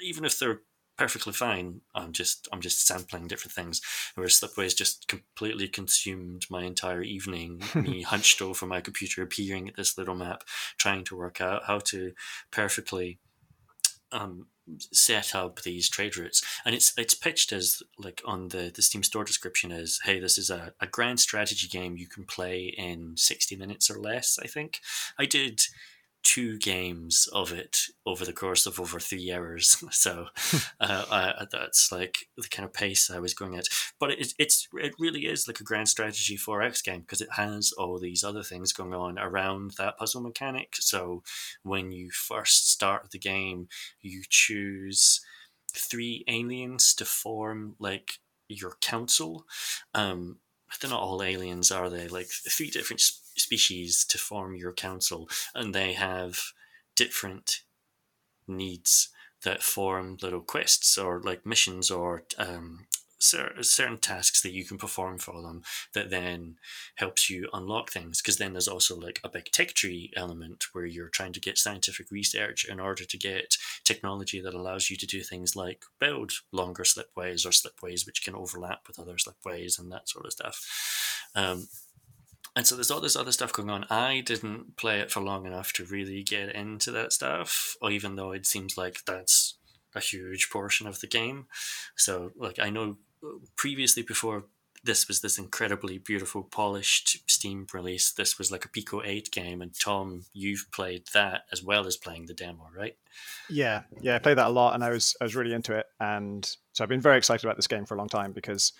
[0.00, 0.62] Even if they're
[0.96, 3.80] perfectly fine, I'm just I'm just sampling different things.
[4.14, 9.76] Whereas Slipways just completely consumed my entire evening, me hunched over my computer, peering at
[9.76, 10.44] this little map,
[10.78, 12.12] trying to work out how to
[12.50, 13.18] perfectly
[14.12, 14.46] um,
[14.92, 19.02] set up these trade routes, and it's it's pitched as like on the the Steam
[19.02, 23.16] store description as, hey, this is a, a grand strategy game you can play in
[23.16, 24.38] sixty minutes or less.
[24.42, 24.80] I think
[25.18, 25.62] I did
[26.24, 29.76] two games of it over the course of over three hours.
[29.94, 30.26] So
[30.80, 33.66] uh, I, that's like the kind of pace I was going at.
[34.00, 37.72] But it, it's it really is like a grand strategy 4X game because it has
[37.72, 40.76] all these other things going on around that puzzle mechanic.
[40.80, 41.22] So
[41.62, 43.68] when you first start the game,
[44.00, 45.20] you choose
[45.76, 48.14] three aliens to form like
[48.48, 49.46] your council.
[49.94, 50.38] Um,
[50.80, 52.08] they're not all aliens, are they?
[52.08, 53.02] Like three different
[53.36, 56.40] species to form your council, and they have
[56.96, 57.60] different
[58.46, 59.08] needs
[59.44, 62.86] that form little quests or like missions or um,
[63.24, 65.62] certain tasks that you can perform for them
[65.94, 66.56] that then
[66.96, 68.20] helps you unlock things.
[68.20, 71.58] Because then there's also like a big tech tree element where you're trying to get
[71.58, 76.32] scientific research in order to get technology that allows you to do things like build
[76.52, 81.30] longer slipways or slipways which can overlap with other slipways and that sort of stuff.
[81.34, 81.68] Um,
[82.56, 83.84] and so there's all this other stuff going on.
[83.90, 88.32] I didn't play it for long enough to really get into that stuff, even though
[88.32, 89.58] it seems like that's
[89.94, 91.46] a huge portion of the game.
[91.96, 94.44] So, like, I know uh, previously before
[94.84, 98.12] this was this incredibly beautiful, polished Steam release.
[98.12, 101.96] This was like a Pico 8 game, and Tom, you've played that as well as
[101.96, 102.96] playing the demo, right?
[103.48, 105.86] Yeah, yeah, I played that a lot, and I was I was really into it,
[105.98, 108.72] and so I've been very excited about this game for a long time because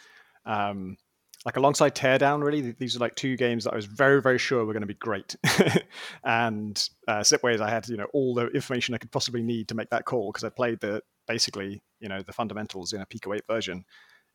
[0.44, 0.96] um,
[1.44, 4.64] like alongside Teardown, really, these are like two games that I was very, very sure
[4.64, 5.36] were going to be great.
[6.24, 9.74] and uh, Slipways, I had you know all the information I could possibly need to
[9.74, 13.34] make that call because I played the basically you know the fundamentals in a Pico
[13.34, 13.84] 8 version.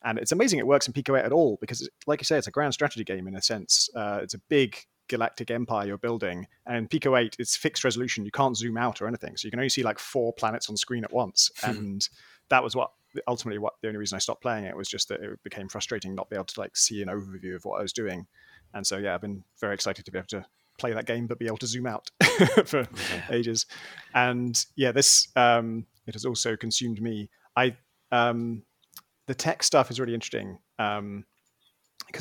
[0.04, 2.48] And it's amazing it works in Pico 8 at all because, like you say, it's
[2.48, 3.90] a grand strategy game in a sense.
[3.96, 4.78] Uh, it's a big
[5.10, 8.24] galactic empire you're building, and Pico 8 it's fixed resolution.
[8.24, 10.78] You can't zoom out or anything, so you can only see like four planets on
[10.78, 11.50] screen at once.
[11.64, 12.08] and
[12.50, 12.92] that was what
[13.28, 16.16] ultimately what the only reason I stopped playing it was just that it became frustrating
[16.16, 18.28] not be able to like see an overview of what I was doing.
[18.74, 20.46] And so yeah, I've been very excited to be able to
[20.78, 22.10] play that game but be able to zoom out
[22.66, 23.24] for yeah.
[23.30, 23.66] ages.
[24.14, 27.30] And yeah, this um, it has also consumed me.
[27.56, 27.76] I
[28.12, 28.64] um,
[29.28, 31.26] the tech stuff is really interesting because um,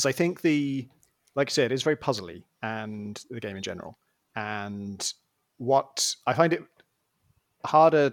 [0.04, 0.88] I think the
[1.34, 3.98] like I said, it's very puzzly and the game in general.
[4.34, 5.12] And
[5.58, 6.62] what I find it
[7.64, 8.12] harder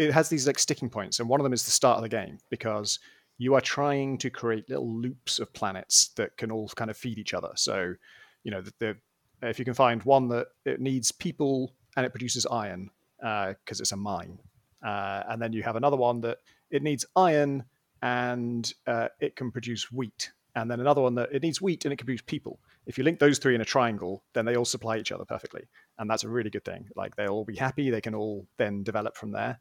[0.00, 2.08] it has these like sticking points, and one of them is the start of the
[2.08, 2.98] game because
[3.36, 7.18] you are trying to create little loops of planets that can all kind of feed
[7.18, 7.50] each other.
[7.54, 7.94] So,
[8.42, 8.96] you know, the, the
[9.42, 13.82] if you can find one that it needs people and it produces iron because uh,
[13.82, 14.38] it's a mine,
[14.82, 16.38] uh, and then you have another one that
[16.70, 17.64] it needs iron
[18.00, 21.92] and uh, it can produce wheat, and then another one that it needs wheat and
[21.92, 22.58] it can produce people.
[22.86, 25.68] If you link those three in a triangle, then they all supply each other perfectly,
[25.98, 26.88] and that's a really good thing.
[26.96, 29.58] Like they'll all be happy; they can all then develop from there.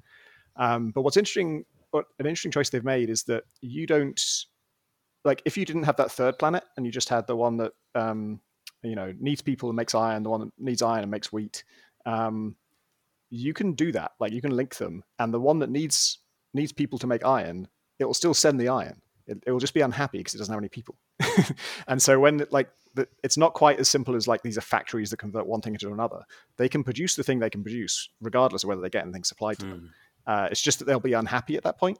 [0.60, 4.22] Um, but what's interesting, an interesting choice they've made is that you don't
[5.26, 7.72] like if you didn't have that third planet and you just had the one that
[7.96, 8.40] um,
[8.84, 11.64] you know needs people and makes iron, the one that needs iron and makes wheat.
[12.06, 12.56] Um,
[13.30, 14.12] you can do that.
[14.20, 16.20] Like you can link them, and the one that needs
[16.54, 17.68] needs people to make iron,
[18.00, 19.02] it will still send the iron.
[19.28, 20.98] It, it will just be unhappy because it doesn't have any people.
[21.88, 25.12] and so when like the, it's not quite as simple as like these are factories
[25.12, 26.24] that convert one thing into another.
[26.58, 29.60] They can produce the thing they can produce regardless of whether they get anything supplied
[29.60, 29.94] to them.
[30.30, 31.98] Uh, it's just that they'll be unhappy at that point,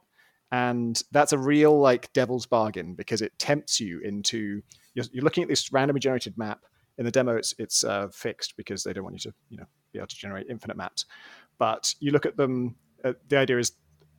[0.52, 4.62] and that's a real like devil's bargain because it tempts you into
[4.94, 6.60] you're, you're looking at this randomly generated map.
[6.98, 9.66] In the demo, it's it's uh, fixed because they don't want you to you know
[9.92, 11.06] be able to generate infinite maps.
[11.58, 12.76] But you look at them.
[13.04, 13.72] Uh, the idea is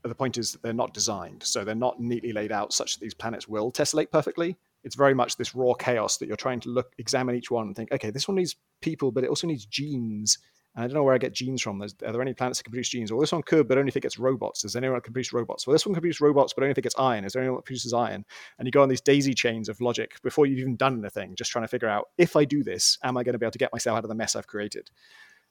[0.03, 2.99] the point is that they're not designed, so they're not neatly laid out such that
[2.99, 4.57] these planets will tessellate perfectly.
[4.83, 7.75] It's very much this raw chaos that you're trying to look, examine each one, and
[7.77, 10.39] think, okay, this one needs people, but it also needs genes,
[10.75, 11.79] and I don't know where I get genes from.
[11.79, 13.11] There's, are there any planets that can produce genes?
[13.11, 14.63] Well, this one could, but only if it gets robots.
[14.63, 15.67] Is there anyone that can produce robots?
[15.67, 17.25] Well, this one can produce robots, but only if it gets iron.
[17.25, 18.23] Is there anyone that produces iron?
[18.57, 21.51] And you go on these daisy chains of logic before you've even done anything, just
[21.51, 23.59] trying to figure out if I do this, am I going to be able to
[23.59, 24.89] get myself out of the mess I've created?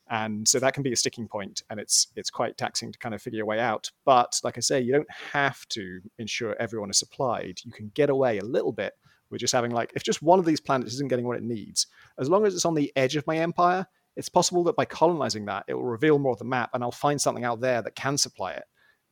[0.08, 3.14] And so that can be a sticking point, and it's it's quite taxing to kind
[3.14, 3.92] of figure your way out.
[4.04, 7.60] But like I say, you don't have to ensure everyone is supplied.
[7.64, 8.94] You can get away a little bit
[9.30, 11.86] with just having like if just one of these planets isn't getting what it needs,
[12.18, 13.86] as long as it's on the edge of my empire,
[14.16, 16.90] it's possible that by colonizing that, it will reveal more of the map and I'll
[16.90, 18.64] find something out there that can supply it.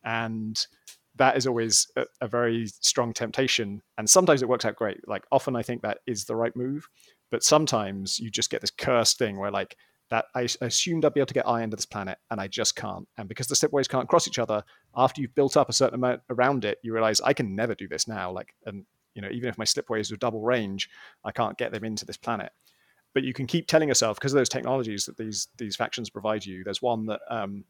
[0.03, 0.65] And
[1.15, 3.81] that is always a, a, very strong temptation.
[3.97, 5.05] And sometimes it works out great.
[5.07, 6.87] Like often I think that is the right move.
[7.31, 9.75] But sometimes you just get this cursed thing where like
[10.09, 12.75] that I, assumed I'd be able to get iron to this planet and I just
[12.75, 13.07] can't.
[13.17, 14.63] And because the slipways can't cross each other,
[14.95, 17.87] after you've built up a certain amount around it, you realize I can never do
[17.87, 18.31] this now.
[18.31, 20.89] Like and you know, even if my slipways are double range,
[21.23, 22.51] I can't get them into this planet
[23.13, 26.45] but you can keep telling yourself because of those technologies that these these factions provide
[26.45, 26.63] you.
[26.63, 27.63] There's one that um,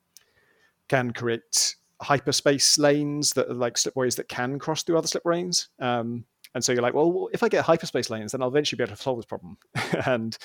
[0.87, 5.69] can create hyperspace lanes that are like slipways that can cross through other slip lanes.
[5.79, 6.25] Um,
[6.55, 8.95] and so you're like, well, if I get hyperspace lanes, then I'll eventually be able
[8.95, 9.57] to solve this problem.
[10.07, 10.35] and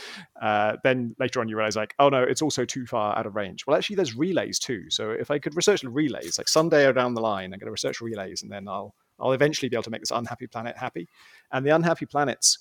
[0.40, 3.36] uh, then later on, you realize like, oh no, it's also too far out of
[3.36, 3.66] range.
[3.66, 4.90] Well, actually, there's relays too.
[4.90, 8.02] So if I could research relays, like someday down the line, I'm going to research
[8.02, 11.08] relays, and then I'll I'll eventually be able to make this unhappy planet happy.
[11.52, 12.58] And the unhappy planets,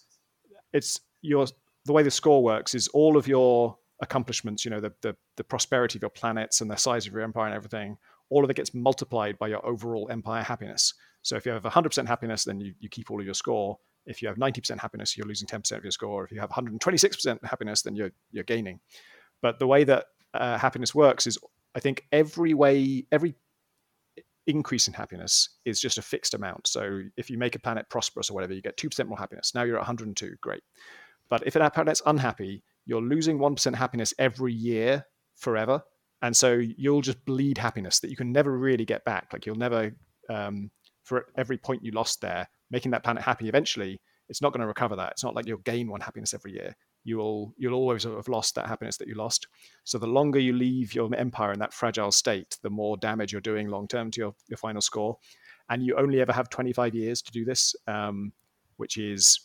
[0.71, 1.47] it's your
[1.85, 5.43] the way the score works is all of your accomplishments, you know, the the, the
[5.43, 7.97] prosperity of your planets and the size of your empire and everything,
[8.29, 10.93] all of it gets multiplied by your overall empire happiness.
[11.21, 13.77] So if you have 100% happiness, then you, you keep all of your score.
[14.05, 16.25] If you have 90% happiness, you're losing 10% of your score.
[16.25, 18.79] If you have 126% happiness, then you're you're gaining.
[19.41, 21.37] But the way that uh, happiness works is,
[21.75, 23.35] I think every way, every
[24.47, 26.67] increase in happiness is just a fixed amount.
[26.67, 29.53] So if you make a planet prosperous or whatever, you get 2% more happiness.
[29.55, 30.63] Now you're at 102, great.
[31.33, 35.03] But if a planet's unhappy, you're losing 1% happiness every year
[35.35, 35.81] forever.
[36.21, 39.29] And so you'll just bleed happiness that you can never really get back.
[39.33, 39.95] Like you'll never
[40.29, 40.69] um,
[41.01, 44.67] for every point you lost there, making that planet happy eventually, it's not going to
[44.67, 45.13] recover that.
[45.13, 46.75] It's not like you'll gain one happiness every year.
[47.03, 49.47] You will you'll always have lost that happiness that you lost.
[49.85, 53.41] So the longer you leave your empire in that fragile state, the more damage you're
[53.41, 55.17] doing long term to your, your final score.
[55.67, 58.33] And you only ever have 25 years to do this, um,
[58.77, 59.39] which is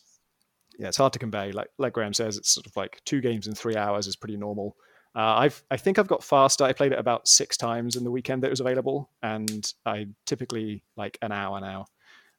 [0.79, 1.51] yeah, it's hard to convey.
[1.51, 4.37] Like like Graham says, it's sort of like two games in three hours is pretty
[4.37, 4.75] normal.
[5.13, 6.63] Uh, I've I think I've got faster.
[6.63, 10.07] I played it about six times in the weekend that it was available, and I
[10.25, 11.85] typically like an hour now,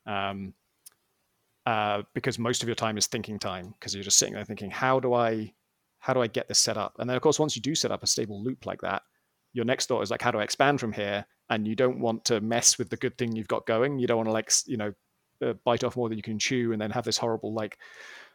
[0.07, 0.55] um,
[1.66, 4.70] uh, because most of your time is thinking time because you're just sitting there thinking,
[4.70, 5.53] how do I,
[5.99, 6.97] how do I get this set up?
[6.99, 9.03] And then of course once you do set up a stable loop like that,
[9.53, 11.26] your next thought is like, how do I expand from here?
[11.51, 13.99] And you don't want to mess with the good thing you've got going.
[13.99, 14.95] You don't want to like you know
[15.45, 17.76] uh, bite off more than you can chew, and then have this horrible like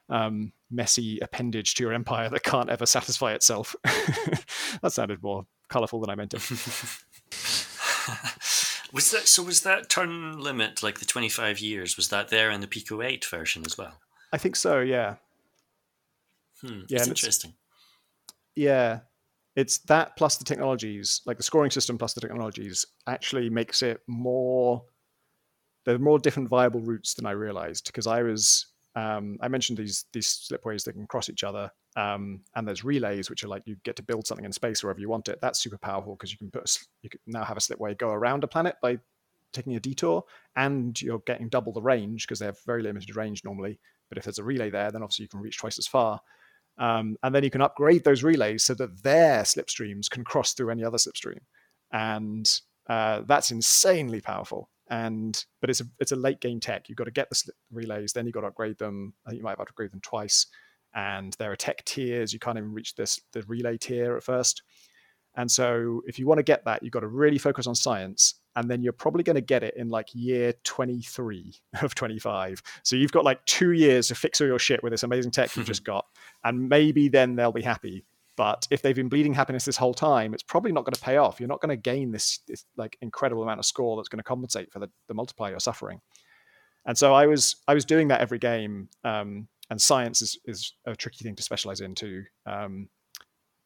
[0.10, 3.76] um, messy appendage to your empire that can't ever satisfy itself.
[3.84, 6.42] that sounded more colorful than I meant it.
[8.92, 9.44] was that so?
[9.44, 11.98] Was that turn limit like the twenty five years?
[11.98, 14.00] Was that there in the Pico eight version as well?
[14.32, 14.80] I think so.
[14.80, 15.16] Yeah.
[16.62, 17.54] Hmm, yeah, interesting.
[18.56, 19.00] Yeah,
[19.56, 24.02] it's that plus the technologies, like the scoring system plus the technologies, actually makes it
[24.08, 24.84] more.
[25.86, 28.66] There are more different viable routes than I realized because I was
[28.96, 33.30] um, I mentioned these these slipways that can cross each other, um, and there's relays,
[33.30, 35.40] which are like you get to build something in space wherever you want it.
[35.42, 38.10] That's super powerful because you can put a, you can now have a slipway go
[38.10, 39.00] around a planet by
[39.52, 40.24] taking a detour,
[40.56, 43.80] and you're getting double the range because they have very limited range normally.
[44.08, 46.22] But if there's a relay there, then obviously you can reach twice as far.
[46.78, 50.70] Um, and then you can upgrade those relays so that their slipstreams can cross through
[50.70, 51.40] any other slipstream,
[51.92, 56.90] and uh, that's insanely powerful and but it's a it's a late game tech.
[56.90, 59.14] You've got to get the relays, then you've got to upgrade them.
[59.28, 60.48] Uh, you might have to upgrade them twice,
[60.94, 62.34] and there are tech tiers.
[62.34, 64.62] You can't even reach this the relay tier at first.
[65.38, 68.36] And so, if you want to get that, you've got to really focus on science,
[68.56, 72.62] and then you're probably going to get it in like year 23 of 25.
[72.84, 75.56] So you've got like two years to fix all your shit with this amazing tech
[75.56, 76.06] you've just got,
[76.44, 78.06] and maybe then they'll be happy.
[78.38, 81.18] But if they've been bleeding happiness this whole time, it's probably not going to pay
[81.18, 81.40] off.
[81.40, 84.24] You're not going to gain this, this like incredible amount of score that's going to
[84.24, 86.02] compensate for the, the multiplier you're suffering.
[86.86, 88.90] And so I was I was doing that every game.
[89.04, 92.24] Um, and science is is a tricky thing to specialize into.
[92.46, 92.90] Um,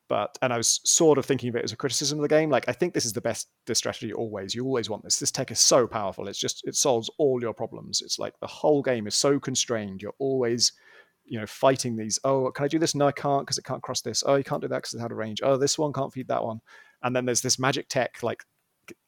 [0.07, 2.49] but and I was sort of thinking of it as a criticism of the game.
[2.49, 4.55] Like I think this is the best this strategy always.
[4.55, 5.19] You always want this.
[5.19, 6.27] This tech is so powerful.
[6.27, 8.01] It's just it solves all your problems.
[8.01, 10.01] It's like the whole game is so constrained.
[10.01, 10.73] You're always
[11.29, 12.95] you know fighting these oh can i do this?
[12.95, 14.23] No i can't because it can't cross this.
[14.25, 15.41] Oh you can't do that because it's out of range.
[15.43, 16.59] Oh this one can't feed that one.
[17.03, 18.43] And then there's this magic tech like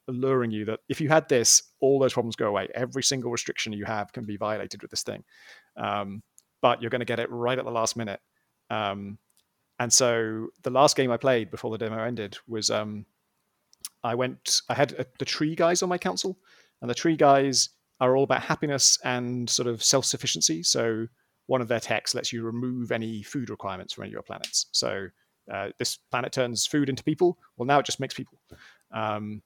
[0.07, 2.67] luring you that if you had this all those problems go away.
[2.75, 5.23] Every single restriction you have can be violated with this thing.
[5.77, 6.21] Um,
[6.61, 8.19] but you're going to get it right at the last minute.
[8.69, 9.17] Um,
[9.79, 13.05] and so the last game i played before the demo ended was um,
[14.03, 16.37] i went i had a, the tree guys on my council.
[16.81, 17.69] And the tree guys
[17.99, 20.63] are all about happiness and sort of self-sufficiency.
[20.63, 21.07] So
[21.51, 24.67] one of their techs lets you remove any food requirements from any of your planets.
[24.71, 25.07] So
[25.51, 27.37] uh, this planet turns food into people.
[27.57, 28.39] Well, now it just makes people,
[28.91, 29.41] um,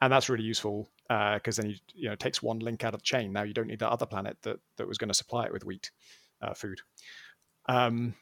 [0.00, 2.94] and that's really useful because uh, then you you know it takes one link out
[2.94, 3.30] of the chain.
[3.30, 5.66] Now you don't need that other planet that that was going to supply it with
[5.66, 5.90] wheat
[6.40, 6.80] uh, food.
[7.68, 8.14] Um,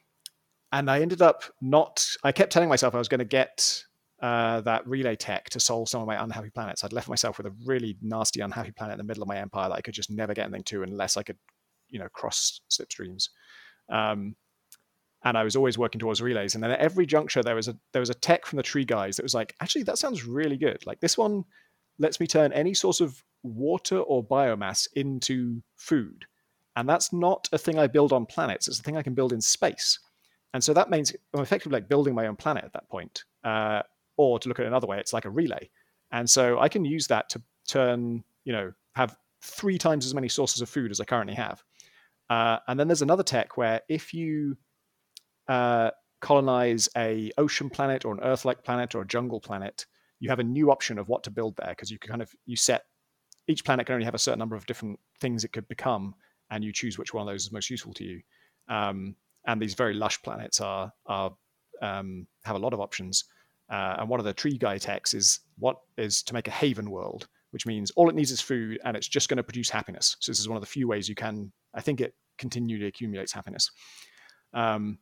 [0.72, 2.04] and I ended up not.
[2.24, 3.84] I kept telling myself I was going to get
[4.20, 6.82] uh, that relay tech to solve some of my unhappy planets.
[6.82, 9.68] I'd left myself with a really nasty, unhappy planet in the middle of my empire
[9.68, 11.38] that I could just never get anything to unless I could
[11.90, 13.28] you know cross slipstreams.
[13.88, 14.36] Um,
[15.22, 16.54] and I was always working towards relays.
[16.54, 18.84] And then at every juncture, there was a there was a tech from the tree
[18.84, 20.84] guys that was like, actually, that sounds really good.
[20.86, 21.44] Like this one
[21.98, 26.24] lets me turn any source of water or biomass into food,
[26.76, 28.68] and that's not a thing I build on planets.
[28.68, 29.98] It's a thing I can build in space.
[30.52, 33.24] And so that means I'm effectively like building my own planet at that point.
[33.44, 33.82] Uh,
[34.16, 35.70] or to look at it another way, it's like a relay.
[36.12, 40.28] And so I can use that to turn, you know, have three times as many
[40.28, 41.62] sources of food as I currently have.
[42.30, 44.56] Uh, and then there's another tech where if you
[45.48, 49.84] uh, colonize a ocean planet or an Earth-like planet or a jungle planet,
[50.20, 52.30] you have a new option of what to build there because you can kind of
[52.46, 52.84] you set
[53.48, 56.14] each planet can only have a certain number of different things it could become,
[56.50, 58.20] and you choose which one of those is most useful to you.
[58.68, 59.16] Um,
[59.46, 61.32] and these very lush planets are are
[61.82, 63.24] um, have a lot of options.
[63.70, 66.90] Uh, and one of the tree guy techs is what is to make a haven
[66.90, 70.16] world, which means all it needs is food, and it's just going to produce happiness.
[70.20, 71.52] So this is one of the few ways you can.
[71.74, 73.70] I think it continually accumulates happiness.
[74.52, 74.98] Um,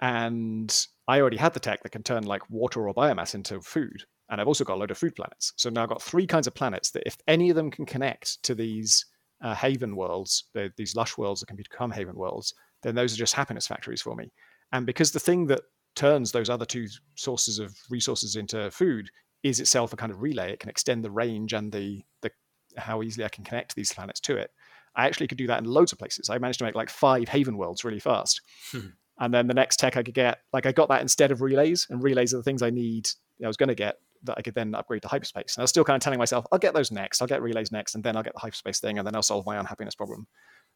[0.00, 4.02] and I already had the tech that can turn like water or biomass into food.
[4.28, 5.52] And I've also got a load of food planets.
[5.56, 8.42] So now I've got three kinds of planets that, if any of them can connect
[8.42, 9.06] to these
[9.42, 13.18] uh, haven worlds, the, these lush worlds that can become haven worlds, then those are
[13.18, 14.32] just happiness factories for me.
[14.72, 15.60] And because the thing that
[15.94, 19.08] turns those other two sources of resources into food
[19.42, 22.30] is itself a kind of relay, it can extend the range and the, the
[22.76, 24.50] how easily I can connect these planets to it.
[24.96, 26.30] I actually could do that in loads of places.
[26.30, 28.40] I managed to make like five haven worlds really fast.
[28.70, 28.88] Hmm.
[29.18, 31.86] And then the next tech I could get, like I got that instead of relays,
[31.88, 33.08] and relays are the things I need.
[33.42, 35.56] I was going to get that I could then upgrade to hyperspace.
[35.56, 37.20] And I was still kind of telling myself, I'll get those next.
[37.20, 39.46] I'll get relays next, and then I'll get the hyperspace thing, and then I'll solve
[39.46, 40.26] my unhappiness problem.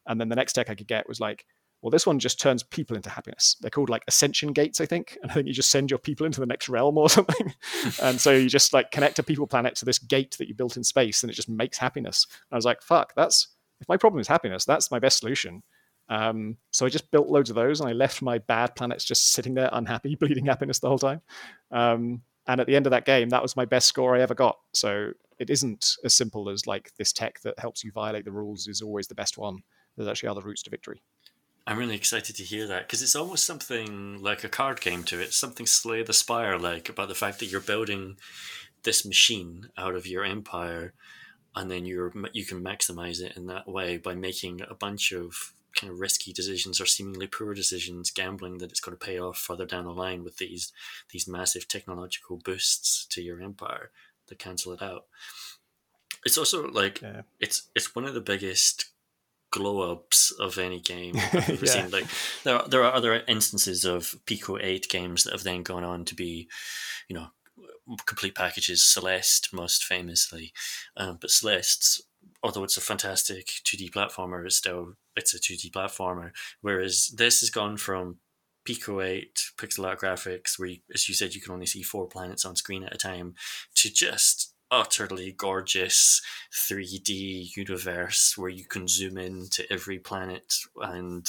[0.07, 1.45] And then the next tech I could get was like,
[1.81, 3.55] well, this one just turns people into happiness.
[3.61, 5.17] They're called like ascension gates, I think.
[5.21, 7.53] And I think you just send your people into the next realm or something.
[8.01, 10.77] and so you just like connect a people planet to this gate that you built
[10.77, 12.25] in space, and it just makes happiness.
[12.29, 13.47] And I was like, fuck, that's
[13.79, 15.63] if my problem is happiness, that's my best solution.
[16.09, 19.31] Um, so I just built loads of those, and I left my bad planets just
[19.31, 21.21] sitting there, unhappy, bleeding happiness the whole time.
[21.71, 24.33] Um, and at the end of that game, that was my best score I ever
[24.33, 24.57] got.
[24.73, 28.67] So it isn't as simple as like this tech that helps you violate the rules
[28.67, 29.59] is always the best one.
[29.95, 31.01] There's actually other routes to victory.
[31.67, 35.21] I'm really excited to hear that because it's almost something like a card game to
[35.21, 35.33] it.
[35.33, 38.17] Something Slay the Spire like about the fact that you're building
[38.83, 40.93] this machine out of your empire,
[41.59, 45.53] and then you're you can maximize it in that way by making a bunch of
[45.75, 49.37] kind of risky decisions or seemingly poor decisions, gambling that it's going to pay off
[49.37, 50.71] further down the line with these
[51.11, 53.91] these massive technological boosts to your empire
[54.27, 55.05] that cancel it out.
[56.25, 57.23] It's also like yeah.
[57.41, 58.91] it's it's one of the biggest
[59.51, 61.71] glow ups of any game I've ever yeah.
[61.71, 61.91] seen.
[61.91, 62.05] Like
[62.45, 66.05] there are, there are other instances of Pico Eight games that have then gone on
[66.05, 66.47] to be,
[67.09, 67.27] you know,
[68.05, 68.83] complete packages.
[68.83, 70.53] Celeste, most famously,
[70.97, 72.01] um, but Celeste's
[72.43, 76.31] although it's a fantastic 2D platformer, it's still it's a 2D platformer.
[76.61, 78.17] Whereas this has gone from
[78.65, 82.07] Pico 8 pixel art graphics, where, you, as you said, you can only see four
[82.07, 83.35] planets on screen at a time,
[83.75, 86.21] to just utterly gorgeous
[86.53, 91.27] 3D universe where you can zoom in to every planet and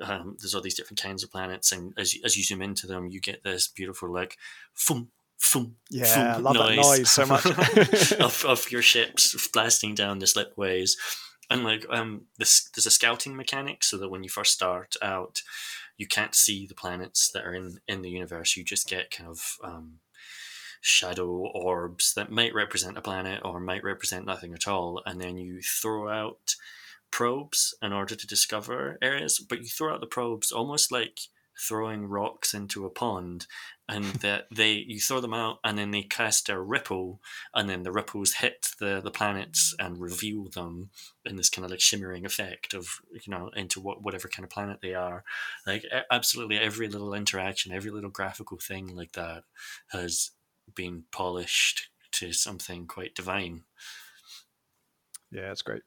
[0.00, 2.86] um, there's all these different kinds of planets, and as you, as you zoom into
[2.86, 4.36] them, you get this beautiful like
[4.72, 5.08] fum
[5.44, 9.94] Thum, yeah, thum I love noise that noise so much of, of your ships blasting
[9.94, 10.96] down the slipways.
[11.50, 15.42] And like um, this, there's a scouting mechanic, so that when you first start out,
[15.96, 18.56] you can't see the planets that are in in the universe.
[18.56, 19.98] You just get kind of um,
[20.80, 25.36] shadow orbs that might represent a planet or might represent nothing at all, and then
[25.36, 26.56] you throw out
[27.10, 29.38] probes in order to discover areas.
[29.38, 31.20] But you throw out the probes almost like
[31.68, 33.46] throwing rocks into a pond
[33.88, 37.20] and that they you throw them out and then they cast a ripple
[37.54, 40.90] and then the ripples hit the the planets and reveal them
[41.24, 44.50] in this kind of like shimmering effect of you know into what whatever kind of
[44.50, 45.24] planet they are
[45.66, 49.44] like absolutely every little interaction every little graphical thing like that
[49.88, 50.30] has
[50.74, 53.62] been polished to something quite divine
[55.30, 55.82] yeah it's great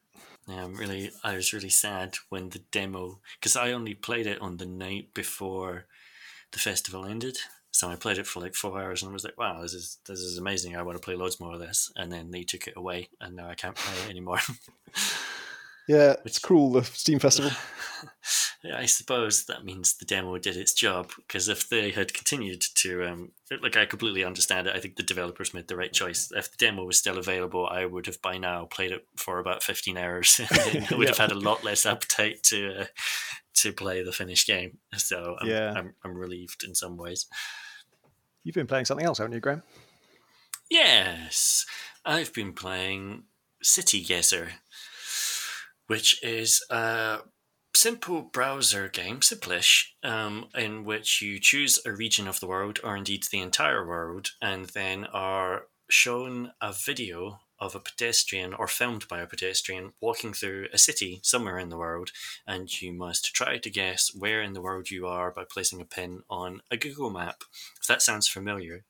[0.48, 1.10] yeah, I'm really.
[1.22, 5.12] I was really sad when the demo because I only played it on the night
[5.12, 5.84] before
[6.52, 7.36] the festival ended.
[7.70, 10.20] So I played it for like four hours and was like, "Wow, this is this
[10.20, 10.76] is amazing!
[10.76, 13.36] I want to play loads more of this." And then they took it away, and
[13.36, 14.40] now I can't play it anymore.
[15.88, 17.50] Yeah, Which, it's cruel, the Steam Festival.
[18.62, 22.62] yeah, I suppose that means the demo did its job because if they had continued
[22.76, 23.32] to, um,
[23.62, 24.76] like, I completely understand it.
[24.76, 26.30] I think the developers made the right choice.
[26.36, 29.62] If the demo was still available, I would have by now played it for about
[29.62, 30.40] 15 hours.
[30.50, 31.08] I would yeah.
[31.08, 32.84] have had a lot less appetite to uh,
[33.54, 34.78] to play the finished game.
[34.96, 35.72] So I'm, yeah.
[35.74, 37.26] I'm, I'm relieved in some ways.
[38.44, 39.62] You've been playing something else, haven't you, Graham?
[40.70, 41.66] Yes,
[42.04, 43.24] I've been playing
[43.62, 44.50] City Guesser
[45.88, 47.18] which is a
[47.74, 52.96] simple browser game, simplish, um, in which you choose a region of the world, or
[52.96, 59.08] indeed the entire world, and then are shown a video of a pedestrian or filmed
[59.08, 62.10] by a pedestrian walking through a city somewhere in the world,
[62.46, 65.84] and you must try to guess where in the world you are by placing a
[65.84, 67.42] pin on a Google map.
[67.80, 68.84] If that sounds familiar,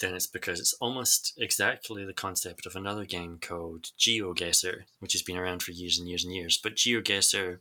[0.00, 5.22] then it's because it's almost exactly the concept of another game called GeoGuessr, which has
[5.22, 6.58] been around for years and years and years.
[6.62, 7.58] But GeoGuessr,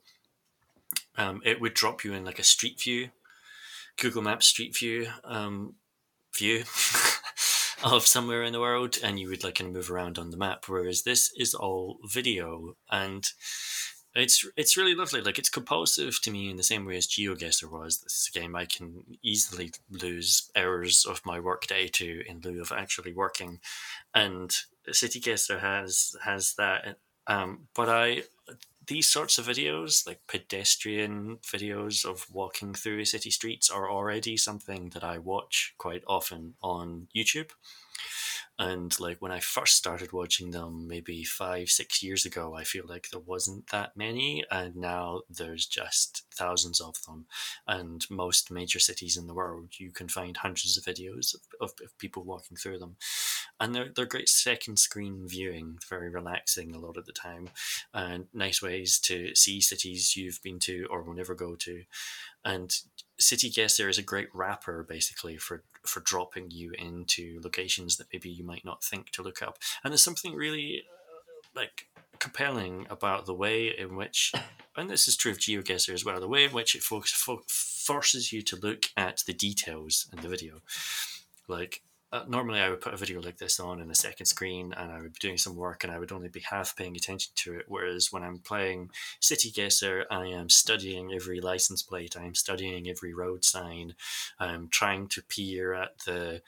[1.17, 3.09] um, it would drop you in like a street view,
[3.97, 5.75] Google Maps street view um,
[6.37, 6.59] view
[7.83, 10.37] of somewhere in the world, and you would like kind of move around on the
[10.37, 10.65] map.
[10.67, 13.25] Whereas this is all video, and
[14.15, 15.21] it's it's really lovely.
[15.21, 17.99] Like it's compulsive to me in the same way as GeoGuessr was.
[17.99, 22.61] This is a game I can easily lose hours of my workday to in lieu
[22.61, 23.59] of actually working,
[24.13, 24.55] and
[24.91, 26.97] City Guesser has has that.
[27.27, 28.23] Um, but I
[28.87, 34.89] these sorts of videos, like pedestrian videos of walking through city streets, are already something
[34.89, 37.51] that I watch quite often on YouTube.
[38.59, 42.83] And like when I first started watching them, maybe five, six years ago, I feel
[42.85, 44.43] like there wasn't that many.
[44.51, 47.25] And now there's just thousands of them.
[47.65, 51.71] And most major cities in the world, you can find hundreds of videos of, of,
[51.81, 52.97] of people walking through them.
[53.61, 57.49] And they're, they're great second screen viewing, very relaxing a lot of the time,
[57.93, 61.83] and nice ways to see cities you've been to or will never go to.
[62.43, 62.73] And
[63.19, 68.29] City Guesser is a great wrapper basically for for dropping you into locations that maybe
[68.29, 69.57] you might not think to look up.
[69.83, 71.87] And there's something really uh, like
[72.19, 74.31] compelling about the way in which,
[74.77, 77.43] and this is true of GeoGuessr as well, the way in which it fo- fo-
[77.47, 80.61] forces you to look at the details in the video.
[81.47, 81.81] Like
[82.11, 84.91] uh, normally I would put a video like this on in a second screen and
[84.91, 87.59] I would be doing some work and I would only be half paying attention to
[87.59, 87.65] it.
[87.67, 88.89] Whereas when I'm playing
[89.19, 93.93] City Guesser, I am studying every license plate, I am studying every road sign,
[94.39, 96.41] I'm trying to peer at the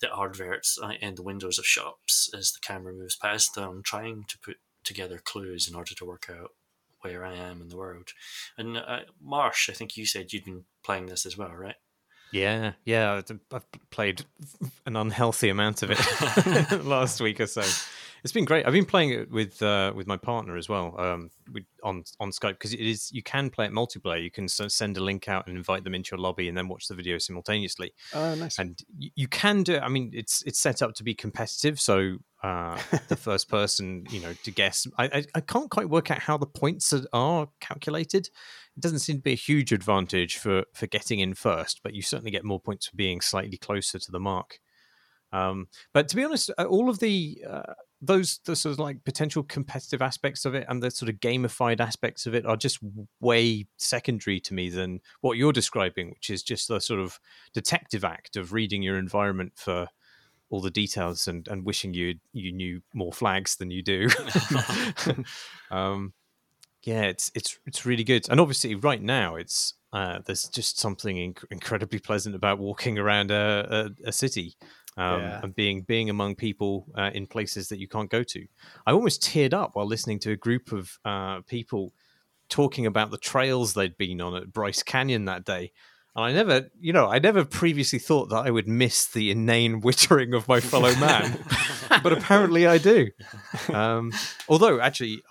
[0.00, 4.24] the adverts uh, in the windows of shops as the camera moves past them, trying
[4.28, 6.52] to put together clues in order to work out
[7.00, 8.10] where I am in the world.
[8.56, 11.76] And uh, Marsh, I think you said you'd been playing this as well, right?
[12.32, 13.20] Yeah, yeah.
[13.52, 14.24] I've played
[14.86, 17.62] an unhealthy amount of it last week or so.
[18.24, 18.66] It's been great.
[18.66, 22.30] I've been playing it with uh, with my partner as well um, with, on on
[22.30, 24.22] Skype because it is you can play it multiplayer.
[24.22, 26.88] You can send a link out and invite them into your lobby, and then watch
[26.88, 27.92] the video simultaneously.
[28.12, 28.58] Oh, nice!
[28.58, 29.78] And you, you can do.
[29.78, 34.20] I mean, it's it's set up to be competitive, so uh, the first person, you
[34.20, 34.86] know, to guess.
[34.98, 38.30] I, I, I can't quite work out how the points are, calculated
[38.78, 42.30] doesn't seem to be a huge advantage for for getting in first, but you certainly
[42.30, 44.60] get more points for being slightly closer to the mark.
[45.32, 49.04] Um, but to be honest, uh, all of the uh, those the sort of like
[49.04, 52.78] potential competitive aspects of it and the sort of gamified aspects of it are just
[53.20, 57.18] way secondary to me than what you're describing, which is just the sort of
[57.52, 59.88] detective act of reading your environment for
[60.50, 64.08] all the details and, and wishing you you knew more flags than you do.
[65.70, 66.12] um,
[66.82, 71.16] yeah, it's it's it's really good, and obviously right now it's uh, there's just something
[71.16, 74.54] inc- incredibly pleasant about walking around a, a, a city
[74.96, 75.40] um, yeah.
[75.42, 78.46] and being being among people uh, in places that you can't go to.
[78.86, 81.92] I almost teared up while listening to a group of uh, people
[82.48, 85.72] talking about the trails they'd been on at Bryce Canyon that day.
[86.16, 89.82] And I never, you know, I never previously thought that I would miss the inane
[89.82, 91.38] wittering of my fellow man,
[92.02, 93.08] but apparently I do.
[93.72, 94.12] Um,
[94.48, 95.22] although, actually,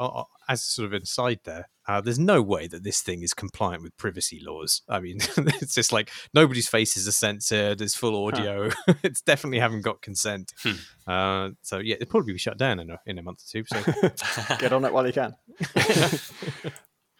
[0.47, 3.95] as sort of inside there, uh, there's no way that this thing is compliant with
[3.97, 4.81] privacy laws.
[4.89, 7.79] I mean, it's just like nobody's faces are censored.
[7.79, 8.69] There's full audio.
[8.69, 8.93] Huh.
[9.03, 10.53] it's definitely haven't got consent.
[10.63, 11.09] Hmm.
[11.09, 13.65] Uh, so yeah, it'll probably be shut down in a, in a month or two.
[13.65, 15.35] So get on it while you can.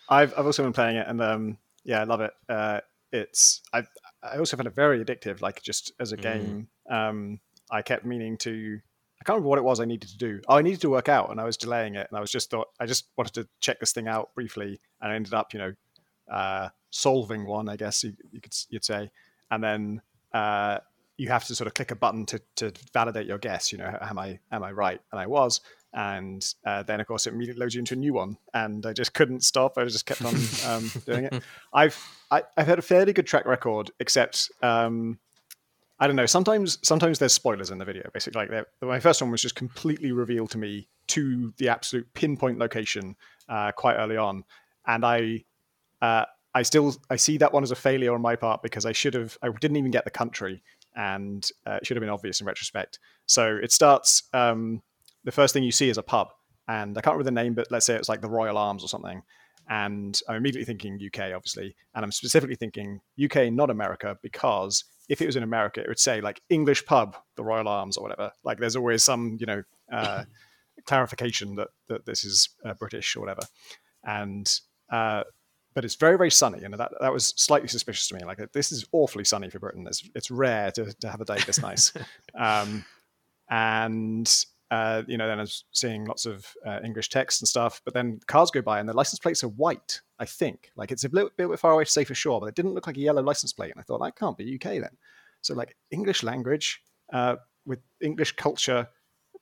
[0.09, 2.31] I've I've also been playing it, and um, yeah, I love it.
[2.49, 2.81] Uh,
[3.11, 3.83] it's I
[4.21, 5.41] I also found it very addictive.
[5.41, 6.21] Like just as a mm.
[6.21, 7.39] game, um,
[7.71, 8.81] I kept meaning to I
[9.27, 10.39] can't remember what it was I needed to do.
[10.47, 12.49] Oh, I needed to work out, and I was delaying it, and I was just
[12.49, 15.59] thought I just wanted to check this thing out briefly, and I ended up, you
[15.59, 15.73] know,
[16.31, 19.11] uh, solving one, I guess you, you could you'd say,
[19.51, 20.01] and then
[20.33, 20.77] uh,
[21.17, 23.73] you have to sort of click a button to to validate your guess.
[23.73, 25.01] You know, am I am I right?
[25.11, 25.59] And I was,
[25.93, 28.93] and uh, then of course it immediately loads you into a new one, and I
[28.93, 29.77] just couldn't stop.
[29.77, 30.35] I just kept on
[30.65, 31.43] um, doing it.
[31.73, 32.01] I've
[32.31, 34.49] I, have i have had a fairly good track record, except.
[34.63, 35.19] Um,
[35.99, 36.27] I don't know.
[36.27, 38.09] Sometimes, sometimes there's spoilers in the video.
[38.13, 42.59] Basically, like my first one was just completely revealed to me to the absolute pinpoint
[42.59, 43.15] location
[43.49, 44.43] uh, quite early on,
[44.85, 45.43] and I,
[46.01, 48.91] uh, I still I see that one as a failure on my part because I
[48.91, 50.61] should have I didn't even get the country,
[50.95, 52.99] and uh, it should have been obvious in retrospect.
[53.25, 54.23] So it starts.
[54.33, 54.83] Um,
[55.23, 56.27] the first thing you see is a pub,
[56.67, 58.87] and I can't remember the name, but let's say it's like the Royal Arms or
[58.87, 59.23] something.
[59.69, 65.21] And I'm immediately thinking UK, obviously, and I'm specifically thinking UK, not America, because if
[65.21, 68.31] it was in America, it would say like English pub, the Royal Arms or whatever.
[68.43, 70.23] Like there's always some, you know, uh,
[70.85, 73.41] clarification that that this is uh, British or whatever.
[74.03, 74.51] And
[74.89, 75.23] uh,
[75.73, 78.23] but it's very very sunny, and that that was slightly suspicious to me.
[78.25, 79.85] Like this is awfully sunny for Britain.
[79.87, 81.93] It's it's rare to to have a day this nice,
[82.35, 82.83] um,
[83.49, 87.81] and uh, you know then I was seeing lots of uh, English text and stuff.
[87.85, 90.01] But then cars go by and the license plates are white.
[90.19, 92.55] I think like it's a little bit far away to say for sure, but it
[92.55, 94.97] didn't look like a yellow license plate, and I thought that can't be UK then.
[95.41, 96.81] So like English language
[97.13, 97.35] uh,
[97.65, 98.87] with English culture,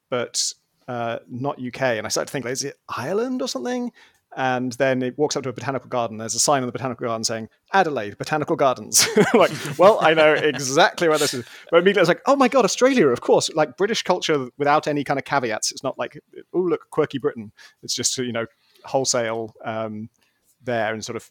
[0.09, 0.53] but
[0.87, 1.81] uh, not UK.
[1.81, 3.91] And I started to think, like, is it Ireland or something?
[4.37, 6.17] And then it walks up to a botanical garden.
[6.17, 9.07] There's a sign on the botanical garden saying Adelaide Botanical Gardens.
[9.33, 11.45] like, well, I know exactly where this is.
[11.71, 13.49] But immediately I was like, oh my god, Australia, of course.
[13.53, 15.71] Like British culture without any kind of caveats.
[15.71, 16.19] It's not like,
[16.53, 17.53] oh look, quirky Britain.
[17.81, 18.45] It's just you know
[18.83, 20.09] wholesale um,
[20.65, 21.29] there and sort of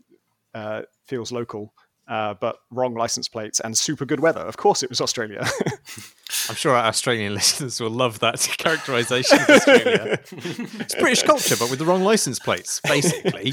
[0.55, 1.73] uh, feels local
[2.07, 4.41] uh, but wrong license plates and super good weather.
[4.41, 5.43] Of course, it was Australia.
[6.49, 10.21] I'm sure our Australian listeners will love that characterization of Australia.
[10.33, 13.53] it's British culture, but with the wrong license plates, basically.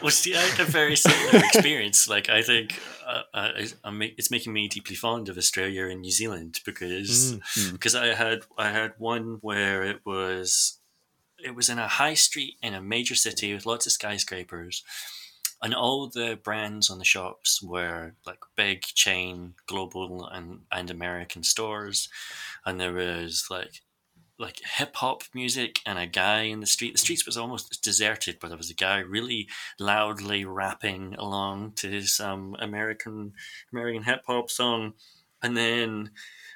[0.00, 2.08] well, see, I had a very similar experience.
[2.08, 6.60] Like, I think uh, I, it's making me deeply fond of Australia and New Zealand
[6.64, 7.72] because mm.
[7.72, 10.78] because I had I had one where it was
[11.44, 14.82] it was in a high street in a major city with lots of skyscrapers
[15.62, 21.42] and all the brands on the shops were like big chain global and, and american
[21.42, 22.08] stores
[22.64, 23.82] and there was like
[24.42, 26.92] like hip hop music and a guy in the street.
[26.92, 29.48] The streets was almost deserted, but there was a guy really
[29.78, 33.32] loudly rapping along to some um, American
[33.72, 34.94] American hip hop song,
[35.42, 36.10] and then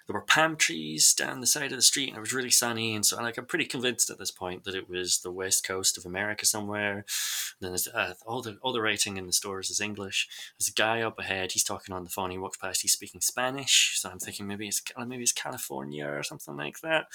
[0.07, 2.95] there were palm trees down the side of the street and it was really sunny
[2.95, 5.99] and so like i'm pretty convinced at this point that it was the west coast
[5.99, 6.93] of america somewhere.
[6.97, 7.05] And
[7.61, 10.29] then there's uh, all the all the writing in the stores is english.
[10.59, 13.21] There's a guy up ahead he's talking on the phone he walks past he's speaking
[13.21, 13.99] spanish.
[14.01, 17.07] So i'm thinking maybe it's maybe it's california or something like that.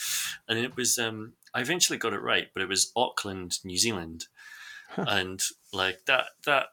[0.47, 4.27] And it was um i eventually got it right but it was auckland new zealand.
[4.97, 5.41] And
[5.71, 6.67] like that that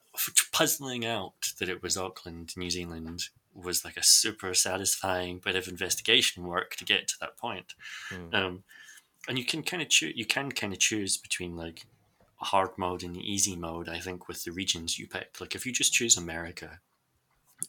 [0.53, 3.29] puzzling out that it was auckland new zealand
[3.63, 7.75] was like a super satisfying bit of investigation work to get to that point.
[8.11, 8.35] Mm.
[8.35, 8.65] Um,
[9.29, 10.15] and you can kind of choose.
[10.17, 11.85] You can kind of choose between like
[12.37, 13.89] hard mode and easy mode.
[13.89, 15.41] I think with the regions you pick.
[15.41, 16.81] Like if you just choose America,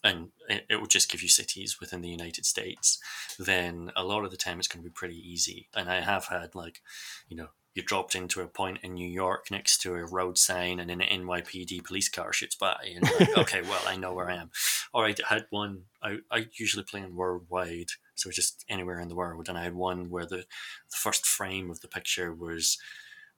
[0.03, 2.99] and it, it will just give you cities within the United States,
[3.37, 5.67] then a lot of the time it's going to be pretty easy.
[5.75, 6.81] And I have had like,
[7.27, 10.79] you know, you dropped into a point in New York next to a road sign
[10.79, 14.35] and an NYPD police car shoots by and like, okay, well, I know where I
[14.35, 14.51] am.
[14.93, 19.15] Or I had one, I, I usually play in worldwide, so just anywhere in the
[19.15, 19.47] world.
[19.47, 22.77] And I had one where the, the first frame of the picture was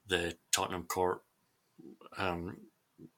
[0.08, 1.22] the Tottenham Court
[2.18, 2.58] um,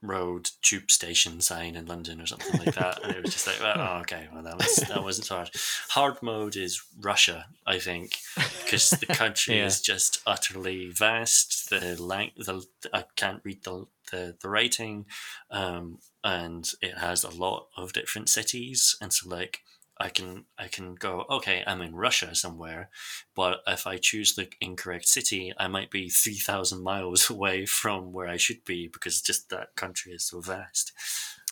[0.01, 3.03] road tube station sign in London or something like that.
[3.03, 5.49] And it was just like, oh, okay, well, that was that wasn't hard.
[5.89, 8.17] Hard mode is Russia, I think,
[8.63, 9.65] because the country yeah.
[9.65, 11.69] is just utterly vast.
[11.69, 15.05] The lang- the I can't read the the, the writing,
[15.49, 19.59] um, and it has a lot of different cities, and so like
[20.03, 22.89] I can I can go okay I'm in Russia somewhere,
[23.33, 28.11] but if I choose the incorrect city, I might be three thousand miles away from
[28.11, 30.91] where I should be because just that country is so vast.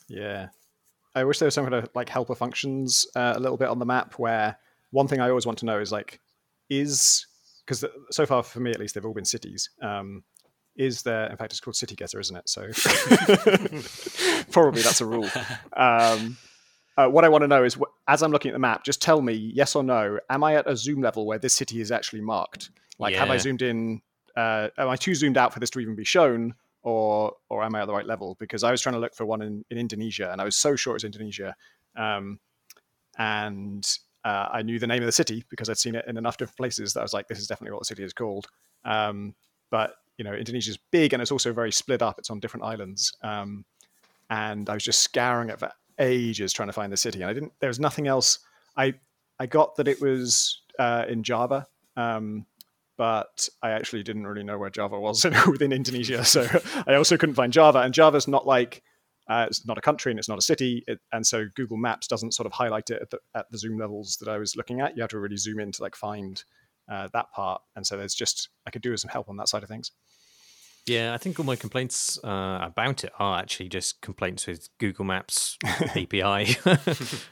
[0.09, 0.49] Yeah,
[1.15, 3.79] I wish there was some kind of like helper functions uh, a little bit on
[3.79, 4.57] the map where
[4.89, 6.19] one thing I always want to know is like
[6.69, 7.25] is
[7.65, 9.69] because so far for me at least they've all been cities.
[9.81, 10.25] Um,
[10.75, 12.61] is there in fact it's called city getter isn't it so
[14.51, 15.29] probably that's a rule
[15.75, 16.37] um,
[16.97, 17.77] uh, what I want to know is,
[18.07, 20.19] as I'm looking at the map, just tell me yes or no.
[20.29, 22.69] Am I at a zoom level where this city is actually marked?
[22.99, 23.19] Like, yeah.
[23.19, 24.01] have I zoomed in?
[24.35, 26.53] Uh, am I too zoomed out for this to even be shown,
[26.83, 28.35] or or am I at the right level?
[28.39, 30.75] Because I was trying to look for one in, in Indonesia, and I was so
[30.75, 31.55] sure it was Indonesia,
[31.95, 32.39] um,
[33.17, 33.85] and
[34.23, 36.57] uh, I knew the name of the city because I'd seen it in enough different
[36.57, 38.47] places that I was like, this is definitely what the city is called.
[38.85, 39.33] Um,
[39.69, 42.19] but you know, Indonesia is big and it's also very split up.
[42.19, 43.15] It's on different islands.
[43.23, 43.65] Um,
[44.29, 45.71] and I was just scouring for
[46.01, 47.53] ages trying to find the city, and I didn't.
[47.59, 48.39] There was nothing else.
[48.75, 48.95] I
[49.39, 52.45] I got that it was uh, in Java, um,
[52.97, 56.25] but I actually didn't really know where Java was within Indonesia.
[56.25, 56.47] So
[56.85, 58.83] I also couldn't find Java, and Java's not like
[59.27, 62.07] uh, it's not a country and it's not a city, it, and so Google Maps
[62.07, 64.81] doesn't sort of highlight it at the, at the zoom levels that I was looking
[64.81, 64.95] at.
[64.97, 66.43] You have to really zoom in to like find
[66.91, 69.47] uh, that part, and so there's just I could do with some help on that
[69.47, 69.91] side of things.
[70.87, 75.05] Yeah, I think all my complaints uh, about it are actually just complaints with Google
[75.05, 76.57] Maps API.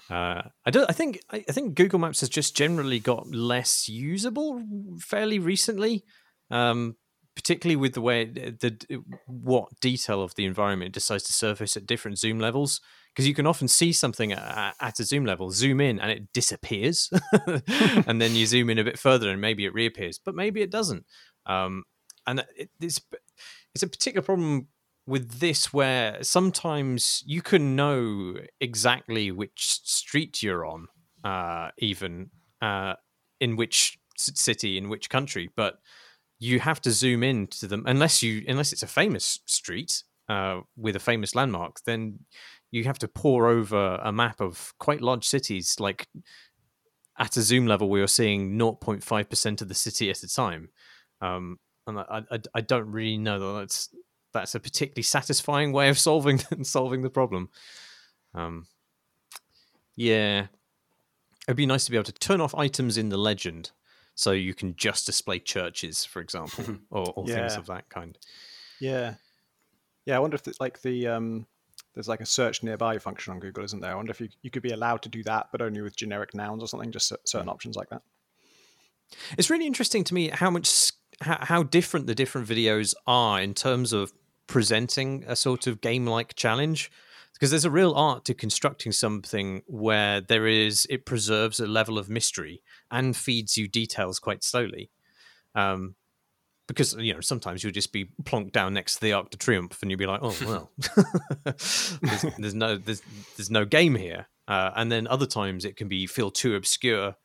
[0.10, 0.88] uh, I don't.
[0.88, 1.20] I think.
[1.32, 4.64] I, think Google Maps has just generally got less usable
[5.00, 6.04] fairly recently,
[6.52, 6.96] um,
[7.36, 11.88] particularly with the way the, the what detail of the environment decides to surface at
[11.88, 12.80] different zoom levels.
[13.16, 16.32] Because you can often see something at, at, a zoom level, zoom in, and it
[16.32, 17.10] disappears,
[18.06, 20.70] and then you zoom in a bit further, and maybe it reappears, but maybe it
[20.70, 21.04] doesn't.
[21.48, 21.84] Um,
[22.30, 23.02] and it, it's
[23.74, 24.68] it's a particular problem
[25.06, 30.88] with this where sometimes you can know exactly which street you're on,
[31.24, 32.30] uh, even
[32.62, 32.94] uh,
[33.40, 35.80] in which city, in which country, but
[36.40, 40.62] you have to zoom in to them unless you unless it's a famous street uh,
[40.78, 42.20] with a famous landmark, then
[42.72, 46.08] you have to pour over a map of quite large cities, like
[47.18, 50.70] at a zoom level where you're seeing 0.5% of the city at a time.
[51.20, 51.58] Um,
[51.90, 53.90] and I, I, I, don't really know that that's
[54.34, 57.49] that's a particularly satisfying way of solving solving the problem.
[58.34, 58.68] Um,
[59.95, 60.48] yeah,
[61.48, 63.72] it'd be nice to be able to turn off items in the legend
[64.16, 67.36] so you can just display churches, for example, or, or yeah.
[67.36, 68.18] things of that kind.
[68.80, 69.16] Yeah,
[70.06, 70.16] yeah.
[70.16, 71.48] I wonder if it's like the um,
[71.94, 73.91] there's like a search nearby function on Google, isn't there?
[73.91, 76.34] I wonder if you, you could be allowed to do that, but only with generic
[76.34, 77.52] nouns or something, just certain mm.
[77.52, 78.02] options like that.
[79.38, 80.68] It's really interesting to me how much
[81.22, 84.14] how, how different the different videos are in terms of
[84.48, 86.91] presenting a sort of game-like challenge
[87.34, 91.98] because there's a real art to constructing something where there is it preserves a level
[91.98, 94.90] of mystery and feeds you details quite slowly
[95.56, 95.96] um,
[96.70, 99.82] because you know sometimes you'll just be plonked down next to the Arc de Triomphe
[99.82, 100.72] and you'll be like, oh well,
[101.44, 103.02] there's, there's, no there's
[103.36, 104.28] there's no game here.
[104.48, 107.16] Uh, and then other times it can be feel too obscure,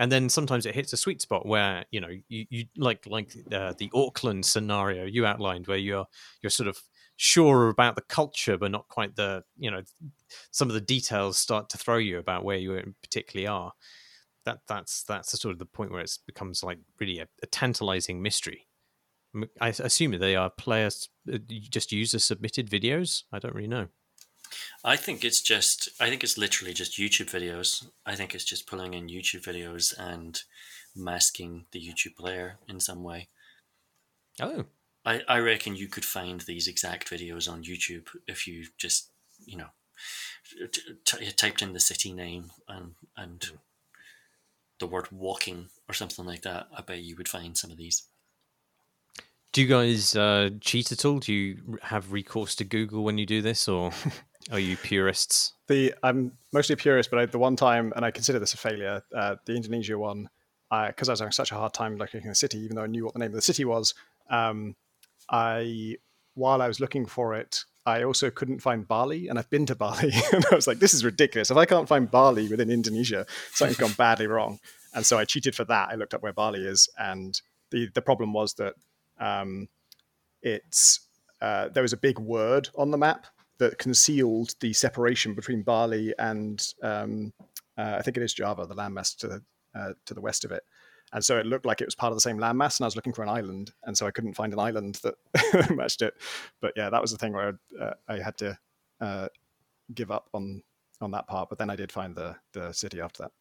[0.00, 3.32] and then sometimes it hits a sweet spot where you know you, you like like
[3.52, 6.06] uh, the Auckland scenario you outlined where you're
[6.42, 6.80] you're sort of
[7.16, 9.82] sure about the culture but not quite the you know
[10.50, 13.72] some of the details start to throw you about where you particularly are
[14.46, 17.46] that that's that's the sort of the point where it becomes like really a, a
[17.46, 18.66] tantalizing mystery
[19.60, 21.38] I assume they are players uh,
[21.70, 23.22] just user submitted videos.
[23.32, 23.86] I don't really know.
[24.84, 25.88] I think it's just.
[26.00, 27.86] I think it's literally just YouTube videos.
[28.06, 30.40] I think it's just pulling in YouTube videos and
[30.94, 33.28] masking the YouTube player in some way.
[34.40, 34.64] Oh.
[35.04, 39.10] I, I reckon you could find these exact videos on YouTube if you just,
[39.46, 39.68] you know,
[41.04, 43.56] t- typed in the city name and and hmm.
[44.78, 46.66] the word walking or something like that.
[46.76, 48.04] I bet you would find some of these.
[49.52, 51.18] Do you guys uh, cheat at all?
[51.18, 53.92] Do you have recourse to Google when you do this, or
[54.50, 55.54] are you purists?
[55.68, 58.56] The I'm mostly a purist, but I, the one time, and I consider this a
[58.56, 60.28] failure, uh, the Indonesia one,
[60.70, 62.86] because I, I, was having such a hard time locating the city, even though I
[62.86, 63.94] knew what the name of the city was.
[64.30, 64.76] Um,
[65.30, 65.96] I,
[66.34, 69.74] while I was looking for it, I also couldn't find Bali, and I've been to
[69.74, 71.50] Bali, and I was like, "This is ridiculous!
[71.50, 74.58] If I can't find Bali within Indonesia, something's gone badly wrong."
[74.94, 75.88] And so I cheated for that.
[75.90, 77.40] I looked up where Bali is, and
[77.70, 78.74] the the problem was that
[79.18, 79.68] um,
[80.42, 81.08] it's
[81.40, 83.26] uh, there was a big word on the map
[83.60, 87.32] that concealed the separation between Bali and um,
[87.78, 89.42] uh, I think it is Java, the landmass to the
[89.74, 90.64] uh, to the west of it.
[91.12, 92.96] And so it looked like it was part of the same landmass, and I was
[92.96, 96.14] looking for an island, and so I couldn't find an island that matched it.
[96.60, 98.58] But yeah, that was the thing where uh, I had to
[99.00, 99.28] uh,
[99.94, 100.62] give up on
[101.00, 101.48] on that part.
[101.48, 103.32] But then I did find the the city after that.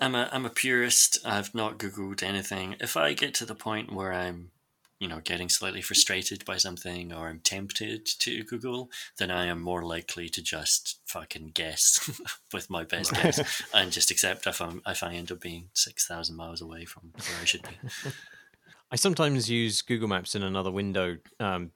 [0.00, 1.18] I'm a I'm a purist.
[1.24, 2.76] I've not googled anything.
[2.80, 4.50] If I get to the point where I'm,
[4.98, 9.60] you know, getting slightly frustrated by something or I'm tempted to Google, then I am
[9.60, 12.20] more likely to just fucking guess
[12.52, 16.06] with my best guess and just accept if I'm if I end up being six
[16.06, 18.10] thousand miles away from where I should be.
[18.90, 21.72] I sometimes use Google Maps in another window um,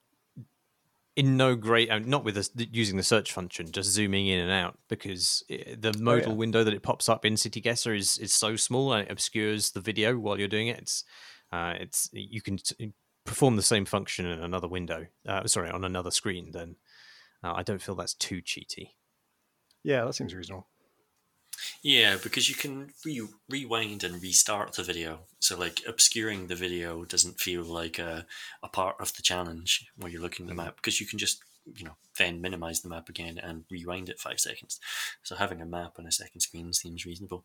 [1.17, 4.51] in no great, uh, not with the, using the search function, just zooming in and
[4.51, 6.39] out because the modal oh, yeah.
[6.39, 9.73] window that it pops up in City Guesser is is so small and it obscures
[9.73, 10.79] the video while you're doing it.
[10.79, 11.05] It's
[11.53, 12.95] uh, it's you can t-
[13.31, 15.07] perform the same function in another window.
[15.25, 16.51] Uh, sorry, on another screen.
[16.51, 16.75] Then
[17.45, 18.91] uh, I don't feel that's too cheaty.
[19.85, 20.67] Yeah, that seems reasonable.
[21.81, 25.21] Yeah, because you can re- rewind and restart the video.
[25.39, 28.27] So, like, obscuring the video doesn't feel like a,
[28.65, 30.67] a part of the challenge where you're looking at the mm-hmm.
[30.67, 31.41] map because you can just,
[31.77, 34.81] you know, then minimize the map again and rewind it five seconds.
[35.23, 37.45] So, having a map on a second screen seems reasonable.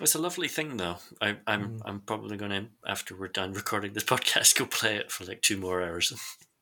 [0.00, 0.96] It's a lovely thing, though.
[1.20, 1.82] I, I'm mm.
[1.84, 5.42] I'm probably going to after we're done recording this podcast go play it for like
[5.42, 6.12] two more hours.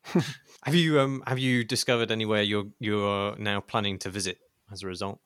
[0.63, 4.39] have you um have you discovered anywhere you're you're now planning to visit
[4.73, 5.21] as a result?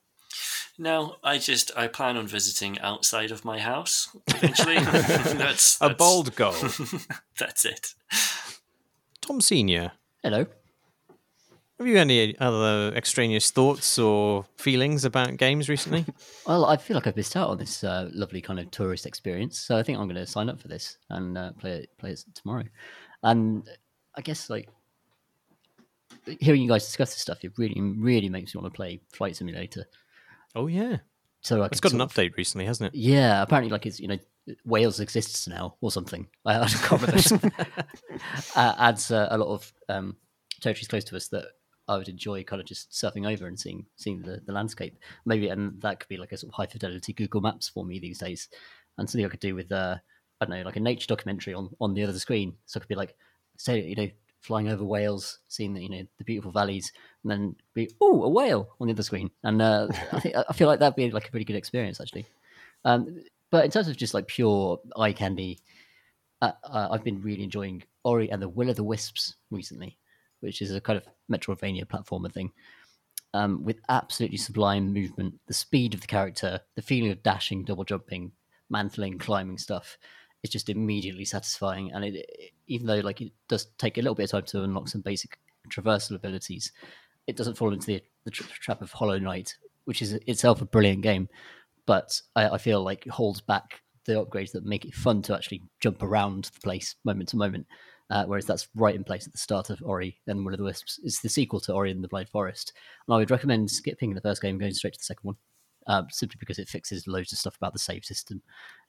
[0.78, 4.78] No, I just I plan on visiting outside of my house eventually.
[4.78, 6.54] that's, that's, a bold goal.
[7.38, 7.94] that's it.
[9.20, 9.92] Tom Senior.
[10.22, 10.46] Hello.
[11.82, 16.06] Have you any other extraneous thoughts or feelings about games recently?
[16.46, 19.58] well, I feel like I've missed out on this uh, lovely kind of tourist experience,
[19.58, 22.10] so I think I'm going to sign up for this and uh, play it play
[22.10, 22.62] it tomorrow.
[23.24, 23.68] And
[24.14, 24.68] I guess like
[26.38, 29.34] hearing you guys discuss this stuff, it really really makes me want to play Flight
[29.34, 29.84] Simulator.
[30.54, 30.98] Oh yeah.
[31.40, 32.96] So it's got an update recently, hasn't it?
[32.96, 34.18] Yeah, apparently, like it's you know
[34.64, 36.28] Wales exists now or something.
[36.46, 37.50] I, I can't remember.
[38.54, 40.16] uh, adds uh, a lot of um,
[40.60, 41.46] territories close to us that
[41.92, 44.98] I would enjoy kind of just surfing over and seeing seeing the, the landscape.
[45.24, 47.98] Maybe and that could be like a sort of high fidelity Google Maps for me
[47.98, 48.48] these days,
[48.98, 49.96] and something I could do with uh,
[50.40, 52.56] I don't know like a nature documentary on on the other screen.
[52.66, 53.14] So it could be like
[53.56, 54.10] say you know
[54.40, 56.92] flying over Wales, seeing the you know the beautiful valleys,
[57.22, 59.30] and then be oh a whale on the other screen.
[59.44, 62.26] And uh, I think I feel like that'd be like a pretty good experience actually.
[62.84, 65.60] Um, but in terms of just like pure eye candy,
[66.40, 69.98] uh, uh, I've been really enjoying Ori and the Will of the Wisps recently,
[70.40, 72.52] which is a kind of Metroidvania platformer thing.
[73.34, 77.84] Um, with absolutely sublime movement, the speed of the character, the feeling of dashing, double
[77.84, 78.32] jumping,
[78.68, 79.96] mantling, climbing stuff,
[80.42, 81.92] is just immediately satisfying.
[81.92, 84.64] And it, it, even though like it does take a little bit of time to
[84.64, 85.38] unlock some basic
[85.70, 86.72] traversal abilities,
[87.26, 90.66] it doesn't fall into the, the tra- trap of Hollow Knight, which is itself a
[90.66, 91.28] brilliant game,
[91.86, 95.62] but I, I feel like holds back the upgrades that make it fun to actually
[95.80, 97.66] jump around the place moment to moment.
[98.10, 100.64] Uh, whereas that's right in place at the start of Ori and Will of the
[100.64, 101.00] Wisps.
[101.02, 102.72] It's the sequel to Ori and the Blind Forest.
[103.08, 105.36] And I would recommend skipping the first game, going straight to the second one,
[105.86, 108.42] uh, simply because it fixes loads of stuff about the save system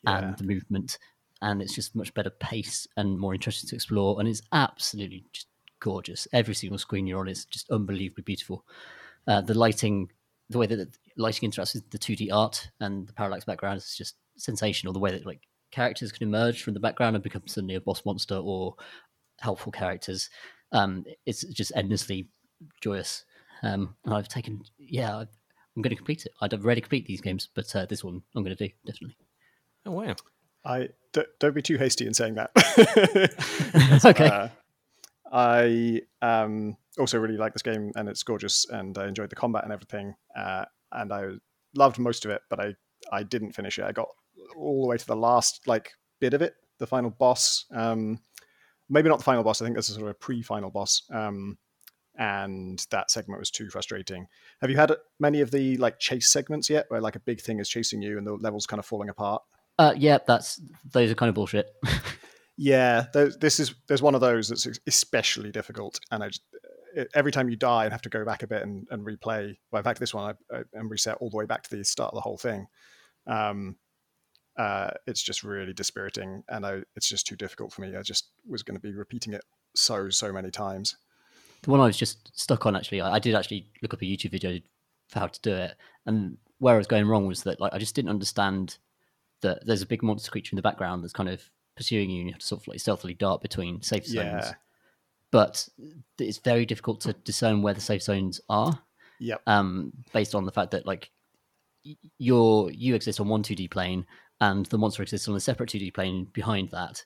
[0.06, 0.18] Yeah.
[0.30, 0.98] and the movement.
[1.41, 4.19] And it's just much better pace and more interesting to explore.
[4.19, 5.48] And it's absolutely just
[5.80, 6.27] gorgeous.
[6.34, 8.65] Every single screen you're on is just unbelievably beautiful.
[9.27, 10.10] Uh, the lighting,
[10.49, 13.95] the way that the lighting interacts with the 2D art and the parallax background is
[13.95, 14.91] just sensational.
[14.94, 15.41] The way that like
[15.74, 18.76] characters can emerge from the background and become suddenly a boss monster or
[19.40, 20.30] helpful characters.
[20.72, 22.30] Um, it's just endlessly
[22.82, 23.26] joyous.
[23.64, 25.28] Um, and I've taken, yeah, I-
[25.76, 26.34] I'm going to complete it.
[26.40, 29.18] I'd already complete these games, but uh, this one I'm going to do definitely.
[29.88, 30.16] Oh wow.
[30.64, 32.52] I don't, don't be too hasty in saying that.
[34.06, 34.28] okay.
[34.28, 34.48] Uh,
[35.32, 39.64] I um, also really like this game, and it's gorgeous, and I enjoyed the combat
[39.64, 41.32] and everything, uh, and I
[41.76, 42.41] loved most of it.
[42.52, 42.76] But I
[43.12, 43.86] I didn't finish it.
[43.86, 44.10] I got
[44.56, 47.66] all the way to the last like bit of it, the final boss.
[47.74, 48.20] Um,
[48.90, 49.62] maybe not the final boss.
[49.62, 51.04] I think this is sort of a pre-final boss.
[51.12, 51.58] Um,
[52.16, 54.28] and that segment was too frustrating.
[54.62, 57.60] Have you had many of the like chase segments yet, where like a big thing
[57.60, 59.42] is chasing you and the levels kind of falling apart?
[59.80, 60.62] Uh, yeah, that's
[60.92, 61.68] those are kind of bullshit.
[62.58, 66.44] Yeah, th- this is there's one of those that's especially difficult, and I just,
[67.16, 69.58] every time you die, I have to go back a bit and, and replay.
[69.72, 71.84] Well, in fact, this one I, I and reset all the way back to the
[71.84, 72.68] start of the whole thing.
[73.26, 73.78] Um,
[74.58, 77.96] uh, it's just really dispiriting, and I, it's just too difficult for me.
[77.96, 79.44] I just was going to be repeating it
[79.76, 80.96] so so many times.
[81.64, 84.06] the one I was just stuck on actually, I, I did actually look up a
[84.06, 84.60] YouTube video
[85.10, 85.76] for how to do it,
[86.06, 88.78] and where I was going wrong was that like I just didn't understand
[89.42, 91.42] that there's a big monster creature in the background that's kind of
[91.76, 94.46] pursuing you, and you have to sort of like stealthily dart between safe zones.
[94.46, 94.54] Yeah.
[95.32, 95.68] But
[96.20, 98.80] it's very difficult to discern where the safe zones are,
[99.20, 99.42] Yep.
[99.48, 101.10] um, based on the fact that like
[102.18, 104.06] you're you exist on one 2D plane,
[104.41, 107.03] and the monster exists on a separate 2D plane behind that.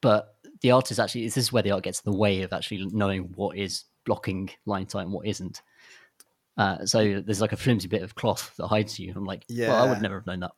[0.00, 2.52] But the art is actually this is where the art gets in the way of
[2.52, 5.62] actually knowing what is blocking line time, and what isn't.
[6.58, 9.12] Uh, so there's like a flimsy bit of cloth that hides you.
[9.16, 10.52] I'm like, well, I would never have known that.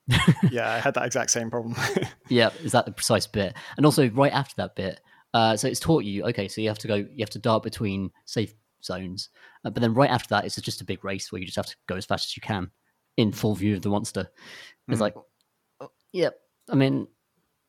[0.50, 1.76] yeah, I had that exact same problem.
[2.28, 3.54] yeah, is that the precise bit?
[3.76, 5.00] And also right after that bit,
[5.34, 7.62] uh, so it's taught you, okay, so you have to go, you have to dart
[7.62, 9.28] between safe zones,
[9.64, 11.66] uh, but then right after that, it's just a big race where you just have
[11.66, 12.70] to go as fast as you can
[13.16, 14.28] in full view of the monster.
[14.88, 15.00] It's Mhm.
[15.00, 15.14] like,
[16.14, 16.30] yeah,
[16.70, 17.08] I mean,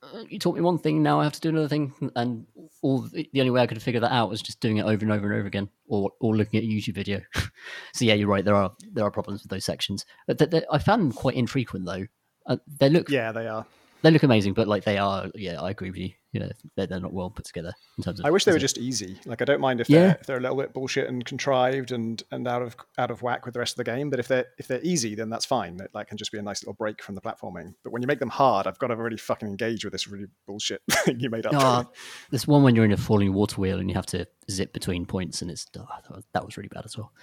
[0.03, 2.45] uh, you taught me one thing, now I have to do another thing, and
[2.83, 5.03] all the the only way I could figure that out was just doing it over
[5.03, 7.21] and over and over again, or or looking at a YouTube video.
[7.93, 8.45] so yeah, you're right.
[8.45, 10.05] There are there are problems with those sections.
[10.27, 12.05] But th- th- I found them quite infrequent though.
[12.45, 13.65] Uh, they look yeah, they are.
[14.03, 16.11] they look amazing, but like they are, yeah, I agree with you.
[16.35, 18.25] You know, they're, they're not well put together in terms of.
[18.25, 18.73] I wish they were physics.
[18.73, 19.17] just easy.
[19.25, 22.21] Like I don't mind if they're if they're a little bit bullshit and contrived and
[22.31, 24.09] and out of out of whack with the rest of the game.
[24.09, 25.77] But if they're if they're easy, then that's fine.
[25.77, 27.73] That like can just be a nice little break from the platforming.
[27.83, 30.27] But when you make them hard, I've got to really fucking engage with this really
[30.45, 31.53] bullshit thing you made up.
[31.55, 31.91] Oh,
[32.31, 35.05] there's one when you're in a falling water wheel and you have to zip between
[35.05, 35.87] points, and it's oh,
[36.33, 37.13] that, was, really bad as well.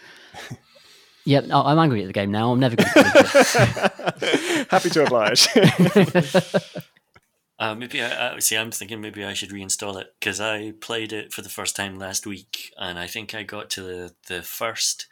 [1.26, 2.50] yeah, I'm angry at the game now.
[2.52, 4.66] I'm never going to.
[4.70, 5.48] Happy to oblige.
[7.58, 8.56] Uh, maybe I, I see.
[8.56, 11.98] I'm thinking maybe I should reinstall it because I played it for the first time
[11.98, 15.06] last week, and I think I got to the the first.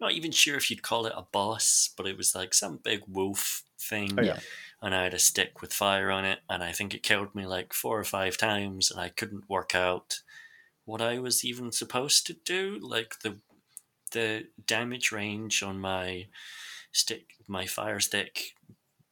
[0.00, 3.02] Not even sure if you'd call it a boss, but it was like some big
[3.08, 4.40] wolf thing, Oh, yeah.
[4.82, 7.46] and I had a stick with fire on it, and I think it killed me
[7.46, 10.20] like four or five times, and I couldn't work out
[10.84, 12.78] what I was even supposed to do.
[12.82, 13.38] Like the
[14.12, 16.26] the damage range on my
[16.92, 18.54] stick, my fire stick,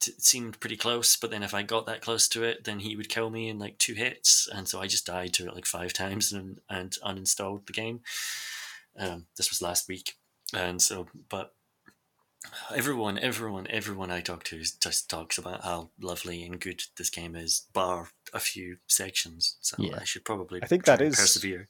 [0.03, 1.17] t- seemed pretty close.
[1.17, 3.59] But then if I got that close to it, then he would kill me in
[3.59, 6.93] like two hits, and so I just died to it like five times and and
[7.03, 8.01] uninstalled the game.
[8.99, 10.17] Um, this was last week,
[10.55, 11.55] and so but
[12.75, 17.37] Everyone, everyone, everyone I talk to just talks about how lovely and good this game
[17.37, 19.57] is, bar a few sections.
[19.61, 19.99] So Yeah.
[20.01, 20.61] I should probably.
[20.61, 21.69] I think that is- persevere.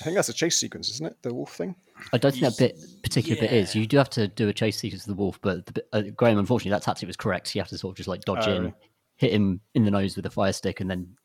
[0.00, 1.16] I think that's a chase sequence, isn't it?
[1.22, 1.76] The wolf thing.
[2.12, 3.74] I don't think that bit particular bit is.
[3.74, 6.38] You do have to do a chase sequence of the wolf, but the, uh, Graham,
[6.38, 7.54] unfortunately, that tactic was correct.
[7.54, 8.54] You have to sort of just like dodge Oh.
[8.56, 8.74] in,
[9.16, 11.16] hit him in the nose with a fire stick, and then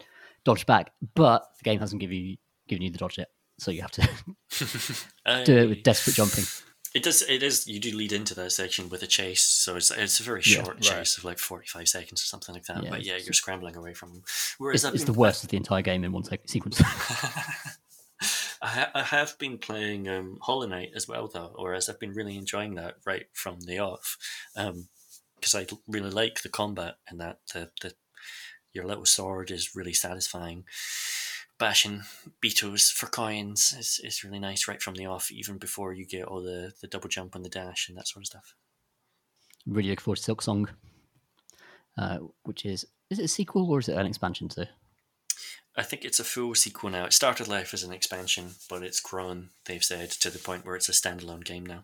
[0.43, 0.91] dodge back.
[1.15, 2.37] But the game hasn't given you
[2.67, 3.29] given you the dodge yet,
[3.59, 4.01] so you have to
[5.45, 6.43] do it with desperate jumping.
[6.93, 7.23] It does.
[7.23, 7.67] It is.
[7.67, 10.63] You do lead into that section with a chase, so it's it's a very Yeah,
[10.63, 10.81] short right.
[10.81, 12.83] chase of like forty five seconds or something like that.
[12.83, 14.23] Yeah, but yeah, you're scrambling away from.
[14.59, 16.81] Whereas It's, it's the worst of the entire game in one sec- sequence.
[18.61, 22.13] I, ha- I have been playing um, Hollow Knight as well, though, whereas I've been
[22.13, 24.17] really enjoying that right from the off,
[24.55, 27.93] because I really like the combat and that the, the
[28.75, 30.65] your little sword is really satisfying.
[31.57, 32.03] Bashing
[32.41, 36.25] beetles for coins is, is really nice right from the off, even before you get
[36.25, 38.55] all the, the double jump and the dash and that sort of stuff.
[39.65, 40.67] really look forward to Silksong,
[41.97, 44.67] uh, which is is it a sequel or is it an expansion to?
[45.77, 47.05] I think it's a full sequel now.
[47.05, 50.75] It started life as an expansion, but it's grown, they've said, to the point where
[50.75, 51.83] it's a standalone game now.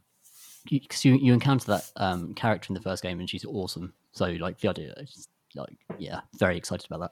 [0.69, 3.93] Because you, you encounter that um, character in the first game and she's awesome.
[4.13, 7.11] So like the idea, is, like yeah, very excited about that.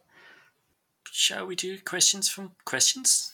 [1.11, 3.33] Shall we do questions from questions?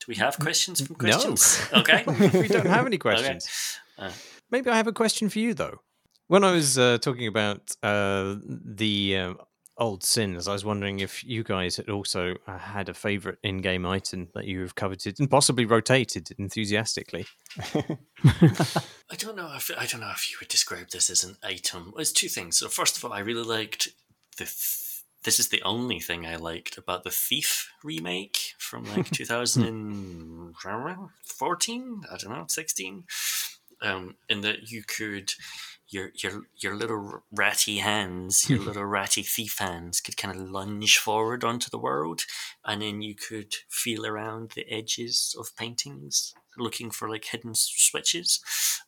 [0.00, 1.60] Do we have questions from questions?
[1.72, 1.82] No.
[1.82, 2.22] questions?
[2.30, 2.40] Okay.
[2.40, 3.78] we don't have any questions.
[3.98, 4.10] Uh,
[4.50, 5.80] Maybe I have a question for you though.
[6.28, 9.38] When I was uh, talking about uh, the um,
[9.78, 13.84] old sins, I was wondering if you guys had also uh, had a favorite in-game
[13.84, 17.26] item that you have coveted and possibly rotated enthusiastically.
[17.58, 17.98] I
[19.18, 21.92] don't know if I don't know if you would describe this as an item.
[21.98, 22.56] It's two things.
[22.58, 23.88] So first of all, I really liked
[24.38, 24.44] the.
[24.44, 24.82] Th-
[25.24, 32.02] this is the only thing I liked about the Thief remake from like 2014.
[32.10, 33.04] I don't know, 16.
[33.82, 35.32] Um, in that you could.
[35.88, 40.98] Your, your your little ratty hands, your little ratty thief hands, could kind of lunge
[40.98, 42.22] forward onto the world,
[42.64, 48.40] and then you could feel around the edges of paintings, looking for like hidden switches.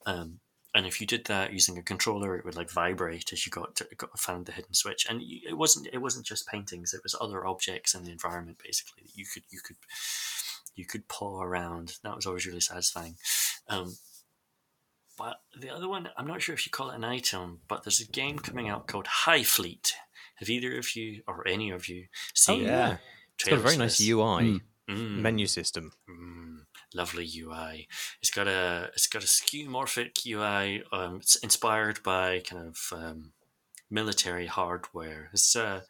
[0.06, 0.40] Um,
[0.74, 3.74] and if you did that using a controller, it would like vibrate as you got,
[3.76, 5.06] to, got found the hidden switch.
[5.08, 9.02] And it wasn't it wasn't just paintings; it was other objects in the environment basically
[9.04, 9.76] that you could you could
[10.74, 11.94] you could paw around.
[12.02, 13.16] That was always really satisfying.
[13.68, 13.96] Um,
[15.18, 18.00] but the other one, I'm not sure if you call it an item, but there's
[18.00, 19.92] a game coming out called Highfleet.
[20.36, 22.62] Have either of you or any of you seen?
[22.62, 22.96] Oh, yeah.
[23.34, 24.00] It's got a very nice?
[24.00, 25.20] UI Mm.
[25.20, 25.92] menu system.
[26.08, 26.60] Mm,
[26.94, 27.86] lovely UI.
[28.22, 30.82] It's got a it's got a skeuomorphic UI.
[30.90, 33.32] Um, it's inspired by kind of um,
[33.90, 35.28] military hardware.
[35.34, 35.84] It's a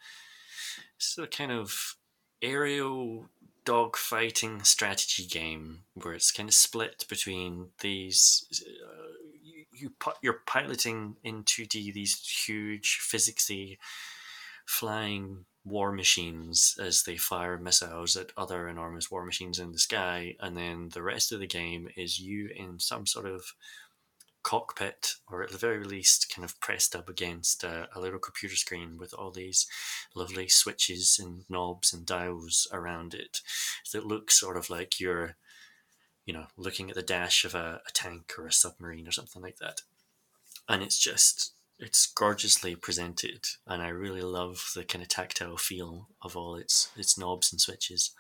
[0.97, 1.95] it's a kind of
[2.43, 3.29] aerial
[3.65, 8.45] dogfighting strategy game where it's kind of split between these.
[8.85, 9.08] Uh,
[9.79, 9.93] you,
[10.23, 13.79] you're piloting in two D these huge physicsy
[14.67, 20.35] flying war machines as they fire missiles at other enormous war machines in the sky,
[20.41, 23.55] and then the rest of the game is you in some sort of
[24.43, 28.57] cockpit, or at the very least, kind of pressed up against a, a little computer
[28.57, 29.67] screen with all these
[30.15, 33.41] lovely switches and knobs and dials around it
[33.93, 35.37] that look sort of like you're,
[36.29, 39.41] you know, looking at the dash of a, a tank or a submarine or something
[39.41, 39.81] like that.
[40.69, 46.09] And it's just it's gorgeously presented and I really love the kind of tactile feel
[46.21, 48.11] of all its its knobs and switches.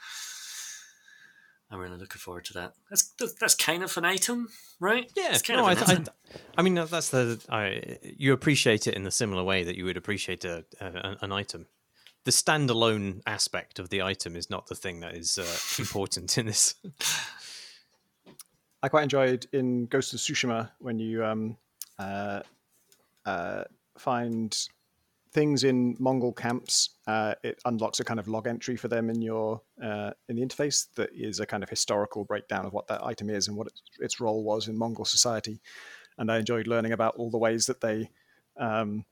[1.70, 2.72] I'm really looking forward to that.
[2.88, 4.48] That's that's kind of an item,
[4.80, 5.12] right?
[5.14, 8.86] Yeah, it's kind no, of I, th- I, I mean that's the I, you appreciate
[8.86, 11.66] it in the similar way that you would appreciate a, a an- an item.
[12.24, 16.46] The standalone aspect of the item is not the thing that is uh, important in
[16.46, 16.74] this.
[18.82, 21.56] I quite enjoyed in Ghost of Tsushima when you um,
[21.98, 22.40] uh,
[23.26, 23.64] uh,
[23.96, 24.56] find
[25.32, 26.90] things in Mongol camps.
[27.06, 30.42] Uh, it unlocks a kind of log entry for them in your uh, in the
[30.42, 33.66] interface that is a kind of historical breakdown of what that item is and what
[33.66, 35.60] its, its role was in Mongol society.
[36.16, 38.10] And I enjoyed learning about all the ways that they
[38.56, 39.04] um,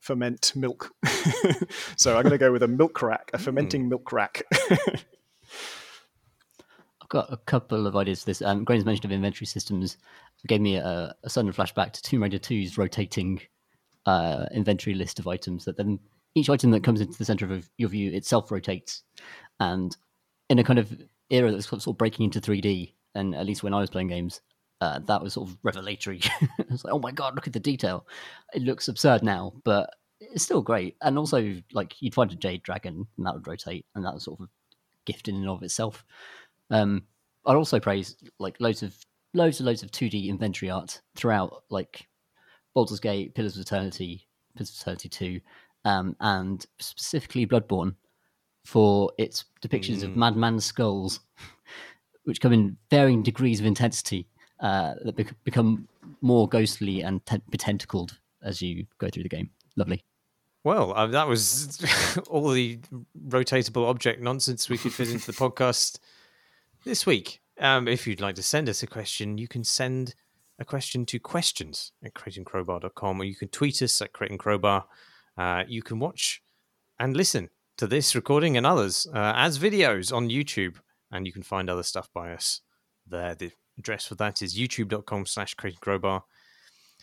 [0.00, 0.92] ferment milk.
[1.96, 4.42] so I'm going to go with a milk rack, a fermenting milk rack.
[7.12, 8.40] Got a couple of ideas for this.
[8.40, 9.98] Um, Graham's mention of inventory systems
[10.46, 13.42] gave me a, a sudden flashback to Tomb Raider 2's rotating
[14.06, 15.98] uh, inventory list of items that then
[16.34, 19.02] each item that comes into the center of your view itself rotates.
[19.60, 19.94] And
[20.48, 20.90] in a kind of
[21.28, 24.40] era that's sort of breaking into 3D, and at least when I was playing games,
[24.80, 26.22] uh, that was sort of revelatory.
[26.58, 28.06] it's like, oh my god, look at the detail.
[28.54, 30.96] It looks absurd now, but it's still great.
[31.02, 34.24] And also, like, you'd find a jade dragon, and that would rotate, and that was
[34.24, 34.48] sort of
[35.04, 36.04] gift in and of itself.
[36.72, 37.04] Um,
[37.46, 38.96] I'd also praise like loads of
[39.34, 42.06] loads and loads of 2D inventory art throughout, like
[42.74, 44.26] Baldur's Gate, Pillars of Eternity,
[44.56, 45.40] Pillars of Eternity 2,
[45.84, 47.94] um, and specifically Bloodborne
[48.64, 50.16] for its depictions of Mm.
[50.16, 51.20] madman skulls,
[52.24, 54.28] which come in varying degrees of intensity
[54.60, 55.88] uh, that bec- become
[56.20, 59.50] more ghostly and te- tentacled as you go through the game.
[59.76, 60.04] Lovely.
[60.64, 61.84] Well, uh, that was
[62.30, 62.78] all the
[63.28, 65.98] rotatable object nonsense we could fit into the podcast
[66.84, 67.40] this week.
[67.60, 70.14] Um, if you'd like to send us a question, you can send
[70.58, 74.86] a question to questions at crateandcrowbar.com or you can tweet us at Crate and Crowbar.
[75.36, 76.42] Uh, you can watch
[76.98, 80.76] and listen to this recording and others uh, as videos on YouTube,
[81.10, 82.60] and you can find other stuff by us
[83.06, 83.34] there.
[83.34, 86.24] The address for that is youtube.com slash Crate and Crowbar.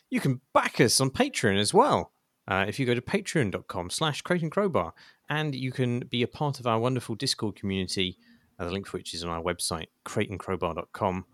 [0.09, 2.11] You can back us on Patreon as well.
[2.47, 4.93] Uh, if you go to patreon.com slash Crate and Crowbar,
[5.29, 8.17] and you can be a part of our wonderful Discord community,
[8.59, 11.25] uh, the link for which is on our website, crateandcrowbar.com.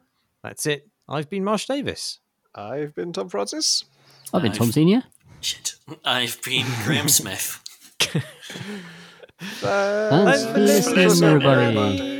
[0.43, 0.87] That's it.
[1.09, 2.19] I've been Marsh Davis.
[2.53, 3.85] I've been Tom Francis.
[4.33, 5.03] I've been I've- Tom Senior.
[5.41, 5.75] Shit.
[6.03, 7.61] I've been Graham Smith.
[9.39, 12.14] Thanks for listening, everybody.